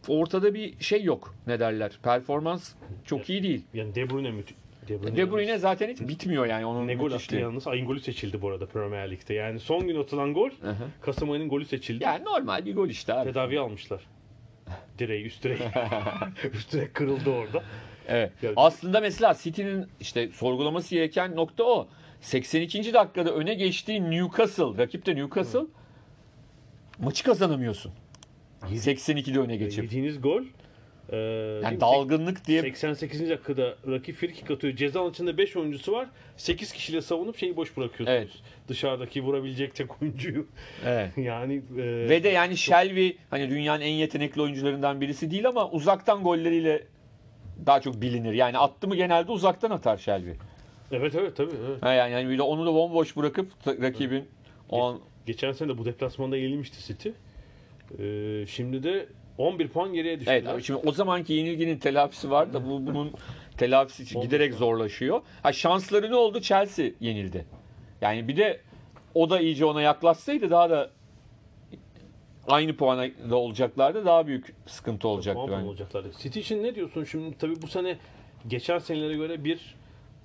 [0.07, 1.35] ortada bir şey yok.
[1.47, 1.99] Ne derler?
[2.03, 2.73] Performans
[3.05, 3.65] çok iyi değil.
[3.73, 4.55] Yani De Bruyne müthiş.
[4.87, 7.67] De Bruyne, De Bruyne zaten hiç bitmiyor yani onun ne gol attı yalnız.
[7.67, 9.33] Ayın golü seçildi bu arada Premier Lig'de.
[9.33, 10.87] Yani son gün atılan gol Hı hı.
[11.01, 12.03] Kasım ayının golü seçildi.
[12.03, 13.29] Yani normal bir gol işte abi.
[13.29, 14.07] Tedavi almışlar.
[14.99, 15.59] Direği, üst direği.
[16.53, 17.63] üst direk kırıldı orada.
[18.07, 18.31] Evet.
[18.41, 21.87] Yani- Aslında mesela City'nin işte sorgulaması gereken nokta o.
[22.21, 22.93] 82.
[22.93, 25.59] dakikada öne geçtiği Newcastle, rakip de Newcastle.
[26.99, 27.91] Maçı kazanamıyorsun.
[28.61, 29.83] 82'de öne geçip.
[29.83, 30.43] Yediğiniz gol
[31.09, 33.29] e, değil Yani dalgınlık diye 88.
[33.29, 34.75] dakikada rakip frikik atıyor.
[34.75, 36.07] Ceza içinde 5 oyuncusu var.
[36.37, 38.17] 8 kişiyle savunup şeyi boş bırakıyorsunuz.
[38.17, 38.29] Evet.
[38.67, 40.47] Dışarıdaki vurabilecek tek oyuncuyu.
[40.85, 41.11] Evet.
[41.17, 46.23] yani e, Ve de yani Shelby hani dünyanın en yetenekli oyuncularından birisi değil ama uzaktan
[46.23, 46.83] golleriyle
[47.65, 48.33] daha çok bilinir.
[48.33, 50.31] Yani attı mı genelde uzaktan atar Shelby.
[50.91, 51.51] evet evet tabii.
[51.69, 51.83] Evet.
[51.83, 54.25] Ha yani, yani de onu da bomboş bırakıp rakibin
[54.69, 54.99] o an
[55.29, 57.09] Geçen sene de bu deplasmanda yenilmişti City.
[57.99, 59.07] E, şimdi de
[59.39, 60.35] 11 puan geriye düştüler.
[60.37, 63.11] Evet abi şimdi o zamanki yenilginin telafisi var da bu bunun
[63.57, 65.21] telafisi için giderek zorlaşıyor.
[65.43, 66.41] Ha şansları ne oldu?
[66.41, 67.45] Chelsea yenildi.
[68.01, 68.59] Yani bir de
[69.15, 70.89] o da iyice ona yaklaşsaydı daha da
[72.47, 74.05] aynı puana da olacaklardı.
[74.05, 75.69] Daha büyük sıkıntı olacaktı Puan bence.
[75.69, 76.11] olacaklardı.
[76.19, 77.37] City için ne diyorsun şimdi?
[77.37, 77.97] Tabii bu sene
[78.47, 79.75] geçen senelere göre bir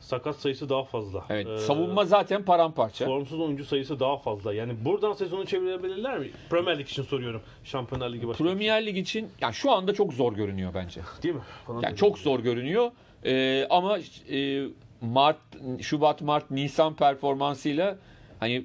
[0.05, 1.25] sakat sayısı daha fazla.
[1.31, 3.05] Evet, Ee, savunma zaten paramparça.
[3.07, 4.55] Formsuz oyuncu sayısı daha fazla.
[4.55, 6.31] Yani buradan sezonu çevirebilirler mi?
[6.51, 7.43] Premier Lig için soruyorum.
[7.65, 8.45] Şampiyonlar Ligi başka.
[8.45, 11.01] Premier Lig için yani şu anda çok zor görünüyor bence.
[11.23, 11.41] Değil mi?
[11.69, 12.91] Bana Yani çok zor görünüyor.
[13.25, 13.99] Ee, ama
[14.33, 14.63] e,
[15.01, 15.37] Mart,
[15.81, 17.99] Şubat, Mart, Nisan performansıyla
[18.41, 18.63] hani e,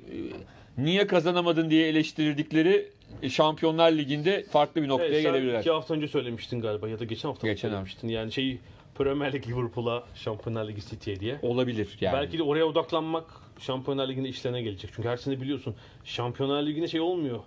[0.78, 2.90] niye kazanamadın diye eleştirdikleri
[3.30, 5.60] Şampiyonlar Ligi'nde farklı bir noktaya Evet, gelebilirler.
[5.60, 7.70] iki hafta önce söylemiştin galiba ya da geçen hafta Geçen hafta.
[7.78, 8.08] söylemiştin.
[8.08, 8.60] Yani şeyi
[9.00, 11.40] Premier Lig Liverpool'a, Şampiyonlar Ligi City'ye diye.
[11.42, 12.14] Olabilir yani.
[12.14, 13.26] Belki de oraya odaklanmak
[13.60, 14.92] Şampiyonlar Ligi'nde işlerine gelecek.
[14.96, 17.40] Çünkü her sene biliyorsun Şampiyonlar Ligi'nde şey olmuyor.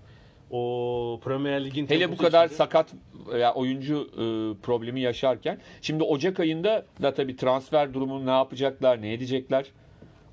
[0.50, 2.94] O Premier Lig'in Hele bu kadar içinde- sakat
[3.32, 4.24] veya oyuncu e,
[4.62, 5.58] problemi yaşarken.
[5.82, 9.66] Şimdi Ocak ayında da tabii transfer durumunu ne yapacaklar, ne edecekler?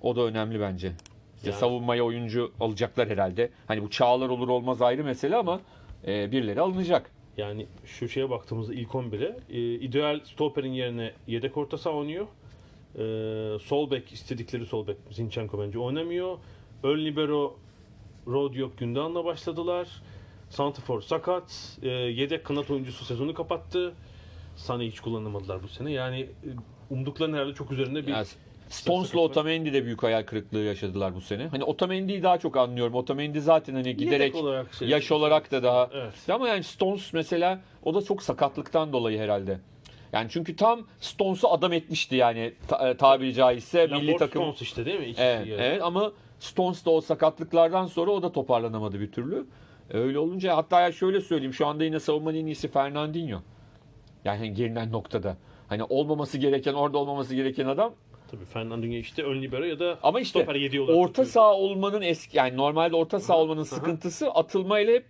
[0.01, 0.91] O da önemli bence.
[1.35, 3.49] İşte Yani- savunmaya oyuncu alacaklar herhalde.
[3.67, 5.59] Hani bu çağlar olur olmaz ayrı mesele ama
[6.07, 7.11] e, birileri alınacak.
[7.39, 12.27] Yani şu şeye baktığımızda ilk 11'e e, ideal stoperin yerine yedek orta saha oynuyor.
[12.95, 16.37] E, sol bek istedikleri sol bek Zinchenko bence oynamıyor.
[16.83, 17.57] Ön libero
[18.27, 19.87] Rodiop Gündoğan'la başladılar.
[20.49, 21.77] Santifor sakat.
[21.81, 23.93] E, yedek kanat oyuncusu sezonu kapattı.
[24.57, 25.91] Sané hiç kullanamadılar bu sene.
[25.91, 26.49] Yani e,
[26.89, 28.27] umduklarının herhalde çok üzerinde bir Yani
[28.69, 31.47] Stones'la Otamendi de büyük hayal kırıklığı yaşadılar bu sene.
[31.47, 32.93] Hani Otamendi'yi daha çok anlıyorum.
[32.95, 36.13] Otamendi zaten hani giderek olarak şey- yaş olarak da daha Evet.
[36.29, 39.59] ama yani Stones mesela o da çok sakatlıktan dolayı herhalde.
[40.13, 44.41] Yani çünkü tam Stones'u adam etmişti yani ta- e, tabiri caizse milli Lambert takım.
[44.41, 45.05] Stones işte değil mi?
[45.05, 49.45] İkisi Evet, evet ama Stones da o sakatlıklardan sonra o da toparlanamadı bir türlü.
[49.93, 53.39] Öyle olunca hatta ya şöyle söyleyeyim şu anda yine savunmanın en iyisi Fernandinho.
[54.25, 55.37] Yani hani gelinen noktada.
[55.67, 57.93] Hani olmaması gereken orada olmaması gereken adam
[58.31, 61.27] Tabii Fernandinho işte ön libero ya da ama işte stoper yediği olarak orta tutuyor.
[61.27, 65.05] saha olmanın eski yani normalde orta saha Aha, olmanın sıkıntısı atılmayla hep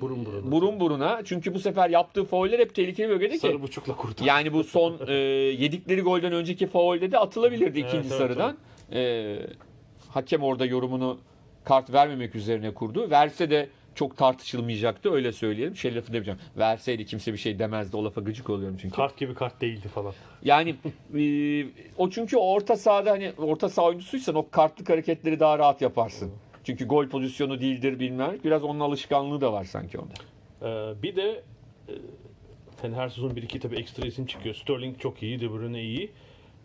[0.00, 0.52] burun buruna.
[0.52, 1.20] burun buruna.
[1.24, 3.38] Çünkü bu sefer yaptığı fauller hep tehlikeli bölgede ki.
[3.38, 4.24] Sarı buçukla kurtar.
[4.26, 8.56] Yani bu son e, yedikleri golden önceki faulde de atılabilirdi Evet, ikinci evet, sarıdan.
[8.92, 9.36] E,
[10.08, 11.18] hakem orada yorumunu
[11.64, 13.10] kart vermemek üzerine kurdu.
[13.10, 15.76] Verse de çok tartışılmayacaktı öyle söyleyelim.
[15.76, 16.40] Şey lafı demeyeceğim.
[16.56, 17.96] Verseydi kimse bir şey demezdi.
[17.96, 18.96] O lafa gıcık oluyorum çünkü.
[18.96, 20.12] Kart gibi kart değildi falan.
[20.42, 20.70] Yani
[21.14, 21.66] e,
[21.98, 26.32] o çünkü orta sahada hani orta saha oyuncusuysan o kartlık hareketleri daha rahat yaparsın.
[26.64, 28.38] Çünkü gol pozisyonu değildir bilmem.
[28.44, 30.14] Biraz onun alışkanlığı da var sanki onda.
[30.62, 31.42] Ee, bir de
[32.82, 34.54] e, her sezon bir iki tabii ekstra isim çıkıyor.
[34.54, 36.10] Sterling çok iyi, De Bruyne iyi.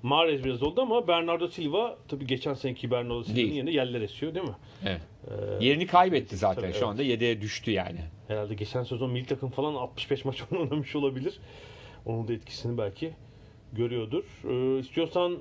[0.03, 4.45] Mahrez biraz oldu ama Bernardo Silva tabii geçen seneki Bernardo Silva'nın yerine yerler esiyor değil
[4.45, 4.55] mi?
[4.85, 5.01] Evet.
[5.27, 6.61] Ee, Yerini kaybetti zaten.
[6.61, 6.87] Tabii, Şu evet.
[6.87, 7.99] anda yedeğe düştü yani.
[8.27, 11.39] herhalde geçen sezon milli takım falan 65 maç oynamış olabilir.
[12.05, 13.13] Onun da etkisini belki
[13.73, 14.23] görüyordur.
[14.49, 15.37] Ee, istiyorsan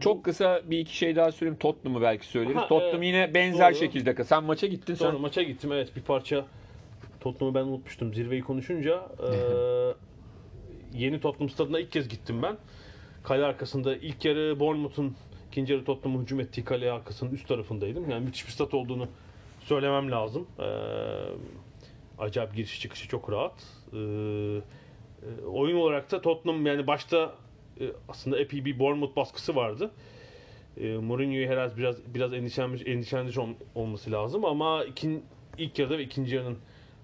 [0.00, 1.58] Çok kısa bir iki şey daha söyleyeyim.
[1.60, 2.56] Tottenham'ı belki söyleriz.
[2.56, 3.78] Ha, Tottenham e, yine benzer doğru.
[3.78, 4.24] şekilde.
[4.24, 4.94] Sen maça gittin.
[4.94, 5.72] sonra Sen maça gittim.
[5.72, 6.44] Evet bir parça
[7.20, 8.14] Tottenham'ı ben unutmuştum.
[8.14, 12.56] Zirveyi konuşunca e, yeni Tottenham stadına ilk kez gittim ben.
[13.28, 15.16] Kale arkasında ilk yarı Bournemouth'un
[15.50, 18.10] ikinci yarı Tottenham'ın hücum ettiği kale arkasının üst tarafındaydım.
[18.10, 19.08] Yani müthiş bir stat olduğunu
[19.60, 20.46] söylemem lazım.
[20.58, 20.68] E,
[22.18, 23.66] acayip giriş çıkışı çok rahat.
[23.92, 27.34] E, e, oyun olarak da Tottenham yani başta
[27.80, 29.90] e, aslında epey bir Bournemouth baskısı vardı.
[30.76, 35.24] E, Mourinho'yu herhalde biraz biraz endişelenmiş, endişelenmiş ol- olması lazım ama ikin,
[35.58, 36.58] ilk yarıda ve ikinci yarının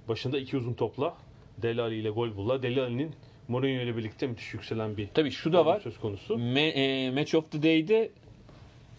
[0.09, 1.15] başında iki uzun topla
[1.63, 2.63] Dele Ali ile gol buldular.
[2.63, 3.15] Dele Ali'nin
[3.49, 5.81] Mourinho ile birlikte müthiş yükselen bir Tabii şu da var.
[5.81, 6.35] söz konusu.
[6.35, 6.61] Me-
[7.07, 8.11] e, Match of the Day'de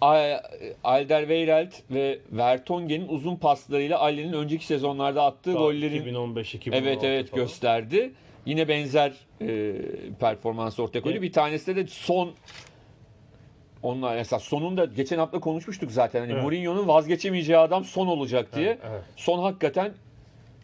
[0.02, 0.40] A-
[0.84, 7.44] Alderweireld ve Vertonghen'in uzun paslarıyla Ali'nin önceki sezonlarda attığı gollerin 2015 2016 evet evet falan.
[7.44, 8.12] gösterdi.
[8.46, 9.74] Yine benzer e,
[10.20, 11.14] performans ortaya koydu.
[11.14, 11.22] Evet.
[11.22, 12.32] Bir tanesi de son
[13.84, 16.20] onlar mesela sonunda geçen hafta konuşmuştuk zaten.
[16.20, 16.42] Hani Evet.
[16.44, 18.68] Mourinho'nun vazgeçemeyeceği adam son olacak diye.
[18.68, 19.02] Evet, evet.
[19.16, 19.94] Son hakikaten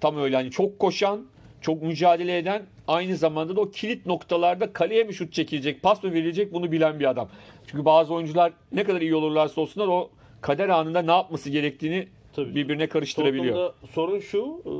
[0.02, 1.26] tam öyle hani çok koşan,
[1.62, 6.14] çok mücadele eden aynı zamanda da o kilit noktalarda kaleye mi şut çekilecek, pas mı
[6.14, 7.30] verilecek bunu bilen bir adam.
[7.68, 10.10] Çünkü bazı oyuncular ne kadar iyi olurlarsa olsunlar o
[10.42, 12.56] kader anında ne yapması gerektiğini Tabii.
[12.56, 13.56] birbirine karıştırabiliyor.
[13.56, 14.62] Tottenham'da sorun şu.
[14.66, 14.72] e,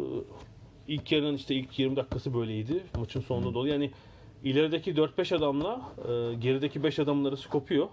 [0.94, 2.84] ilk yarının işte ilk 20 dakikası böyleydi.
[3.00, 3.68] Maçın sonunda dolu.
[3.68, 3.92] Yani
[4.44, 7.88] ilerideki 4-5 adamla e, gerideki 5 adamın arası kopuyor.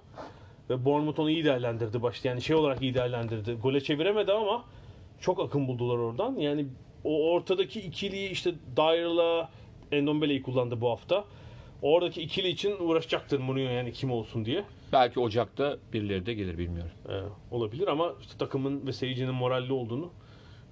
[0.70, 2.28] Ve Bournemouth onu iyi değerlendirdi başta.
[2.28, 3.52] Yani şey olarak iyi değerlendirdi.
[3.62, 4.64] Gole çeviremedi ama
[5.20, 6.36] çok akın buldular oradan.
[6.36, 6.66] Yani
[7.08, 9.50] o ortadaki ikiliyi işte Dyer'la
[9.92, 11.24] Endombele'yi kullandı bu hafta.
[11.82, 14.64] Oradaki ikili için uğraşacaktır Mourinho yani kim olsun diye.
[14.92, 16.90] Belki Ocak'ta birileri de gelir bilmiyorum.
[17.08, 17.14] E,
[17.54, 20.10] olabilir ama işte takımın ve seyircinin moralli olduğunu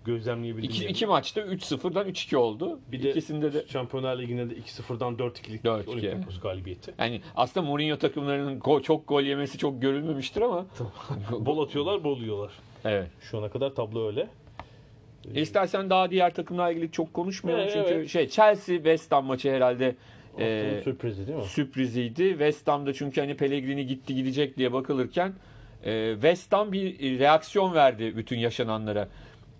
[0.05, 0.71] gözlemleyebildim.
[0.71, 0.91] İki, yani.
[0.91, 2.81] iki maçta 3-0'dan 3-2 oldu.
[2.93, 6.95] Bir de İkisinde de Şampiyonlar Ligi'nde de 2-0'dan 4-2'lik 4-2, Olympiakos galibiyeti.
[6.99, 10.67] yani aslında Mourinho takımlarının go- çok gol yemesi çok görülmemiştir ama
[11.41, 12.53] Bol atıyorlar, bol yiyorlar.
[12.85, 13.09] evet.
[13.21, 14.29] Şu ana kadar tablo öyle.
[15.35, 18.09] İstersen daha diğer takımlarla ilgili çok konuşmayalım Evet, çünkü evet.
[18.09, 19.95] şey Chelsea West Ham maçı herhalde
[20.39, 21.45] e, sürprizi değil mi?
[21.45, 22.29] sürpriziydi.
[22.31, 25.33] West Ham'da çünkü hani Pellegrini gitti gidecek diye bakılırken
[25.85, 29.09] e, West Ham bir reaksiyon verdi bütün yaşananlara.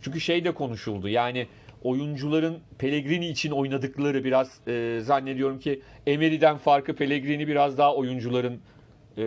[0.03, 1.09] Çünkü şey de konuşuldu.
[1.09, 1.47] Yani
[1.83, 8.61] oyuncuların Pellegrini için oynadıkları biraz e, zannediyorum ki Emery'den farkı Pellegrini biraz daha oyuncuların
[9.19, 9.25] e,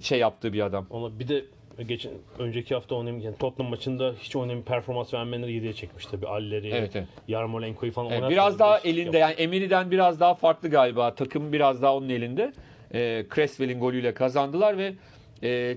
[0.00, 0.86] şey yaptığı bir adam.
[0.90, 1.44] Ona bir de
[1.88, 6.26] geçen önceki hafta oynayım yani Tottenham maçında hiç oynayıp performans vermeyenleri 7'ye çekmiş tabii.
[6.26, 7.08] Alleri, Evet, evet.
[7.28, 9.18] Yarmolenko'yu falan Evet, biraz daha elinde yaptı.
[9.18, 11.14] yani Emery'den biraz daha farklı galiba.
[11.14, 12.52] Takım biraz daha onun elinde.
[12.94, 14.94] E, Creswell'in golüyle kazandılar ve
[15.42, 15.76] e,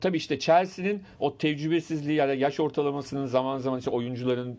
[0.00, 4.58] tabii işte Chelsea'nin o tecrübesizliği ya da yaş ortalamasının zaman zaman işte oyuncuların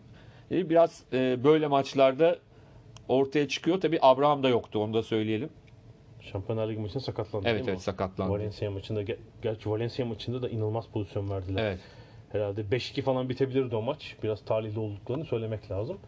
[0.50, 2.38] e, biraz e, böyle maçlarda
[3.08, 3.80] ortaya çıkıyor.
[3.80, 5.50] Tabii Abraham da yoktu onu da söyleyelim.
[6.20, 7.80] Şampiyonlar Ligi maçında sakatlandı Evet evet o?
[7.80, 8.32] sakatlandı.
[8.32, 11.62] Valencia maçında ge- gerçi Valencia maçında da inanılmaz pozisyon verdiler.
[11.64, 11.78] Evet.
[12.32, 14.16] Herhalde 5-2 falan bitebilirdi o maç.
[14.22, 15.98] Biraz talihli olduklarını söylemek lazım.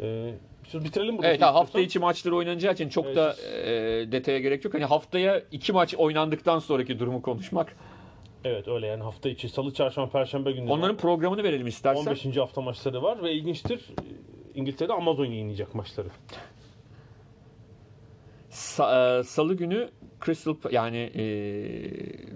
[0.00, 0.34] Ee,
[0.74, 1.28] biz bitirelim burada.
[1.28, 4.74] Evet ha, hafta içi maçları oynanacağı için çok Evet, da siz- e, detaya gerek yok.
[4.74, 7.76] Hani haftaya iki maç oynandıktan sonraki durumu konuşmak.
[8.44, 10.70] Evet öyle yani hafta içi salı, çarşamba, perşembe günleri.
[10.72, 12.00] Onların programını verelim istersen.
[12.10, 12.36] 15.
[12.36, 13.88] hafta maçları var ve ilginçtir.
[14.54, 16.08] İngiltere'de Amazon yayınlayacak maçları.
[18.54, 19.90] Sa- e, Salı günü
[20.24, 21.24] Crystal yani e,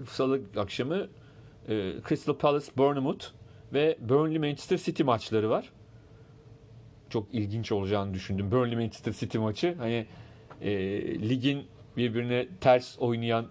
[0.09, 1.07] Salı akşamı
[1.67, 3.25] e, Crystal Palace Bournemouth
[3.73, 5.69] ve Burnley Manchester City maçları var.
[7.09, 8.51] Çok ilginç olacağını düşündüm.
[8.51, 10.05] Burnley Manchester City maçı hani
[10.61, 10.71] e,
[11.29, 11.63] ligin
[11.97, 13.45] birbirine ters oynayan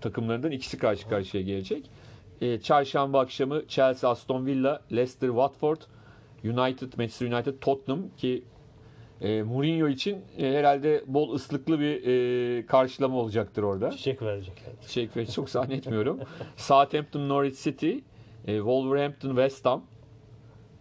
[0.00, 1.90] takımlarından ikisi karşı karşıya gelecek.
[2.40, 5.80] E, çarşamba akşamı Chelsea Aston Villa, Leicester Watford,
[6.44, 8.44] United Manchester United Tottenham ki
[9.20, 13.90] e, Mourinho için e, herhalde bol ıslıklı bir e, karşılama olacaktır orada.
[13.90, 14.72] Çiçek verecekler.
[14.82, 16.20] Çiçek ve çok zannetmiyorum.
[16.56, 17.90] Southampton Norwich City,
[18.46, 19.82] e, Wolverhampton West Ham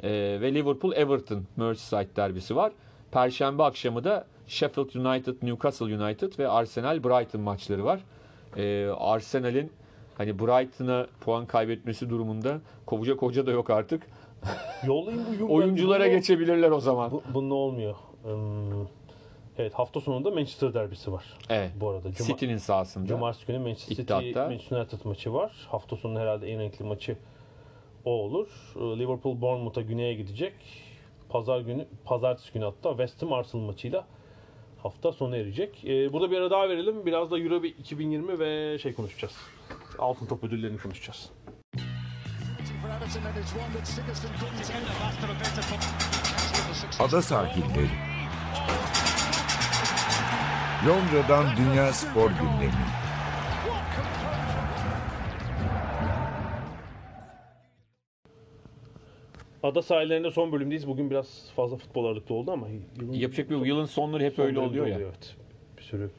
[0.03, 0.11] e,
[0.41, 2.71] ve Liverpool Everton Merseyside derbisi var.
[3.11, 7.99] Perşembe akşamı da Sheffield United Newcastle United ve Arsenal Brighton maçları var.
[8.57, 9.71] E, Arsenal'in
[10.17, 14.03] hani Brighton'a puan kaybetmesi durumunda kovacak hoca da yok artık.
[14.87, 15.53] Yollayın bu.
[15.53, 17.11] Oyunculara geçebilirler o zaman.
[17.11, 17.95] Bu, bunun olmuyor.
[19.57, 21.23] Evet hafta sonunda Manchester derbisi var.
[21.49, 21.71] Evet.
[21.75, 22.13] Bu arada.
[22.13, 23.07] Cuma, City'nin sahasında.
[23.07, 24.39] Cumartesi günü Manchester City.
[24.39, 25.67] Manchester United maçı var.
[25.71, 27.17] Hafta sonu herhalde en renkli maçı
[28.05, 28.47] o olur.
[28.75, 30.53] Ee, Liverpool Bournemouth'a güneye gidecek.
[31.29, 34.05] Pazar günü, pazartesi günü hatta West Ham Arsenal maçıyla
[34.83, 35.85] hafta sona erecek.
[35.85, 37.05] Ee, burada bir ara daha verelim.
[37.05, 39.33] Biraz da Euro 2020 ve şey konuşacağız.
[39.99, 41.29] Altın top ödüllerini konuşacağız.
[46.99, 48.14] Ada sahilleri.
[50.87, 52.71] Londra'dan Dünya Spor Gündemi.
[59.63, 60.87] Ada sahillerinde son bölümdeyiz.
[60.87, 62.67] Bugün biraz fazla futbol ağırlıklı oldu ama
[63.01, 64.99] yılın Yapacak bir yılın sonları hep öyle oluyor ya.
[64.99, 65.35] Evet.
[65.77, 66.09] Bir sürü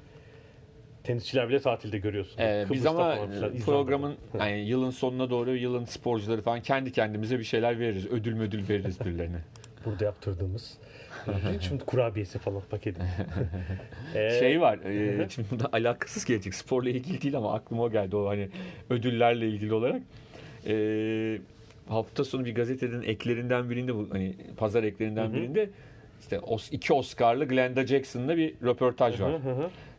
[1.04, 2.38] tenisçiler bile tatilde görüyorsun.
[2.38, 7.44] Ee, biz ama falan programın yani yılın sonuna doğru yılın sporcuları falan kendi kendimize bir
[7.44, 8.06] şeyler veririz.
[8.06, 9.38] Ödül müdül veririz birilerine.
[9.84, 10.78] burada yaptırdığımız
[11.60, 13.00] şimdi kurabiyesi falan paketi.
[14.14, 14.78] Ee, şey var.
[14.78, 16.54] E, şimdi bunda alakasız gelecek.
[16.54, 18.16] Sporla ilgili değil ama aklıma geldi.
[18.16, 18.48] O hani
[18.90, 20.02] ödüllerle ilgili olarak.
[20.66, 21.38] E,
[21.88, 25.70] hafta sonu bir gazetenin eklerinden birinde bu hani pazar eklerinden birinde
[26.20, 26.40] işte
[26.70, 29.32] iki Oscar'lı Glenda Jackson'la bir röportaj var.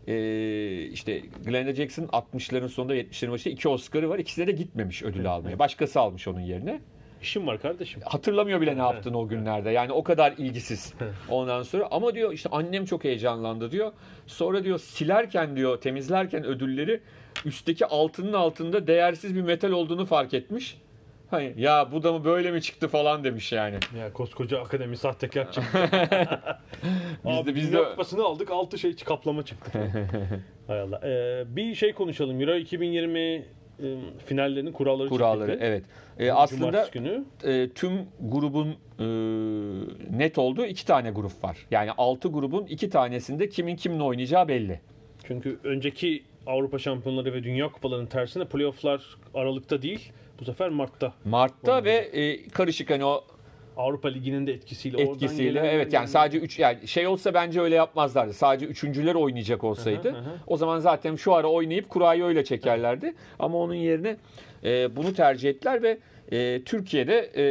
[0.08, 4.20] Ee, işte Glenda Jackson 60'ların sonunda 70'lerin başında iki Oscar'ı var.
[4.20, 5.60] İkisine de gitmemiş ödül almaya.
[5.60, 6.80] Başkası almış onun yerine.
[7.22, 8.02] İşim var kardeşim.
[8.06, 9.70] Hatırlamıyor bile ne yaptığını o günlerde.
[9.70, 10.94] Yani o kadar ilgisiz.
[11.30, 13.92] Ondan sonra ama diyor işte annem çok heyecanlandı diyor.
[14.28, 17.02] Sonra diyor silerken diyor temizlerken ödülleri
[17.46, 20.78] üstteki altının altında değersiz bir metal olduğunu fark etmiş.
[21.32, 23.76] Hani ya bu da mı böyle mi çıktı falan demiş yani.
[24.00, 25.78] Ya koskoca akademi sahtekar çıktı.
[27.26, 29.72] Biz de biz de Kupası'nı aldık altı şey kaplama çıktı.
[30.68, 31.02] Hay Allah.
[31.04, 32.42] Ee, bir şey konuşalım.
[32.42, 33.46] Euro 2020 e,
[34.26, 35.66] finallerinin kuralları, kuralları çıktı.
[35.66, 35.84] evet.
[36.20, 37.24] Ee, aslında günü.
[37.44, 38.68] e, tüm grubun
[39.00, 39.06] e,
[40.18, 41.58] net olduğu iki tane grup var.
[41.72, 44.80] Yani altı grubun iki tanesinde kimin kimle oynayacağı belli.
[45.24, 49.02] Çünkü önceki Avrupa Şampiyonları ve Dünya Kupalarının tersine playofflar
[49.34, 50.12] Aralık'ta değil.
[50.40, 51.14] Bu sefer Mart'ta.
[51.26, 51.86] Mart'ta Olmadı.
[51.86, 53.24] ve e, karışık hani o
[53.78, 55.02] Avrupa Ligi'nin de etkisiyle.
[55.02, 58.34] etkisiyle gelen- evet yani sadece 3 yani şey olsa bence öyle yapmazlardı.
[58.34, 60.32] Sadece üçüncüler oynayacak olsaydı Hı hı, hı.
[60.48, 63.14] o zaman zaten şu ara oynayıp kurayı öyle çekerlerdi.
[63.40, 64.16] Ama onun yerine
[64.64, 65.98] e, bunu tercih ettiler ve
[66.32, 67.46] e, Türkiye'de e,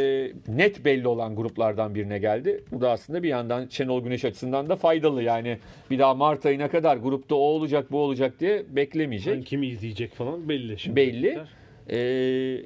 [0.48, 2.64] net belli olan gruplardan birine geldi.
[2.72, 5.22] Bu da aslında bir yandan Şenol Güneş açısından da faydalı.
[5.22, 5.58] Yani
[5.90, 9.34] bir daha Mart ayına kadar grupta o olacak bu olacak diye beklemeyecek.
[9.34, 10.96] Yani kimi izleyecek falan belli şimdi.
[10.96, 11.38] Belli.
[11.90, 12.62] Ee,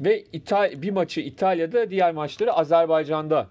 [0.00, 3.46] ve İtal bir maçı İtalya'da, diğer maçları Azerbaycan'da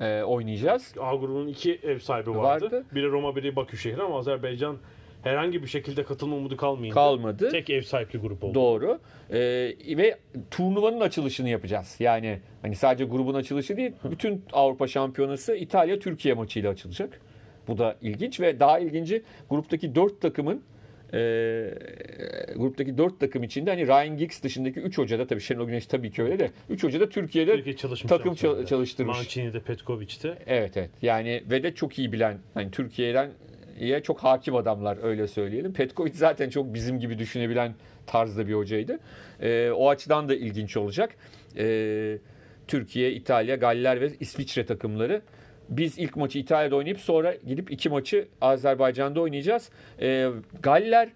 [0.00, 0.94] e, oynayacağız.
[1.00, 2.64] A grubunun iki ev sahibi vardı.
[2.64, 2.84] Vardı.
[2.94, 4.76] Biri Roma, biri Bakü şehri ama Azerbaycan
[5.22, 7.48] herhangi bir şekilde katılma umudu kalmayınca Kalmadı.
[7.50, 8.54] tek ev sahipli grup oldu.
[8.54, 8.98] Doğru.
[9.30, 9.36] Ee,
[9.96, 10.18] ve
[10.50, 11.96] turnuvanın açılışını yapacağız.
[11.98, 17.20] Yani hani sadece grubun açılışı değil, bütün Avrupa Şampiyonası İtalya Türkiye maçıyla açılacak.
[17.68, 20.62] Bu da ilginç ve daha ilginci gruptaki dört takımın
[21.14, 21.18] e,
[22.56, 26.10] gruptaki dört takım içinde hani Ryan Giggs dışındaki 3 hoca da tabii Şenol Güneş tabii
[26.10, 27.76] ki öyle de 3 hoca da Türkiye'de Türkiye
[28.08, 29.16] takım çal- çalıştırmış.
[29.16, 30.38] Mancini'de, Petkovic'te.
[30.46, 30.90] Evet evet.
[31.02, 33.30] Yani ve de çok iyi bilen hani Türkiye'den
[33.80, 35.72] ya çok hakim adamlar öyle söyleyelim.
[35.72, 37.74] Petkovic zaten çok bizim gibi düşünebilen
[38.06, 38.98] tarzda bir hocaydı.
[39.40, 41.10] Ee, o açıdan da ilginç olacak.
[41.58, 42.18] Ee,
[42.68, 45.22] Türkiye, İtalya, Galler ve İsviçre takımları.
[45.68, 49.70] Biz ilk maçı İtalya'da oynayıp sonra gidip iki maçı Azerbaycan'da oynayacağız.
[50.00, 50.28] Ee,
[50.62, 51.08] Galler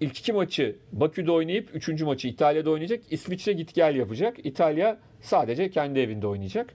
[0.00, 3.00] ilk iki maçı Bakü'de oynayıp üçüncü maçı İtalya'da oynayacak.
[3.10, 4.46] İsviçre git gel yapacak.
[4.46, 6.74] İtalya sadece kendi evinde oynayacak.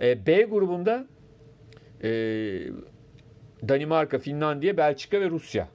[0.00, 1.06] Ee, B grubunda
[2.02, 2.08] e,
[3.68, 5.68] Danimarka, Finlandiya, Belçika ve Rusya.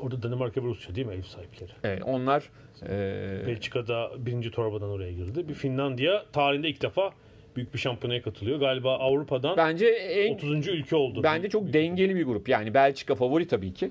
[0.00, 1.70] Orada Danimarka ve Rusya değil mi ev sahipleri?
[1.84, 2.50] Evet, onlar
[2.82, 5.48] e, Belçika'da birinci torbadan oraya girdi.
[5.48, 7.10] Bir Finlandiya tarihinde ilk defa
[7.56, 8.60] büyük bir şampiyonaya katılıyor.
[8.60, 10.68] Galiba Avrupa'dan bence en 30.
[10.68, 11.22] ülke oldu.
[11.22, 12.48] bence çok dengeli bir grup.
[12.48, 13.90] Yani Belçika favori tabii ki.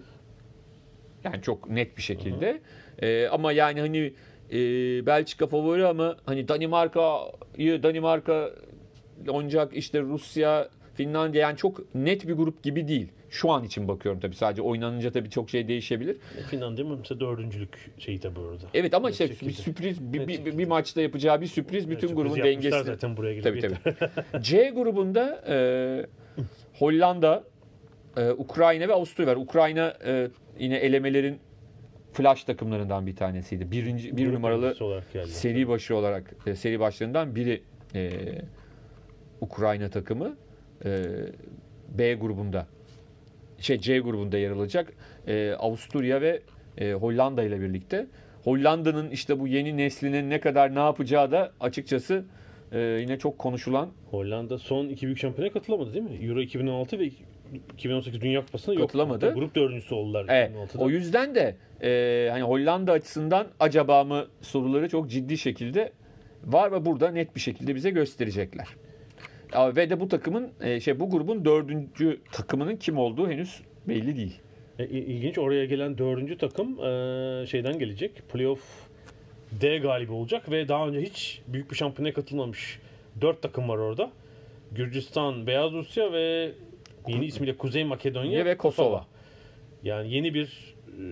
[1.24, 2.62] Yani çok net bir şekilde.
[3.00, 4.14] E, ama yani hani
[4.52, 4.58] e,
[5.06, 8.52] Belçika favori ama hani Danimarka'yı Danimarka
[9.28, 13.08] oynayacak işte Rusya, Finlandiya yani çok net bir grup gibi değil.
[13.32, 16.18] Şu an için bakıyorum tabii sadece oynanınca tabii çok şey değişebilir.
[16.50, 18.64] Finlandiya mı mesela dördüncülük şeyi tabii orada.
[18.74, 20.58] Evet ama işte Net bir sürpriz bir, bir, şekilde.
[20.58, 22.84] bir maçta yapacağı bir sürpriz bütün Sürpriz grubun dengesini.
[22.84, 24.44] zaten buraya Tabii gelip tabii.
[24.44, 25.56] C grubunda e,
[26.74, 27.44] Hollanda,
[28.18, 29.36] e, Ukrayna ve Avusturya var.
[29.36, 30.28] Ukrayna e,
[30.60, 31.40] yine elemelerin
[32.14, 33.72] flash takımlarından bir tanesiydi.
[33.72, 34.76] Birinci, bir Grup numaralı
[35.28, 37.64] seri başı olarak e, seri başlarından biri
[37.96, 38.12] e,
[39.42, 40.36] Ukrayna takımı
[40.86, 41.04] e,
[41.90, 42.68] B grubunda
[43.62, 44.94] şey C grubunda yer alacak.
[45.28, 46.42] E, Avusturya ve
[46.78, 48.08] e, Hollanda ile birlikte.
[48.44, 52.26] Hollanda'nın işte bu yeni neslinin ne kadar ne yapacağı da açıkçası
[52.72, 56.26] e, yine çok konuşulan Hollanda son iki büyük şampiyonaya katılamadı değil mi?
[56.26, 57.10] Euro 2016 ve
[57.74, 58.84] 2018 Dünya Kupası'na yok.
[58.84, 59.26] Katılamadı.
[59.26, 60.84] Hatta Grup dördüncüsü oldular Evet, 2016'da.
[60.84, 65.92] o yüzden de e, hani Hollanda açısından acaba mı soruları çok ciddi şekilde
[66.44, 68.68] var ve burada net bir şekilde bize gösterecekler.
[69.56, 74.40] Ve de bu takımın e, şey bu grubun dördüncü takımının kim olduğu henüz belli değil.
[74.80, 78.30] E, il- ilginç oraya gelen dördüncü takım e, şeyden gelecek.
[78.34, 78.62] Playoff
[79.62, 82.80] D galibi olacak ve daha önce hiç büyük bir şampiyonaya katılmamış
[83.22, 84.12] dört takım var orada.
[84.72, 86.52] Gürcistan, Beyaz Rusya ve
[87.08, 89.06] yeni ismiyle Kuzey Makedonya ve Kosova.
[89.84, 91.04] Yani yeni bir e,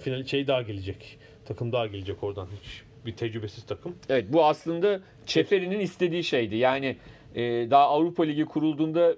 [0.00, 1.18] final şey daha gelecek.
[1.44, 3.94] Takım daha gelecek oradan hiç bir tecrübesiz takım.
[4.08, 6.56] Evet bu aslında Çeferi'nin istediği şeydi.
[6.56, 6.96] Yani
[7.34, 9.14] e, daha Avrupa Ligi kurulduğunda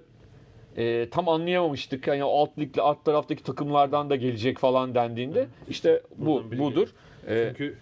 [0.77, 2.07] e, tam anlayamamıştık.
[2.07, 6.87] Yani alt ligle alt taraftaki takımlardan da gelecek falan dendiğinde işte bu budur.
[7.27, 7.77] E, Çünkü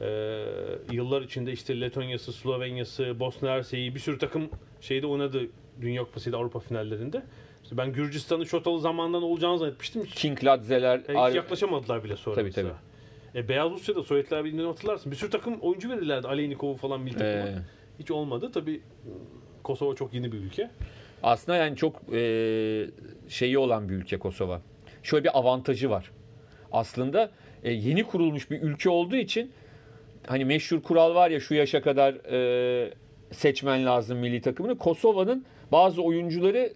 [0.00, 0.06] e,
[0.92, 4.48] yıllar içinde işte Letonya'sı, Slovenya'sı, Bosna Hersek'i bir sürü takım
[4.80, 5.42] şeyde oynadı
[5.80, 7.22] Dünya Kupası'ydı Avrupa finallerinde.
[7.62, 10.04] İşte ben Gürcistan'ın Şotalı zamandan olacağını zannetmiştim.
[10.04, 12.34] Hiç, King Ladzeler, hiç Ar- yaklaşamadılar bile sonra.
[12.34, 12.74] Tabii, mesela.
[13.34, 15.12] E, Beyaz Rusya'da Sovyetler Birliği'nden hatırlarsın.
[15.12, 16.28] Bir sürü takım oyuncu verirlerdi.
[16.28, 17.48] Aleynikov'u falan milli takıma.
[17.48, 17.54] Ee.
[17.98, 18.50] Hiç olmadı.
[18.54, 18.80] Tabii
[19.62, 20.70] Kosova çok yeni bir ülke.
[21.22, 22.20] aslında yani çok e,
[23.28, 24.60] şeyi olan bir ülke Kosova.
[25.02, 26.10] Şöyle bir avantajı var.
[26.72, 27.30] Aslında
[27.62, 29.52] e, yeni kurulmuş bir ülke olduğu için
[30.26, 32.94] hani meşhur kural var ya şu yaşa kadar e,
[33.32, 34.78] seçmen lazım milli takımını.
[34.78, 36.72] Kosova'nın bazı oyuncuları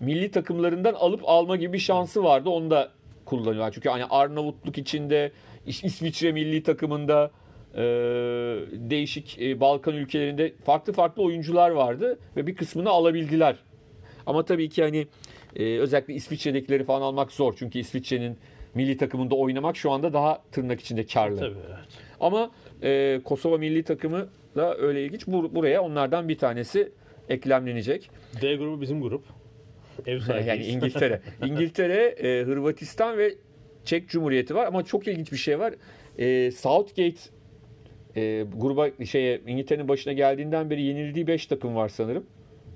[0.00, 2.50] milli takımlarından alıp alma gibi bir şansı vardı.
[2.50, 2.90] Onu da
[3.24, 3.72] kullanıyorlar.
[3.72, 5.32] Çünkü hani Arnavutluk içinde
[5.66, 7.30] İs- İsviçre milli takımında
[7.74, 7.80] e,
[8.72, 13.56] değişik e, Balkan ülkelerinde farklı farklı oyuncular vardı ve bir kısmını alabildiler.
[14.26, 15.06] Ama tabii ki hani
[15.56, 17.54] e, özellikle İsviçre'dekileri falan almak zor.
[17.58, 18.38] Çünkü İsviçre'nin
[18.74, 21.36] milli takımında oynamak şu anda daha tırnak içinde karlı.
[21.38, 21.78] Tabii evet.
[22.20, 22.50] Ama
[22.82, 25.22] e, Kosova milli takımı da öyle ilginç.
[25.22, 26.92] Bur- buraya onlardan bir tanesi
[27.28, 28.10] eklemlenecek.
[28.42, 29.24] D grubu bizim grup.
[30.06, 30.46] Ev sahibiyiz.
[30.46, 31.20] yani İngiltere.
[31.46, 33.34] İngiltere, e, Hırvatistan ve
[33.84, 35.74] Çek Cumhuriyeti var ama çok ilginç bir şey var.
[36.18, 37.20] E, Southgate
[38.16, 42.26] e, gruba şeye İngiltere'nin başına geldiğinden beri yenildiği 5 takım var sanırım.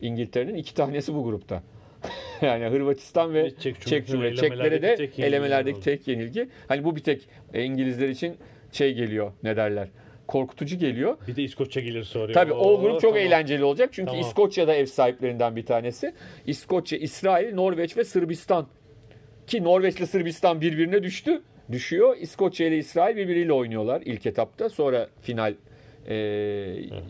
[0.02, 1.62] İngiltere'nin iki tanesi bu grupta.
[2.42, 4.40] yani Hırvatistan ve Çek Çek Cumhuriyeti.
[4.40, 6.48] Çeklere de tek yenilgi elemelerdeki tek yenilgi.
[6.68, 8.36] Hani bu bir tek e, İngilizler için
[8.72, 9.88] şey geliyor ne derler.
[10.26, 11.16] Korkutucu geliyor.
[11.28, 12.32] Bir de İskoçya gelir sonra.
[12.32, 13.18] Tabii o Oo, grup çok tamam.
[13.18, 13.88] eğlenceli olacak.
[13.92, 14.20] Çünkü Tamam.
[14.20, 16.14] İskoçya da ev sahiplerinden bir tanesi.
[16.46, 18.66] İskoçya, İsrail, Norveç ve Sırbistan.
[19.46, 21.42] Ki Norveç ile Sırbistan birbirine düştü.
[21.72, 22.16] Düşüyor.
[22.16, 24.68] İskoçya ile İsrail birbiriyle oynuyorlar ilk etapta.
[24.68, 25.54] Sonra final
[26.06, 26.14] e,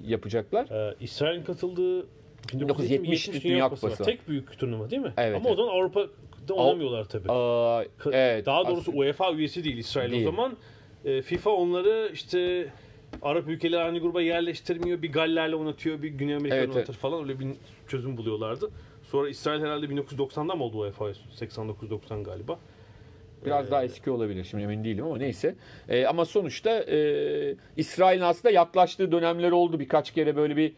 [0.06, 0.90] yapacaklar.
[0.90, 2.06] Ee, İsrail'in katıldığı
[2.54, 4.04] 1970 Dünya Kupası.
[4.04, 5.12] Tek büyük turnuva değil mi?
[5.16, 7.32] Evet, Ama o zaman Avrupa'da oynamıyorlar tabii.
[7.32, 8.46] Aa, evet.
[8.46, 10.26] Daha doğrusu aslında- UEFA üyesi değil İsrail Değil.
[10.26, 10.56] o zaman.
[11.04, 12.66] E, FIFA onları işte
[13.22, 15.02] Arap ülkeleri aynı gruba yerleştirmiyor.
[15.02, 17.22] Bir Galler'le oynatıyor, bir Güney Amerika'yla Evet, oynatır falan.
[17.22, 17.46] Öyle bir
[17.88, 18.70] çözüm buluyorlardı.
[19.02, 21.04] Sonra İsrail herhalde 1990'da mı oldu UEFA?
[21.40, 22.58] 89-90 galiba.
[23.46, 24.44] Biraz daha eski olabilir.
[24.44, 25.54] Şimdi emin değilim ama neyse.
[25.88, 29.80] Ee, ama sonuçta e, İsrail'in aslında yaklaştığı dönemler oldu.
[29.80, 30.72] Birkaç kere böyle bir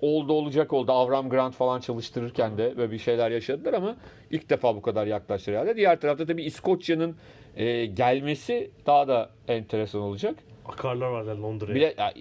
[0.00, 0.92] oldu olacak oldu.
[0.92, 3.96] Avram Grant falan çalıştırırken de böyle bir şeyler yaşadılar ama
[4.30, 5.76] ilk defa bu kadar yaklaştılar herhalde.
[5.76, 7.16] Diğer tarafta tabii İskoçya'nın
[7.56, 10.34] e, gelmesi daha da enteresan olacak.
[10.66, 11.74] Akarlar varlar Londra'ya.
[11.74, 12.12] Bir de ya,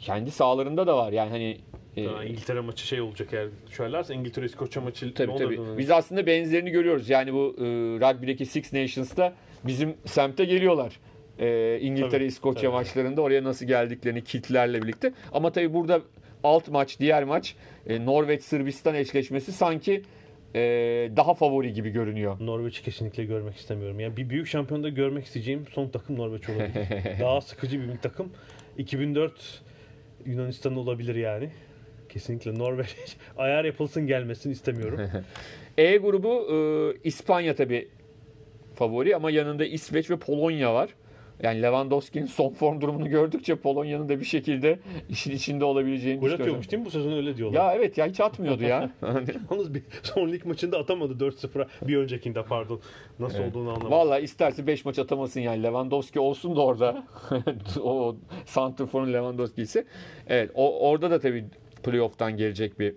[0.00, 1.12] kendi sahalarında da var.
[1.12, 1.58] Yani hani
[2.06, 5.78] Daha İngiltere maçı şey olacak eğer düşerlerse İngiltere İskoçya maçı Tabii tabii.
[5.78, 7.10] Biz aslında benzerini görüyoruz.
[7.10, 7.64] Yani bu e,
[8.00, 9.34] rugby'deki Six Nations'ta
[9.64, 11.00] bizim semte geliyorlar.
[11.38, 12.72] E, İngiltere İskoçya tabii.
[12.72, 15.12] maçlarında oraya nasıl geldiklerini kitlerle birlikte.
[15.32, 16.00] Ama tabii burada
[16.44, 17.54] alt maç, diğer maç
[17.86, 20.02] e, Norveç Sırbistan eşleşmesi sanki
[20.54, 20.60] e,
[21.16, 22.36] daha favori gibi görünüyor.
[22.40, 24.00] Norveç'i kesinlikle görmek istemiyorum.
[24.00, 27.20] Yani bir büyük şampiyonda görmek isteyeceğim son takım Norveç olabilir.
[27.20, 28.32] Daha sıkıcı bir takım.
[28.78, 29.62] 2004
[30.26, 31.50] Yunanistan olabilir yani.
[32.08, 35.00] Kesinlikle Norveç ayar yapılsın gelmesin istemiyorum.
[35.78, 36.56] E grubu e,
[37.04, 37.88] İspanya tabii
[38.74, 40.90] favori ama yanında İsveç ve Polonya var.
[41.42, 44.78] Yani Lewandowski'nin son form durumunu gördükçe Polonya'nın da bir şekilde
[45.08, 46.42] işin içinde olabileceğini Gol düşünüyorum.
[46.44, 47.60] atıyormuş değil mi bu sezon öyle diyorlar.
[47.60, 48.90] Ya evet ya hiç atmıyordu ya.
[49.50, 51.88] Yalnız bir son lig maçında atamadı 4-0'a.
[51.88, 52.80] Bir öncekinde pardon.
[53.18, 53.90] Nasıl olduğunu anlamadım.
[53.90, 55.62] Vallahi isterse 5 maç atamasın yani.
[55.62, 57.02] Lewandowski olsun da orada.
[57.82, 59.84] o Santrfor'un Lewandowski ise.
[60.26, 61.44] Evet o, orada da tabii
[61.82, 62.94] playoff'tan gelecek bir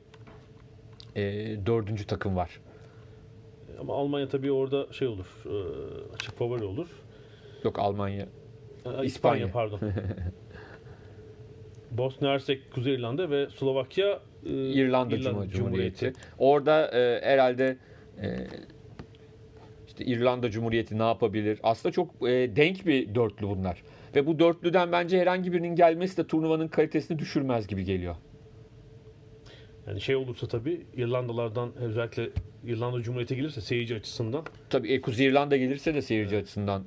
[1.16, 1.22] e,
[1.66, 2.60] dördüncü takım var.
[3.80, 5.26] Ama Almanya tabii orada şey olur.
[5.46, 5.54] e,
[6.14, 6.88] açık favori olur.
[7.64, 8.22] Yok Almanya.
[8.26, 9.04] E, İspanya.
[9.04, 9.80] İspanya pardon.
[11.92, 16.14] Bosna Hersek, Kuzey İrlanda ve Slovakya e, İrlanda, Cumhur- Cumhuriyeti.
[16.38, 17.78] Orada e, herhalde
[18.22, 18.48] e,
[19.88, 21.60] işte İrlanda Cumhuriyeti ne yapabilir?
[21.64, 23.84] Aslında çok e, denk bir dörtlü bunlar.
[24.16, 28.16] Ve bu dörtlüden bence herhangi birinin gelmesi de turnuvanın kalitesini düşürmez gibi geliyor.
[29.88, 32.30] Yani şey olursa tabii İrlandalardan özellikle
[32.66, 36.84] İrlanda Cumhuriyeti gelirse seyirci açısından Tabii e, Kuzey İrlanda gelirse de seyirci açısından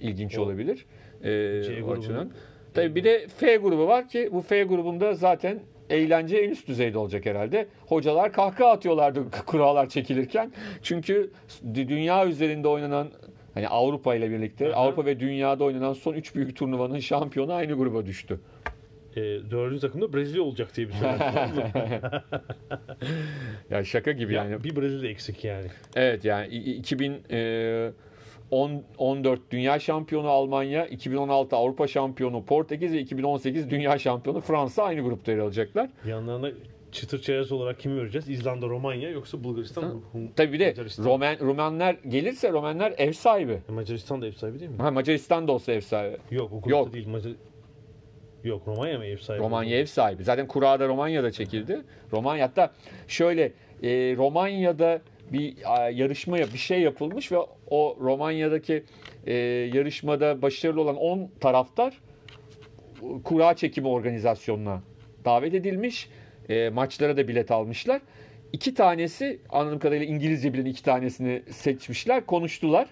[0.00, 0.86] ilginç O- olabilir.
[1.22, 2.30] E, C o açıdan.
[2.74, 5.60] Tabii bir de F grubu var ki bu F grubunda zaten
[5.90, 7.66] eğlence en üst düzeyde olacak herhalde.
[7.86, 10.52] Hocalar kahkaha atıyorlardı kurallar çekilirken.
[10.82, 11.30] Çünkü
[11.66, 13.08] dü- dünya üzerinde oynanan
[13.54, 14.76] hani Avrupa ile birlikte Hı hı.
[14.76, 18.40] Avrupa ve dünyada oynanan son üç büyük turnuvanın şampiyonu aynı gruba düştü.
[19.16, 21.62] E, dördüncü takımda Brezilya olacak diye bir söylenti.
[23.70, 24.52] Ya şaka gibi yani.
[24.52, 25.66] yani bir Brezilya eksik yani.
[25.96, 27.90] Evet yani i- i- 2000 e,
[28.50, 35.00] 10, 14 dünya şampiyonu Almanya, 2016 Avrupa şampiyonu Portekiz ve 2018 dünya şampiyonu Fransa aynı
[35.00, 35.90] grupta yer alacaklar.
[36.06, 36.50] Yanlarına
[36.92, 38.28] çıtır çerez olarak kimi vereceğiz?
[38.30, 39.82] İzlanda, Romanya yoksa Bulgaristan?
[40.12, 41.04] Hum- Tabii bir de Macaristan.
[41.40, 43.58] Romanlar gelirse Romanlar ev sahibi.
[43.68, 44.76] Macaristan da ev sahibi değil mi?
[44.78, 46.16] Ha, Macaristan da olsa ev sahibi.
[46.30, 46.92] Yok o grupta Yok.
[46.92, 47.08] değil.
[47.08, 47.32] Macar...
[48.46, 49.42] Yok Romanya mı ev sahibi?
[49.42, 50.24] Romanya ev sahibi.
[50.24, 51.80] Zaten kura da Romanya'da çekildi.
[52.12, 52.72] Romanya hatta
[53.08, 53.42] şöyle
[53.82, 55.00] e, Romanya'da
[55.32, 57.36] bir a, yarışma bir şey yapılmış ve
[57.70, 58.84] o Romanya'daki
[59.26, 59.34] e,
[59.74, 62.00] yarışmada başarılı olan 10 taraftar
[63.24, 64.82] kura çekimi organizasyonuna
[65.24, 66.08] davet edilmiş.
[66.48, 68.00] E, maçlara da bilet almışlar.
[68.52, 72.88] İki tanesi anladığım kadarıyla İngilizce bilen iki tanesini seçmişler, konuştular.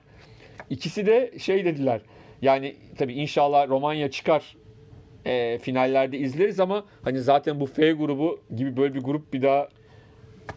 [0.71, 2.01] İkisi de şey dediler.
[2.43, 4.57] Yani tabii inşallah Romanya çıkar
[5.27, 9.68] e, finallerde izleriz ama hani zaten bu F grubu gibi böyle bir grup bir daha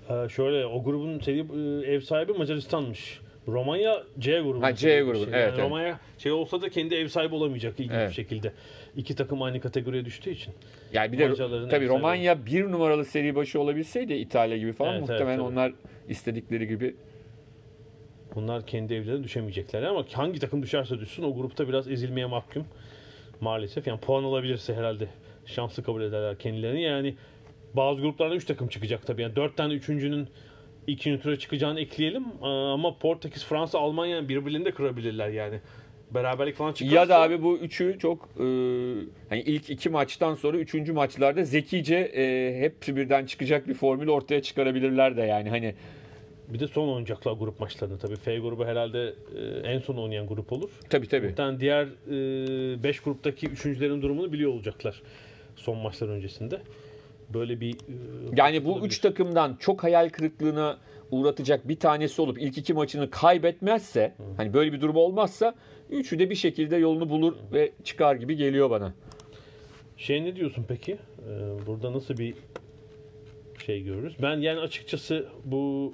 [0.09, 3.19] Ee, şöyle o grubun seri, e, ev sahibi Macaristan'mış.
[3.47, 4.61] Romanya C grubu.
[4.61, 5.59] Ha, C grubu, evet, evet.
[5.59, 8.09] Romanya şey olsa da kendi ev sahibi olamayacak ilginç Evet.
[8.09, 8.53] bir şekilde.
[8.95, 10.53] İki takım aynı kategoriye düştüğü için.
[10.93, 11.33] yani bir de
[11.69, 11.87] tabii.
[11.87, 15.47] Romanya bir numaralı seri başı olabilseydi İtalya gibi falan Evet, evet, muhtemelen tabii.
[15.47, 15.73] onlar
[16.09, 16.95] istedikleri gibi
[18.35, 22.65] Bunlar kendi evlerine düşemeyecekler ama hangi takım düşerse düşsün o grupta biraz ezilmeye mahkum.
[23.41, 25.07] Maalesef yani puan alabilirse herhalde
[25.45, 26.81] şanslı kabul ederler kendilerini.
[26.81, 27.15] Yani
[27.73, 29.21] bazı gruplarda 3 takım çıkacak tabii.
[29.21, 30.27] Yani 4 tane üçüncünün
[30.87, 32.43] ikinci tura çıkacağını ekleyelim.
[32.43, 35.59] Ama Portekiz, Fransa, Almanya birbirlerini de kırabilirler yani.
[36.11, 36.95] Beraberlik falan çıkarsa.
[36.95, 38.43] ya da abi bu üçü çok e,
[39.29, 44.41] hani ilk iki maçtan sonra üçüncü maçlarda zekice e, hepsi birden çıkacak bir formül ortaya
[44.41, 45.75] çıkarabilirler de yani hani
[46.53, 48.15] Bir de son oynayacaklar grup maçlarını tabii.
[48.15, 50.69] F grubu herhalde e, en son oynayan grup olur.
[50.89, 51.33] tabii tabii.
[51.37, 51.87] Yani diğer
[52.83, 55.01] 5 gruptaki üçüncülerin durumunu biliyor olacaklar
[55.55, 56.61] son maçlar öncesinde.
[57.33, 57.75] Böyle bir e,
[58.37, 58.87] Yani bu olabilir.
[58.87, 60.77] üç takımdan çok hayal kırıklığına
[61.11, 65.55] uğratacak bir tanesi olup ilk iki maçını kaybetmezse, hani böyle bir durum olmazsa
[65.89, 68.93] üçü de bir şekilde yolunu bulur ve çıkar gibi geliyor bana.
[69.97, 70.91] Şey ne diyorsun peki?
[70.93, 72.33] Ee, burada nasıl bir
[73.65, 74.13] şey görürüz?
[74.21, 75.93] Ben yani açıkçası bu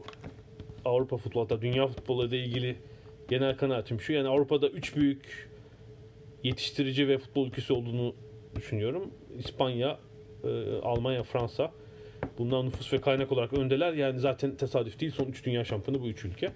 [0.85, 2.75] Avrupa futbolu hatta dünya futbolu ile ilgili
[3.29, 4.13] genel kanaatim şu.
[4.13, 5.49] Yani Avrupa'da üç büyük
[6.43, 8.15] yetiştirici ve futbol ülkesi olduğunu
[8.55, 9.11] düşünüyorum.
[9.37, 9.99] İspanya,
[10.43, 10.47] e,
[10.83, 11.71] Almanya, Fransa.
[12.37, 13.93] Bundan nüfus ve kaynak olarak öndeler.
[13.93, 15.11] Yani zaten tesadüf değil.
[15.11, 16.51] Son üç dünya şampiyonu bu üç ülke.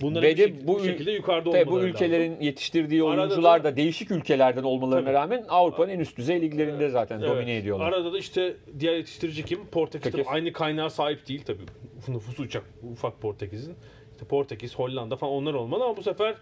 [0.00, 2.42] Bunların Ve de bu bu şekilde yukarıda Tabii bu ülkelerin lazım.
[2.44, 5.14] yetiştirdiği oyuncular da- da değişik ülkelerden olmalarına Tabii.
[5.14, 7.28] rağmen Avrupa'nın en üst düzey liglerinde zaten Evet.
[7.28, 7.86] domine ediyorlar.
[7.88, 9.66] Arada da işte diğer yetiştirici kim?
[9.66, 10.14] Portekiz.
[10.26, 11.62] Aynı kaynağa sahip değil tabii.
[12.08, 13.74] Nüfusu uçak ufak Portekiz'in.
[14.12, 16.34] İşte Portekiz, Hollanda falan onlar olmalı ama bu sefer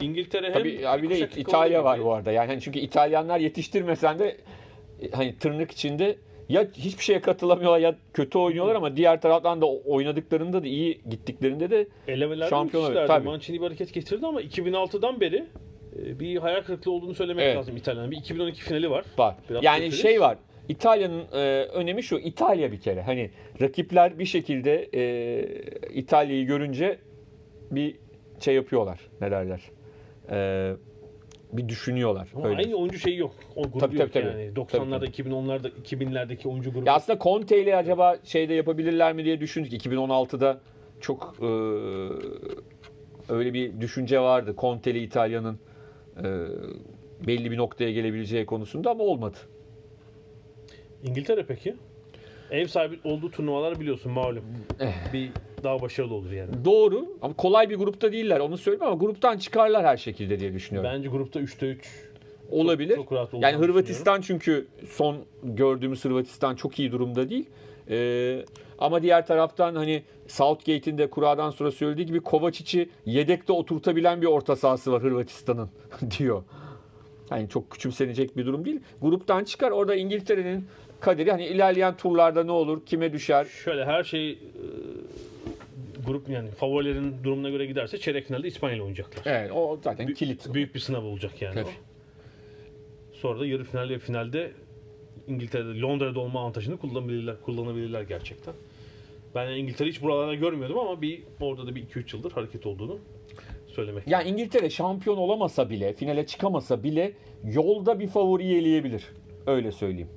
[0.00, 2.32] İngiltere hem Tabii abi de İtalya var bu arada.
[2.32, 4.36] Yani çünkü İtalyanlar yetiştirmesen de
[5.02, 6.16] e, hani tırnak içinde
[6.50, 11.70] ya hiçbir şeye katılamıyorlar ya kötü oynuyorlar ama diğer taraftan da oynadıklarında da iyi gittiklerinde
[11.70, 13.06] de Elemelerde Şampiyon müthişlerdi.
[13.08, 13.24] tabii.
[13.26, 15.44] Mancini bir hareket getirdi ama 2006'dan beri
[15.98, 17.56] e, bir hayal kırıklığı olduğunu söylemek Evet.
[17.56, 18.10] lazım İtalya'nın.
[18.10, 19.04] Bir 2012 finali var.
[19.18, 19.34] var.
[19.50, 20.02] Biraz yani bekleriz.
[20.02, 20.38] şey var.
[20.68, 22.18] İtalya'nın e, önemi şu.
[22.18, 23.02] İtalya bir kere.
[23.02, 23.30] Hani
[23.60, 25.02] rakipler bir şekilde e,
[25.94, 26.98] İtalya'yı görünce
[27.70, 27.96] bir
[28.40, 29.00] şey yapıyorlar.
[29.20, 29.60] Ne derler?
[30.30, 30.72] E,
[31.52, 32.28] bir düşünüyorlar.
[32.34, 32.58] Ama Öyle.
[32.58, 33.34] aynı oyuncu şeyi yok.
[33.56, 34.54] O grubu Tabii, yok tabii, yani.
[34.54, 36.86] Tabii, 90'larda, 2010'larda, 2000'lerdeki oyuncu grubu.
[36.86, 39.72] Ya aslında Conte ile acaba şeyde yapabilirler mi diye düşündük.
[39.72, 40.60] 2016'da
[41.00, 41.46] çok e,
[43.32, 44.54] öyle bir düşünce vardı.
[44.58, 45.58] Conte ile İtalya'nın
[46.16, 46.24] e,
[47.26, 49.36] belli bir noktaya gelebileceği konusunda ama olmadı.
[51.04, 51.76] İngiltere peki?
[52.50, 54.44] Ev sahibi olduğu turnuvalar biliyorsun malum.
[54.80, 55.12] Eh.
[55.12, 55.30] bir
[55.64, 56.64] daha başarılı olur yani.
[56.64, 60.90] Doğru ama kolay bir grupta değiller onu söyleyeyim ama gruptan çıkarlar her şekilde diye düşünüyorum.
[60.94, 62.10] Bence grupta 3'te 3
[62.50, 62.96] Olabilir.
[62.96, 67.46] çok rahat yani Hırvatistan çünkü son gördüğümüz Hırvatistan çok iyi durumda değil.
[67.90, 68.44] Ee,
[68.78, 74.56] ama diğer taraftan hani Southgate'in de kuradan sonra söylediği gibi Kovacic'i yedekte oturtabilen bir orta
[74.56, 75.70] sahası var Hırvatistan'ın
[76.18, 76.42] diyor.
[77.30, 78.80] Yani çok küçümsenecek bir durum değil.
[79.02, 79.70] Gruptan çıkar.
[79.70, 80.66] Orada İngiltere'nin
[81.00, 83.44] kaderi hani ilerleyen turlarda ne olur, kime düşer?
[83.44, 84.36] Şöyle her şey e,
[86.06, 89.22] grup yani favorilerin durumuna göre giderse çeyrek finalde İspanya ile oynayacaklar.
[89.34, 90.54] Evet, o zaten Bü- kilit.
[90.54, 91.54] Büyük bir sınav olacak yani.
[91.54, 91.64] Tabii.
[91.66, 91.70] o.
[93.12, 94.52] Sonra da yarı final ve finalde
[95.28, 98.54] İngiltere'de Londra'da olma avantajını kullanabilirler, kullanabilirler gerçekten.
[99.34, 102.98] Ben yani İngiltere'yi hiç buralarda görmüyordum ama bir orada da bir 2-3 yıldır hareket olduğunu
[103.66, 104.06] söylemek.
[104.06, 107.12] Yani İngiltere şampiyon olamasa bile, finale çıkamasa bile
[107.44, 109.04] yolda bir favori eleyebilir.
[109.46, 110.08] Öyle söyleyeyim.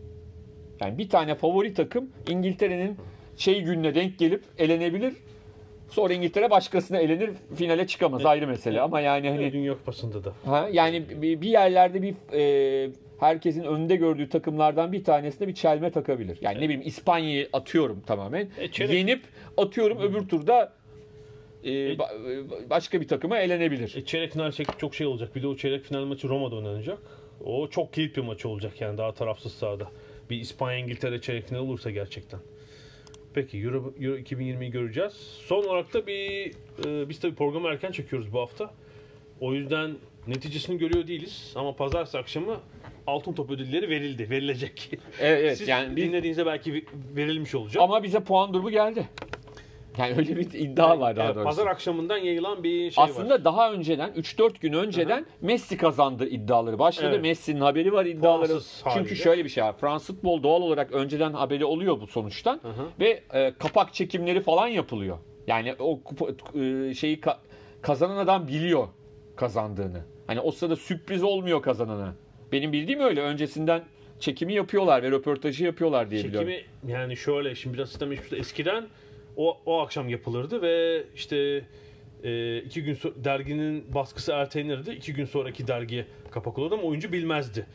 [0.81, 2.97] Yani bir tane favori takım İngiltere'nin
[3.37, 5.13] şey gününe denk gelip elenebilir.
[5.89, 8.81] Sonra İngiltere başkasına elenir, finale çıkamaz ayrı mesele.
[8.81, 10.33] Ama yani hani Dünya Kupası'nda da.
[10.45, 12.89] ha, yani bir yerlerde bir e,
[13.19, 16.37] herkesin önde gördüğü takımlardan bir tanesine bir çelme takabilir.
[16.41, 18.49] Yani ne bileyim İspanya'yı atıyorum tamamen.
[18.59, 19.21] E, Yenip
[19.57, 20.73] atıyorum öbür turda
[21.63, 23.95] e, ba- başka bir takıma elenebilir.
[23.97, 25.35] E, çeyrek final çok şey olacak.
[25.35, 26.97] Bir de o çeyrek final maçı Roma'da oynanacak.
[27.45, 29.87] O çok keyifli bir maç olacak yani daha tarafsız sahada.
[30.29, 32.39] Bir İspanya İngiltere çeyrek final olursa gerçekten.
[33.33, 35.13] Peki Euro, Euro 2020'yi göreceğiz.
[35.45, 36.51] Son olarak da bir
[36.85, 38.73] e, biz tabii programı erken çekiyoruz bu hafta.
[39.39, 39.95] O yüzden
[40.27, 42.59] neticesini görüyor değiliz ama pazartesi akşamı
[43.07, 44.89] altın top ödülleri verildi, verilecek.
[45.19, 45.57] Evet, evet.
[45.57, 46.85] Siz yani biz, dinlediğinizde belki
[47.15, 47.83] verilmiş olacak.
[47.83, 49.09] ama bize puan durumu geldi.
[49.97, 51.45] Yani öyle bir iddia var daha Evet, doğrusu.
[51.45, 53.43] Pazar akşamından yayılan bir şey Aslında var.
[53.45, 57.09] daha önceden 3-4 gün önceden Messi kazandı iddiaları başladı.
[57.09, 57.21] Evet.
[57.21, 58.47] Messi'nin haberi var iddiaları.
[58.49, 59.15] Çünkü haliyle.
[59.15, 59.77] şöyle bir şey var.
[59.77, 62.69] Fransız futbol doğal olarak önceden haberi oluyor bu sonuçtan hı.
[62.99, 65.17] ve e, kapak çekimleri falan yapılıyor.
[65.47, 66.25] Yani o kupa,
[66.59, 67.37] e, şeyi ka-
[67.81, 68.87] kazanan adam biliyor
[69.35, 70.01] kazandığını.
[70.27, 72.15] Hani o sırada sürpriz olmuyor kazanana.
[72.51, 73.21] Benim bildiğim öyle.
[73.21, 73.83] Öncesinden
[74.19, 76.49] çekimi yapıyorlar ve röportajı yapıyorlar diye biliyorum.
[76.49, 78.85] Çekimi yani şöyle şimdi biraz sistem eskiden
[79.37, 81.61] o, o akşam yapılırdı ve işte
[82.23, 84.91] e, iki gün so- derginin baskısı ertelenirdi.
[84.91, 87.65] iki gün sonraki dergiye kapak olurdu ama oyuncu bilmezdi.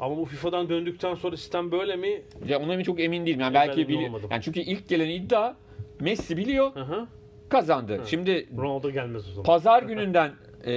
[0.00, 2.22] Ama bu FIFA'dan döndükten sonra sistem böyle mi?
[2.48, 3.40] Ya ona çok emin değilim.
[3.40, 4.28] Yani belki bili- olmadım.
[4.32, 5.54] yani çünkü ilk gelen iddia
[6.00, 7.06] Messi biliyor Hı hı.
[7.48, 8.00] kazandı.
[8.06, 9.44] Şimdi Ronaldo gelmez o zaman.
[9.44, 10.32] pazar gününden
[10.64, 10.72] e,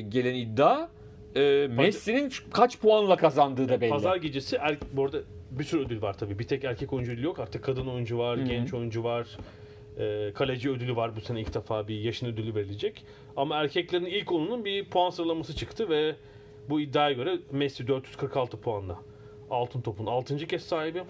[0.00, 0.88] gelen iddia
[1.36, 3.90] e, Messi'nin kaç puanla kazandığı da belli.
[3.90, 5.18] Pazar gecesi er, bu arada
[5.50, 6.38] bir sürü ödül var tabii.
[6.38, 7.38] Bir tek erkek oyuncu ödülü yok.
[7.38, 9.26] Artık kadın oyuncu var, genç oyuncu var.
[9.98, 13.04] E, kaleci ödülü var bu sene ilk defa bir yaşın ödülü verilecek.
[13.36, 16.16] Ama erkeklerin ilk onunun bir puan sıralaması çıktı ve
[16.68, 18.98] bu iddiaya göre Messi 446 puanla
[19.50, 20.46] altın topun 6.
[20.46, 21.02] kez sahibi.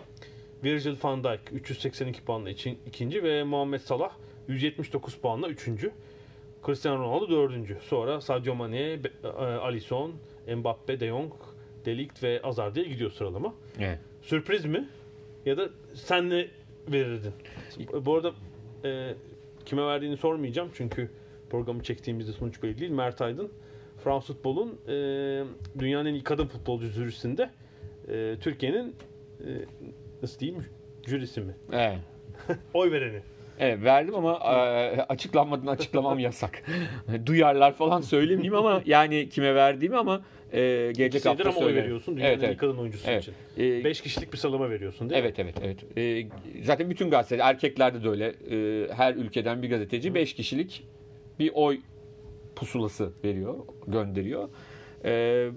[0.64, 4.12] Virgil van Dijk 382 puanla için, ikinci ve Muhammed Salah
[4.48, 5.92] 179 puanla üçüncü.
[6.66, 7.78] Cristiano Ronaldo dördüncü.
[7.82, 10.12] Sonra Sadio Mane, e, Alisson,
[10.56, 11.32] Mbappe, De Jong,
[11.84, 13.54] De Ligt ve Hazard diye gidiyor sıralama.
[13.78, 13.98] Evet.
[14.22, 14.88] Sürpriz mi?
[15.46, 16.48] Ya da sen ne
[16.88, 17.32] verirdin?
[18.00, 18.32] Bu arada
[18.86, 19.14] e,
[19.64, 21.10] kime verdiğini sormayacağım çünkü
[21.50, 22.90] programı çektiğimizde sonuç belli değil.
[22.90, 23.50] Mert Aydın
[24.04, 24.92] Fransız futbolun e,
[25.78, 27.50] dünyanın en iyi kadın futbolcu jürisinde
[28.08, 28.94] e, Türkiye'nin
[29.40, 29.48] e,
[30.22, 30.64] nasıl diyeyim
[31.06, 31.54] jürisi mi?
[31.72, 31.98] Evet.
[32.74, 33.20] Oy vereni.
[33.58, 36.62] Evet verdim ama e, açıklanmadan açıklamam yasak.
[37.26, 40.20] Duyarlar falan söylemeyeyim ama yani kime verdiğimi ama
[40.56, 42.58] e, gelecek Senedir hafta ama oy veriyorsun dünyanın Evet, en iyi evet.
[42.58, 43.22] kadın oyuncusu Evet.
[43.22, 43.34] için.
[43.80, 45.26] E, 5 kişilik bir sıralama veriyorsun değil mi?
[45.28, 45.98] Evet evet evet.
[45.98, 48.26] E, zaten bütün gazeteler erkeklerde de öyle.
[48.50, 50.84] E, her ülkeden bir gazeteci 5 kişilik
[51.38, 51.78] bir oy
[52.56, 53.54] pusulası veriyor,
[53.86, 54.48] gönderiyor.
[55.04, 55.48] E,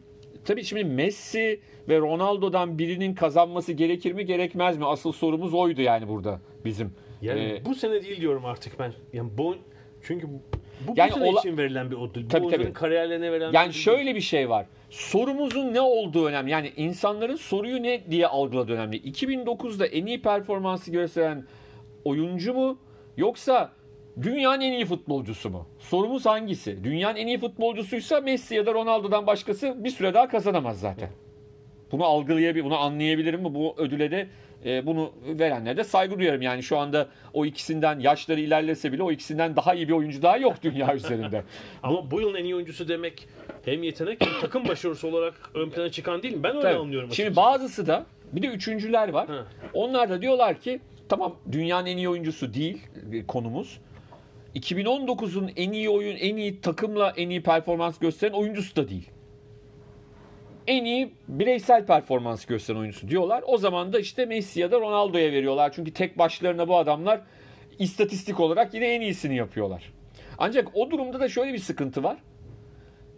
[0.46, 1.60] tabii şimdi Messi
[1.90, 4.86] ve Ronaldo'dan birinin kazanması gerekir mi gerekmez mi?
[4.86, 6.92] Asıl sorumuz oydu yani burada bizim.
[7.22, 8.94] Yani E, bu sene değil diyorum artık ben.
[9.14, 9.56] Yani bu
[10.02, 10.42] çünkü bu,
[10.88, 12.24] bu Yani sene ola- için verilen bir ödül.
[12.24, 12.74] Bu Tabii, tabii.
[12.74, 14.66] kariyerlerine verilen bir Yani ödül şöyle bir şey var.
[14.90, 16.52] Sorumuzun ne olduğu önemli.
[16.52, 19.12] Yani insanların soruyu ne diye algıladığı önemli.
[19.12, 21.46] 2009'da en iyi performansı gösteren
[22.06, 22.78] oyuncu mu
[23.18, 23.72] yoksa
[24.22, 25.68] dünyanın en iyi futbolcusu mu?
[25.80, 26.84] Sorumuz hangisi?
[26.84, 31.10] Dünyanın en iyi futbolcusuysa Messi ya da Ronaldo'dan başkası bir süre daha kazanamaz zaten.
[31.92, 33.56] Bunu algılayabilir, bunu anlayabilirim mi?
[33.56, 34.28] Bu ödüle de
[34.66, 36.42] e, bunu verenlere de saygı duyarım.
[36.42, 40.38] Yani şu anda o ikisinden yaşları ilerlese bile o ikisinden daha iyi bir oyuncu daha
[40.38, 41.44] yok dünya üzerinde.
[41.84, 43.28] Ama bu yılın en iyi oyuncusu demek
[43.66, 46.44] hem yetenek hem takım başarısı olarak ön plana çıkan değil mi?
[46.44, 46.80] Ben öyle Tabii.
[46.80, 47.10] anlıyorum.
[47.14, 47.48] Şimdi açıkçası.
[47.48, 49.28] bazısı da bir de üçüncüler var.
[49.28, 49.46] Ha.
[49.74, 50.80] Onlar da diyorlar ki
[51.10, 52.78] tamam dünyanın en iyi oyuncusu değil
[53.14, 53.80] e, konumuz.
[54.56, 59.10] 2019'un en iyi oyun, en iyi takımla en iyi performans gösteren oyuncusu da değil.
[60.70, 63.44] En iyi bireysel performans gösteren oyuncusu diyorlar.
[63.48, 65.72] O zaman da işte Messi ya da Ronaldo'ya veriyorlar.
[65.76, 67.22] Çünkü tek başlarına bu adamlar
[67.80, 69.94] istatistik olarak yine en iyisini yapıyorlar.
[70.38, 72.18] Ancak o durumda da şöyle bir sıkıntı var.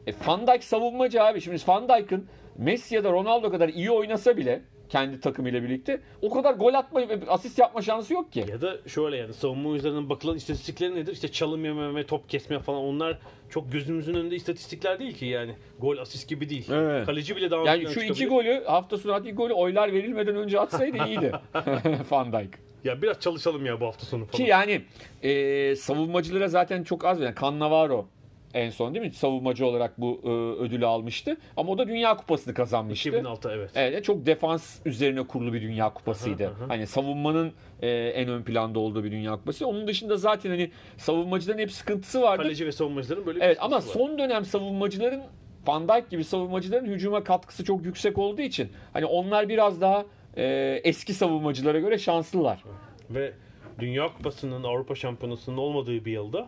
[0.08, 1.42] E, Van Dijk savunmacı abi.
[1.42, 4.62] Şimdi Van Dijk'ın Messi ya da Ronaldo kadar iyi oynasa bile
[4.92, 8.46] kendi takımıyla birlikte o kadar gol atma, asist yapma şansı yok ki.
[8.50, 11.14] Ya da şöyle yani savunma oyuncularının bakılan istatistikleri nedir?
[11.14, 13.18] İşte çalım yememe, top kesme falan onlar
[13.50, 15.56] çok gözümüzün önünde istatistikler değil ki yani.
[15.80, 16.72] Gol, asist gibi değil.
[16.72, 17.06] Evet.
[17.06, 20.98] Kaleci bile daha Yani şu iki golü hafta sonu attığı golü oylar verilmeden önce atsaydı
[21.08, 21.32] iyiydi.
[22.12, 22.50] Van Dijk.
[22.84, 24.44] Ya biraz çalışalım ya bu hafta sonu falan.
[24.44, 24.82] Ki yani
[25.24, 27.22] e, savunmacılara zaten çok az.
[27.22, 28.08] Yani Cannavaro
[28.54, 29.14] en son değil mi?
[29.14, 30.30] Savunmacı olarak bu e,
[30.64, 31.38] ödülü almıştı.
[31.58, 33.10] Ama o da Dünya Kupası'nı kazanmıştı.
[33.10, 33.72] 2006 evet.
[33.76, 36.44] Evet, çok defans üzerine kurulu bir Dünya Kupası'ydı.
[36.44, 36.66] Hı hı.
[36.68, 39.68] Hani savunmanın e, en ön planda olduğu bir Dünya Kupası.
[39.68, 42.44] Onun dışında zaten hani savunmacıların hep sıkıntısı vardı.
[42.44, 43.82] Kaleci ve savunmacıların böyle bir Evet ama var.
[43.82, 45.22] son dönem savunmacıların
[45.68, 50.06] Van Dijk gibi savunmacıların hücuma katkısı çok yüksek olduğu için hani onlar biraz daha
[50.38, 50.46] e,
[50.84, 52.64] eski savunmacılara göre şanslılar.
[53.10, 53.34] Ve
[53.80, 56.48] Dünya Kupası'nın Avrupa Şampiyonası'nın olmadığı bir yılda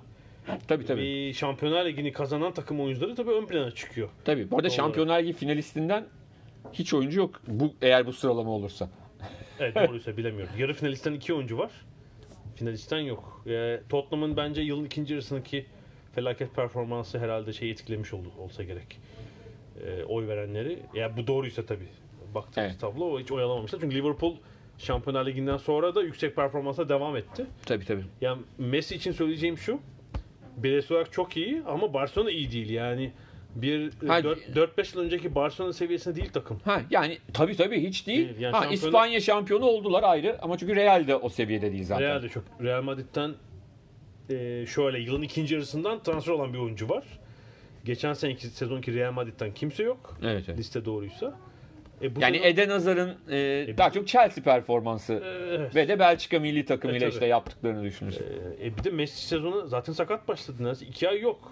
[0.68, 1.02] Tabii tabii.
[1.02, 4.10] bir Şampiyonlar Ligi'ni kazanan takım oyuncuları tabii ön plana çıkıyor.
[4.26, 4.52] Tabii.
[4.52, 4.70] Bu arada.
[4.70, 6.06] Şampiyonlar Ligi finalistinden
[6.74, 7.42] hiç oyuncu yok.
[7.48, 8.90] Bu eğer bu sıralama olursa.
[9.60, 10.54] Evet doğruysa bilemiyorum.
[10.58, 11.72] Yarı finalistten iki oyuncu var.
[12.56, 13.44] Finalistten yok.
[13.48, 15.66] E, Tottenham'ın bence yılın ikinci yarısındaki
[16.16, 19.00] felaket performansı herhalde şey etkilemiş oldu, olsa gerek.
[19.86, 20.80] E, oy verenleri.
[20.94, 21.88] Ya bu doğruysa tabii.
[22.36, 22.80] Baktığımız Evet.
[22.82, 23.80] tablo o hiç oyalamamışlar.
[23.80, 24.36] Çünkü Liverpool
[24.78, 27.46] Şampiyonlar Ligi'nden sonra da yüksek performansa devam etti.
[27.66, 28.04] Tabii tabii.
[28.22, 29.80] Yani Messi için söyleyeceğim şu.
[30.58, 32.70] Bireysel olarak çok iyi ama Barcelona iyi değil.
[32.70, 33.12] Yani
[33.56, 36.60] bir Ha, 4-5 yıl önceki Barcelona seviyesinde değil takım.
[36.66, 38.26] Ha yani tabii tabii hiç değil.
[38.30, 41.84] Değil, yani ha şampiyonu- İspanya şampiyonu oldular ayrı ama çünkü Real de o seviyede değil
[41.84, 42.04] zaten.
[42.06, 42.44] Real'de çok.
[42.62, 43.34] Real Madrid'den
[44.30, 47.04] e, şöyle yılın ikinci yarısından transfer olan bir oyuncu var.
[47.86, 50.18] Geçen seneki sezonki Real Madrid'den kimse yok.
[50.24, 50.60] Evet, evet.
[50.60, 51.40] Liste doğruysa.
[52.04, 55.76] E, Yani sezon- Eden Hazar'ın e, daha çok Chelsea performansı E, evet.
[55.76, 57.14] ve de Belçika milli takımıyla E, tabii.
[57.14, 58.26] işte yaptıklarını düşünürsün.
[58.62, 60.58] E, bir de Messi sezonu zaten sakat başladı.
[60.60, 61.52] Neredeyse iki ay yok.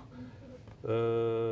[0.88, 0.92] E,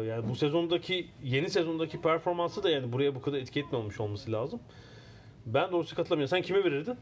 [0.10, 4.60] yani bu sezondaki yeni sezondaki performansı da yani buraya bu kadar etki etmemiş olması lazım.
[5.46, 6.30] Ben doğrusu katılamıyorum.
[6.30, 6.96] Sen kime verirdin?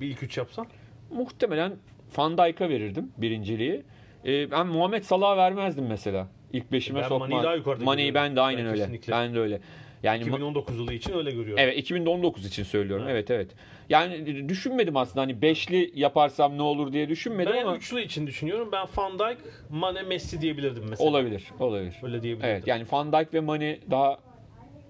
[0.00, 0.66] Bir ilk üç yapsan.
[1.10, 1.72] Muhtemelen
[2.16, 3.82] Van Dijk'a verirdim birinciliği.
[4.26, 6.28] E, ben Muhammed Salah'a vermezdim mesela.
[6.52, 7.26] İlk beşime Ben sokma.
[7.26, 8.14] Mane'yi daha yukarıda görüyorum.
[8.14, 8.78] ben de aynen Ben öyle.
[8.78, 9.12] kesinlikle.
[9.12, 9.60] Ben de öyle.
[10.02, 11.58] Yani ma- 2019 yılı için öyle görüyorum.
[11.58, 13.04] Evet 2019 için söylüyorum.
[13.08, 13.30] Evet.
[13.30, 13.50] Evet evet.
[13.88, 18.68] Yani düşünmedim aslında hani beşli yaparsam ne olur diye düşünmedim Ben ama üçlü için düşünüyorum.
[18.72, 19.38] Ben Van Dijk,
[19.70, 21.10] Mane, Messi diyebilirdim mesela.
[21.10, 21.44] olabilir.
[21.60, 21.94] Olabilir.
[22.02, 22.50] Öyle diyebilirdim.
[22.50, 24.18] Evet yani Van Dijk ve Mane daha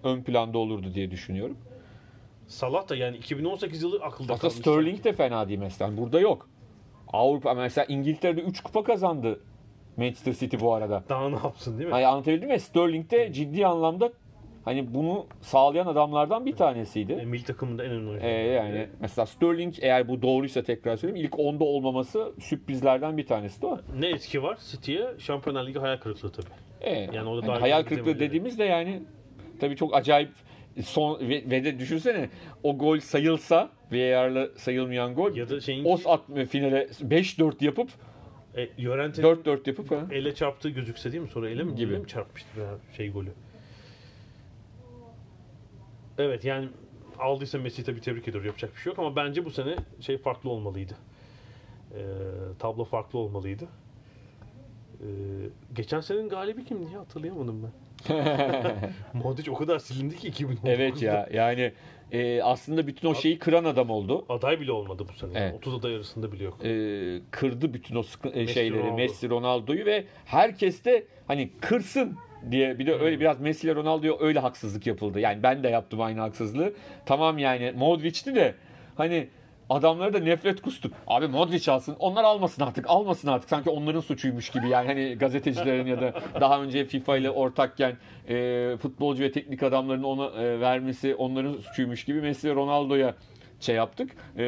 [0.05, 1.56] ön planda olurdu diye düşünüyorum.
[2.47, 4.52] Salah da yani 2018 yılı akılda Aslında.
[4.52, 5.97] Sterling de fena değil mesela.
[5.97, 6.48] Burada yok.
[7.12, 9.40] Avrupa mesela İngiltere'de 3 kupa kazandı
[9.97, 11.05] Manchester City bu arada.
[11.09, 11.93] Daha ne yapsın değil mi?
[11.93, 12.60] Hani anlatabildim mi?
[12.60, 14.12] Sterling de ciddi anlamda
[14.64, 17.14] hani bunu sağlayan adamlardan bir E, tanesiydi.
[17.26, 18.26] milli takımında en önemli oyuncu.
[18.26, 23.62] Ee, yani mesela Sterling eğer bu doğruysa tekrar söyleyeyim ilk 10'da olmaması sürprizlerden bir tanesi
[23.62, 23.78] de o.
[23.98, 25.06] Ne etki var City'ye?
[25.18, 26.47] Şampiyonlar Ligi hayal kırıklığı tabii.
[26.80, 29.02] Ee, Yani o da hani hayal kırıklığı dediğimiz de yani
[29.60, 30.28] tabii çok acayip
[30.82, 32.28] son ve, ve de düşünsene
[32.62, 37.89] o gol sayılsa VAR'la sayılmayan gol Ya da şeyin Os at finale 5-4 yapıp
[38.56, 39.97] e, Llorente'nin 4-4 yapıp ha.
[40.10, 41.28] ele çarptığı gözükse değil mi?
[41.28, 41.98] Sonra ele mi, Gibi.
[41.98, 42.48] mi çarpmıştı
[42.97, 43.28] şey golü?
[46.18, 46.68] Evet yani
[47.18, 48.44] aldıysa Messi'yi tabii tebrik ediyor.
[48.44, 50.93] Yapacak bir şey yok ama bence bu sene şey farklı olmalıydı.
[51.94, 51.98] Ee,
[52.59, 53.64] tablo farklı olmalıydı.
[55.01, 55.05] Ee,
[55.76, 57.70] geçen senenin galibi kimdi ya hatırlayamadım ben.
[59.14, 60.70] Modric o kadar silindi ki 2019'da.
[60.70, 61.72] Evet ya yani
[62.12, 64.24] e, aslında bütün o şeyi kıran adam oldu.
[64.28, 65.30] Aday bile olmadı bu sene.
[65.34, 65.55] Evet.
[65.55, 66.64] 30 aday arasında bile yok.
[66.64, 68.97] E, kırdı bütün o sıkı- e, Messi, şeyleri Ronaldo.
[68.97, 72.16] Messi Ronaldo'yu ve herkes de hani kırsın
[72.51, 75.20] diye bir de öyle biraz Messi ile Ronaldo'ya öyle haksızlık yapıldı.
[75.20, 76.73] Yani ben de yaptım aynı haksızlığı.
[77.06, 78.55] Tamam yani Modric'ti de
[78.97, 79.28] hani
[79.70, 80.93] adamlara da nefret kustuk.
[81.06, 81.97] Abi Modric alsın.
[81.98, 82.85] Onlar almasın artık.
[82.89, 83.51] Almasın artık.
[83.51, 84.69] Sanki onların suçuymuş gibi.
[84.69, 87.97] Yani hani gazetecilerin ya da daha önce FIFA ile ortakken
[88.28, 93.14] e, futbolcu ve teknik adamların ona e, vermesi onların suçuymuş gibi Messi ve Ronaldo'ya
[93.60, 94.10] şey yaptık.
[94.39, 94.44] E,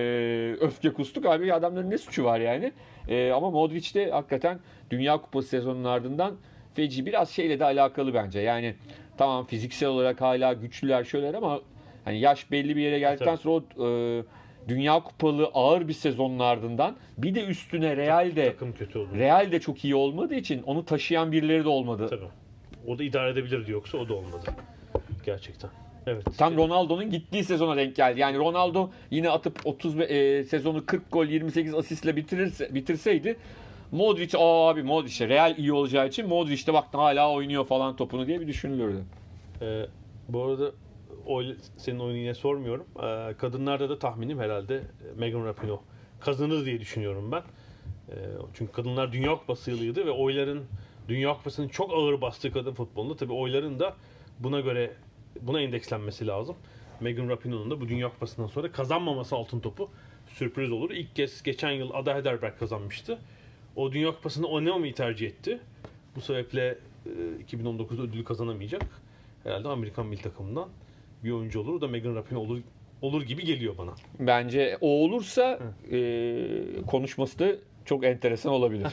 [0.61, 1.27] öfke kustuk.
[1.27, 2.73] Abi adamların ne suçu var yani?
[3.09, 4.59] E, ama Modric de hakikaten
[4.91, 6.35] Dünya Kupası sezonunun ardından
[6.75, 8.41] feci biraz şeyle de alakalı bence.
[8.41, 8.75] Yani
[9.17, 11.61] tamam fiziksel olarak hala güçlüler şöyler ama
[12.05, 14.23] hani yaş belli bir yere geldikten sonra o e,
[14.69, 19.09] Dünya Kupalı ağır bir sezonun ardından bir de üstüne Real de Takım kötü oldu.
[19.15, 22.07] Real de çok iyi olmadığı için onu taşıyan birileri de olmadı.
[22.11, 22.25] Tabii.
[22.87, 24.45] O da idare edebilirdi yoksa o da olmadı.
[25.27, 25.71] Gerçekten.
[26.07, 26.25] Evet.
[26.39, 28.21] Tam Ronaldo'nun gittiği sezona denk geldi.
[28.21, 33.37] Yani Ronaldo yine atıp 30 ve- e, sezonu 40 gol 28 asistle bitirirse bitirseydi
[33.95, 38.41] Modric abi Modric Real iyi olacağı için Modric de baktın hala oynuyor falan topunu diye
[38.41, 39.05] bir düşünülürdü.
[39.61, 39.87] Ee,
[40.29, 40.71] bu arada
[41.27, 41.43] o
[41.77, 42.87] senin oyunu yine sormuyorum.
[42.97, 44.83] Ee, kadınlarda da tahminim herhalde
[45.17, 45.79] Megan Rapinoe
[46.21, 47.43] kazanır diye düşünüyorum ben.
[48.09, 48.15] Ee,
[48.55, 50.65] çünkü kadınlar Dünya Kupası yılıydı ve oyların
[51.09, 53.95] Dünya Kupası'nın çok ağır bastığı kadın futbolunda tabii oyların da
[54.39, 54.93] buna göre
[55.41, 56.57] buna endekslenmesi lazım.
[57.01, 59.91] Megan Rapinoe'nun da bu Dünya Kupası'ndan sonra kazanmaması altın topu
[60.27, 60.91] sürpriz olur.
[60.91, 63.19] İlk kez geçen yıl Ada Hegerberg kazanmıştı.
[63.77, 65.61] O Dünya Kupası'nı oynamayı tercih etti.
[66.17, 67.11] Bu sebeple e,
[67.57, 68.83] 2019'da ödülü kazanamayacak.
[69.45, 70.69] Herhalde Amerikan milli takımından
[71.25, 71.75] bir oyuncu olur.
[71.75, 72.61] O da Megan Rapinoe olur
[73.03, 73.91] olur gibi geliyor bana.
[74.19, 75.59] Bence o olursa
[75.93, 76.49] e,
[76.87, 77.53] konuşması da
[77.85, 78.87] çok enteresan olabilir.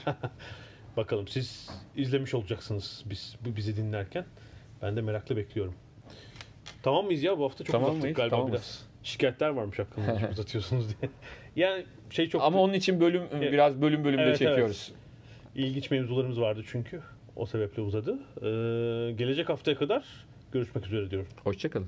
[0.97, 4.25] Bakalım siz izlemiş olacaksınız biz bizi dinlerken.
[4.81, 5.73] Ben de merakla bekliyorum.
[6.83, 8.17] Tamam mıyız ya bu hafta çok Tamam uzattık mıyız?
[8.17, 8.51] galiba Tamamız.
[8.51, 8.90] biraz.
[9.03, 11.11] Şikayetler varmış hakkında uzatıyorsunuz diye.
[11.55, 13.51] Yani şey çok Ama onun için bölüm Evet.
[13.53, 14.91] biraz bölüm bölümde Evet, çekiyoruz.
[15.55, 17.01] ilginç mevzularımız vardı çünkü.
[17.35, 18.11] O sebeple uzadı.
[18.37, 20.03] Ee, gelecek haftaya kadar
[20.51, 21.27] görüşmek üzere diyorum.
[21.43, 21.87] Hoşçakalın.